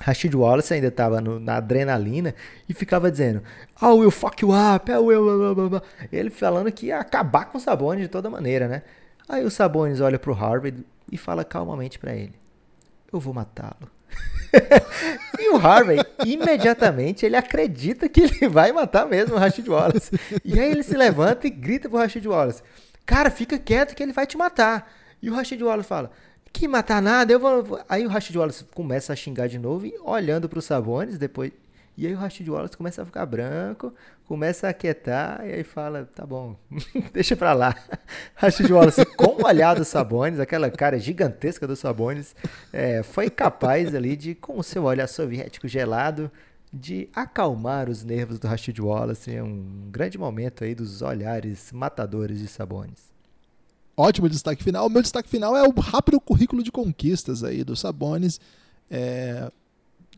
[0.00, 2.34] Rashid Wallace ainda estava na adrenalina
[2.68, 3.44] e ficava dizendo
[3.80, 5.22] I will fuck you up, I will...
[5.22, 8.66] blá, blá, blá, blá." Ele falando que ia acabar com o Sabonis de toda maneira,
[8.66, 8.82] né?
[9.28, 12.40] Aí o Sabonis olha pro Harvard e fala calmamente para ele
[13.12, 13.88] eu vou matá-lo.
[15.38, 20.10] e o Harvey, imediatamente, ele acredita que ele vai matar mesmo o Rashid Wallace.
[20.44, 22.62] E aí ele se levanta e grita pro Rashid Wallace:
[23.06, 24.92] Cara, fica quieto que ele vai te matar.
[25.22, 26.10] E o Rashid Wallace fala:
[26.52, 27.62] Que matar nada, eu vou.
[27.62, 31.52] vou." Aí o Rashid Wallace começa a xingar de novo e olhando pro Sabonis depois.
[31.96, 33.92] E aí o Rashid Wallace começa a ficar branco,
[34.26, 36.56] começa a aquietar e aí fala, tá bom,
[37.12, 37.74] deixa pra lá.
[38.34, 42.34] Rashid Wallace, com o olhar do Sabonis, aquela cara gigantesca do Sabonis,
[42.72, 46.30] é, foi capaz ali de, com o seu olhar soviético gelado,
[46.72, 49.34] de acalmar os nervos do Rashid Wallace.
[49.34, 53.10] É um grande momento aí dos olhares matadores de Sabonis.
[53.96, 54.86] Ótimo destaque final.
[54.86, 58.40] O meu destaque final é o rápido currículo de conquistas aí do Sabonis.
[58.90, 59.50] É,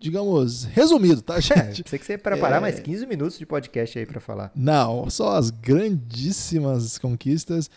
[0.03, 1.83] digamos, resumido, tá, gente?
[1.85, 2.61] que você ia preparar É.
[2.61, 4.51] mais 15 minutos de podcast aí pra falar.
[4.55, 7.71] Não, só as grandíssimas conquistas.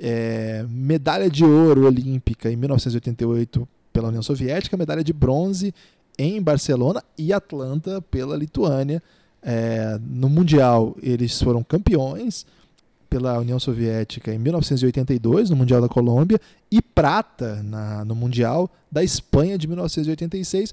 [0.00, 5.74] É, medalha de ouro olímpica em 1988 pela União Soviética, medalha de bronze
[6.18, 9.02] em Barcelona e Atlanta pela Lituânia.
[9.42, 12.46] É, no Mundial eles foram campeões.
[13.10, 16.40] pela União Soviética em 1982, no Mundial da Colômbia,
[16.70, 20.72] e prata na, no Mundial da Espanha de 1986.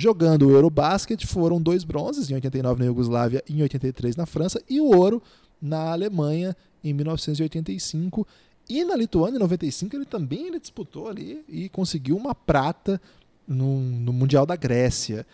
[0.00, 4.62] Jogando o Eurobasket, foram dois bronzes, em 89 na Iugoslávia e em 83 na França,
[4.70, 5.20] e o ouro
[5.60, 8.24] na Alemanha em 1985.
[8.68, 13.02] E na Lituânia, em 95, ele também ele disputou ali e conseguiu uma prata
[13.44, 15.26] no, no Mundial da Grécia.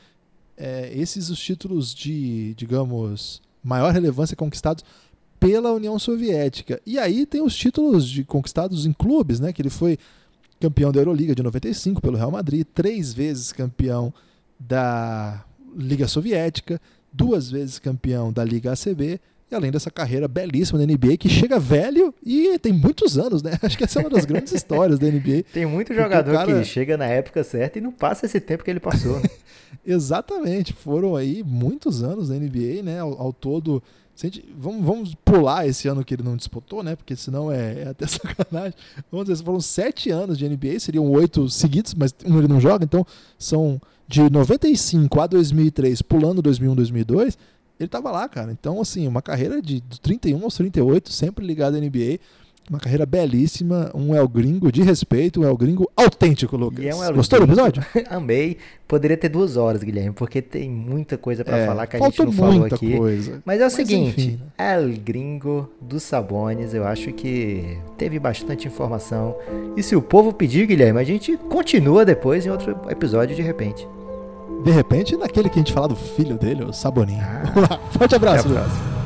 [0.57, 4.83] É, esses os títulos de, digamos, maior relevância conquistados
[5.39, 6.81] pela União Soviética.
[6.87, 9.53] E aí tem os títulos de conquistados em clubes, né?
[9.53, 9.99] Que ele foi
[10.59, 14.11] campeão da Euroliga de 95 pelo Real Madrid, três vezes campeão
[14.67, 15.45] da
[15.77, 16.81] Liga Soviética,
[17.13, 19.21] duas vezes campeão da Liga ACB,
[19.51, 23.59] e além dessa carreira belíssima da NBA, que chega velho e tem muitos anos, né?
[23.63, 25.45] Acho que essa é uma das grandes histórias da NBA.
[25.53, 26.59] Tem muito jogador cara...
[26.59, 29.21] que chega na época certa e não passa esse tempo que ele passou.
[29.21, 29.29] Né?
[29.87, 33.01] Exatamente, foram aí muitos anos da NBA, né?
[33.01, 33.83] Ao, ao todo.
[34.17, 36.95] Gente, vamos, vamos pular esse ano que ele não disputou, né?
[36.95, 38.75] Porque senão é, é até sacanagem.
[39.11, 42.85] Vamos dizer, foram sete anos de NBA, seriam oito seguidos, mas um ele não joga,
[42.85, 43.05] então
[43.39, 47.39] são de 95 a 2003, pulando 2001, 2002,
[47.81, 48.53] ele estava lá, cara.
[48.53, 52.21] Então, assim, uma carreira de 31 aos 38, sempre ligado à NBA.
[52.69, 56.85] Uma carreira belíssima, um El Gringo de respeito, um El Gringo autêntico, Lucas.
[56.85, 57.85] É um Gostou do episódio?
[58.09, 58.57] Amei.
[58.89, 62.25] Poderia ter duas horas, Guilherme, porque tem muita coisa para é, falar que a gente
[62.25, 62.97] não falou aqui.
[62.97, 63.43] Coisa.
[63.45, 64.77] Mas é o Mas, seguinte, enfim, né?
[64.77, 69.37] El Gringo dos Sabones, eu acho que teve bastante informação.
[69.77, 73.87] E se o povo pedir, Guilherme, a gente continua depois em outro episódio de repente.
[74.65, 77.21] De repente, naquele que a gente fala do filho dele, o Saboninho.
[77.21, 77.79] Ah.
[77.93, 78.49] Forte abraço.
[78.49, 79.04] Até abraço.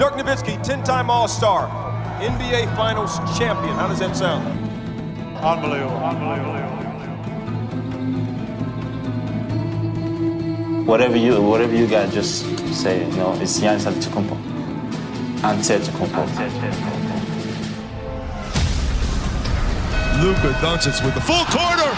[0.00, 1.68] Dirk Nowitzki, 10-time All-Star,
[2.22, 3.74] NBA Finals champion.
[3.74, 4.48] How does that sound?
[5.44, 5.94] Unbelievable.
[5.98, 6.56] Unbelievable.
[10.86, 14.36] Whatever you, whatever you got, just say, you know, it's Giannis Antetokounmpo.
[15.44, 16.24] Antetokounmpo.
[16.24, 17.16] Antetokounmpo.
[20.22, 21.92] Luka Doncic with the full corner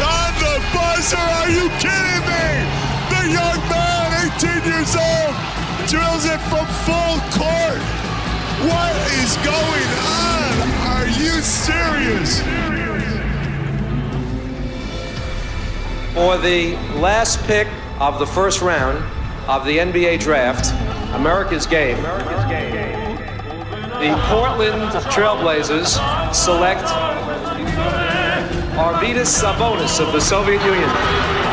[0.00, 1.18] on the buzzer.
[1.18, 2.64] Are you kidding me?
[3.12, 5.36] The young man, 18 years old,
[5.92, 7.82] drills it from full court.
[8.64, 10.52] What is going on?
[10.88, 12.40] Are you serious?
[16.14, 17.68] For the last pick
[18.00, 19.04] of the first round
[19.46, 20.72] of the NBA draft,
[21.14, 21.98] America's game.
[21.98, 23.16] America's game.
[24.00, 26.84] The Portland Trailblazers select
[28.78, 31.51] Arvidas Sabonis of the Soviet Union.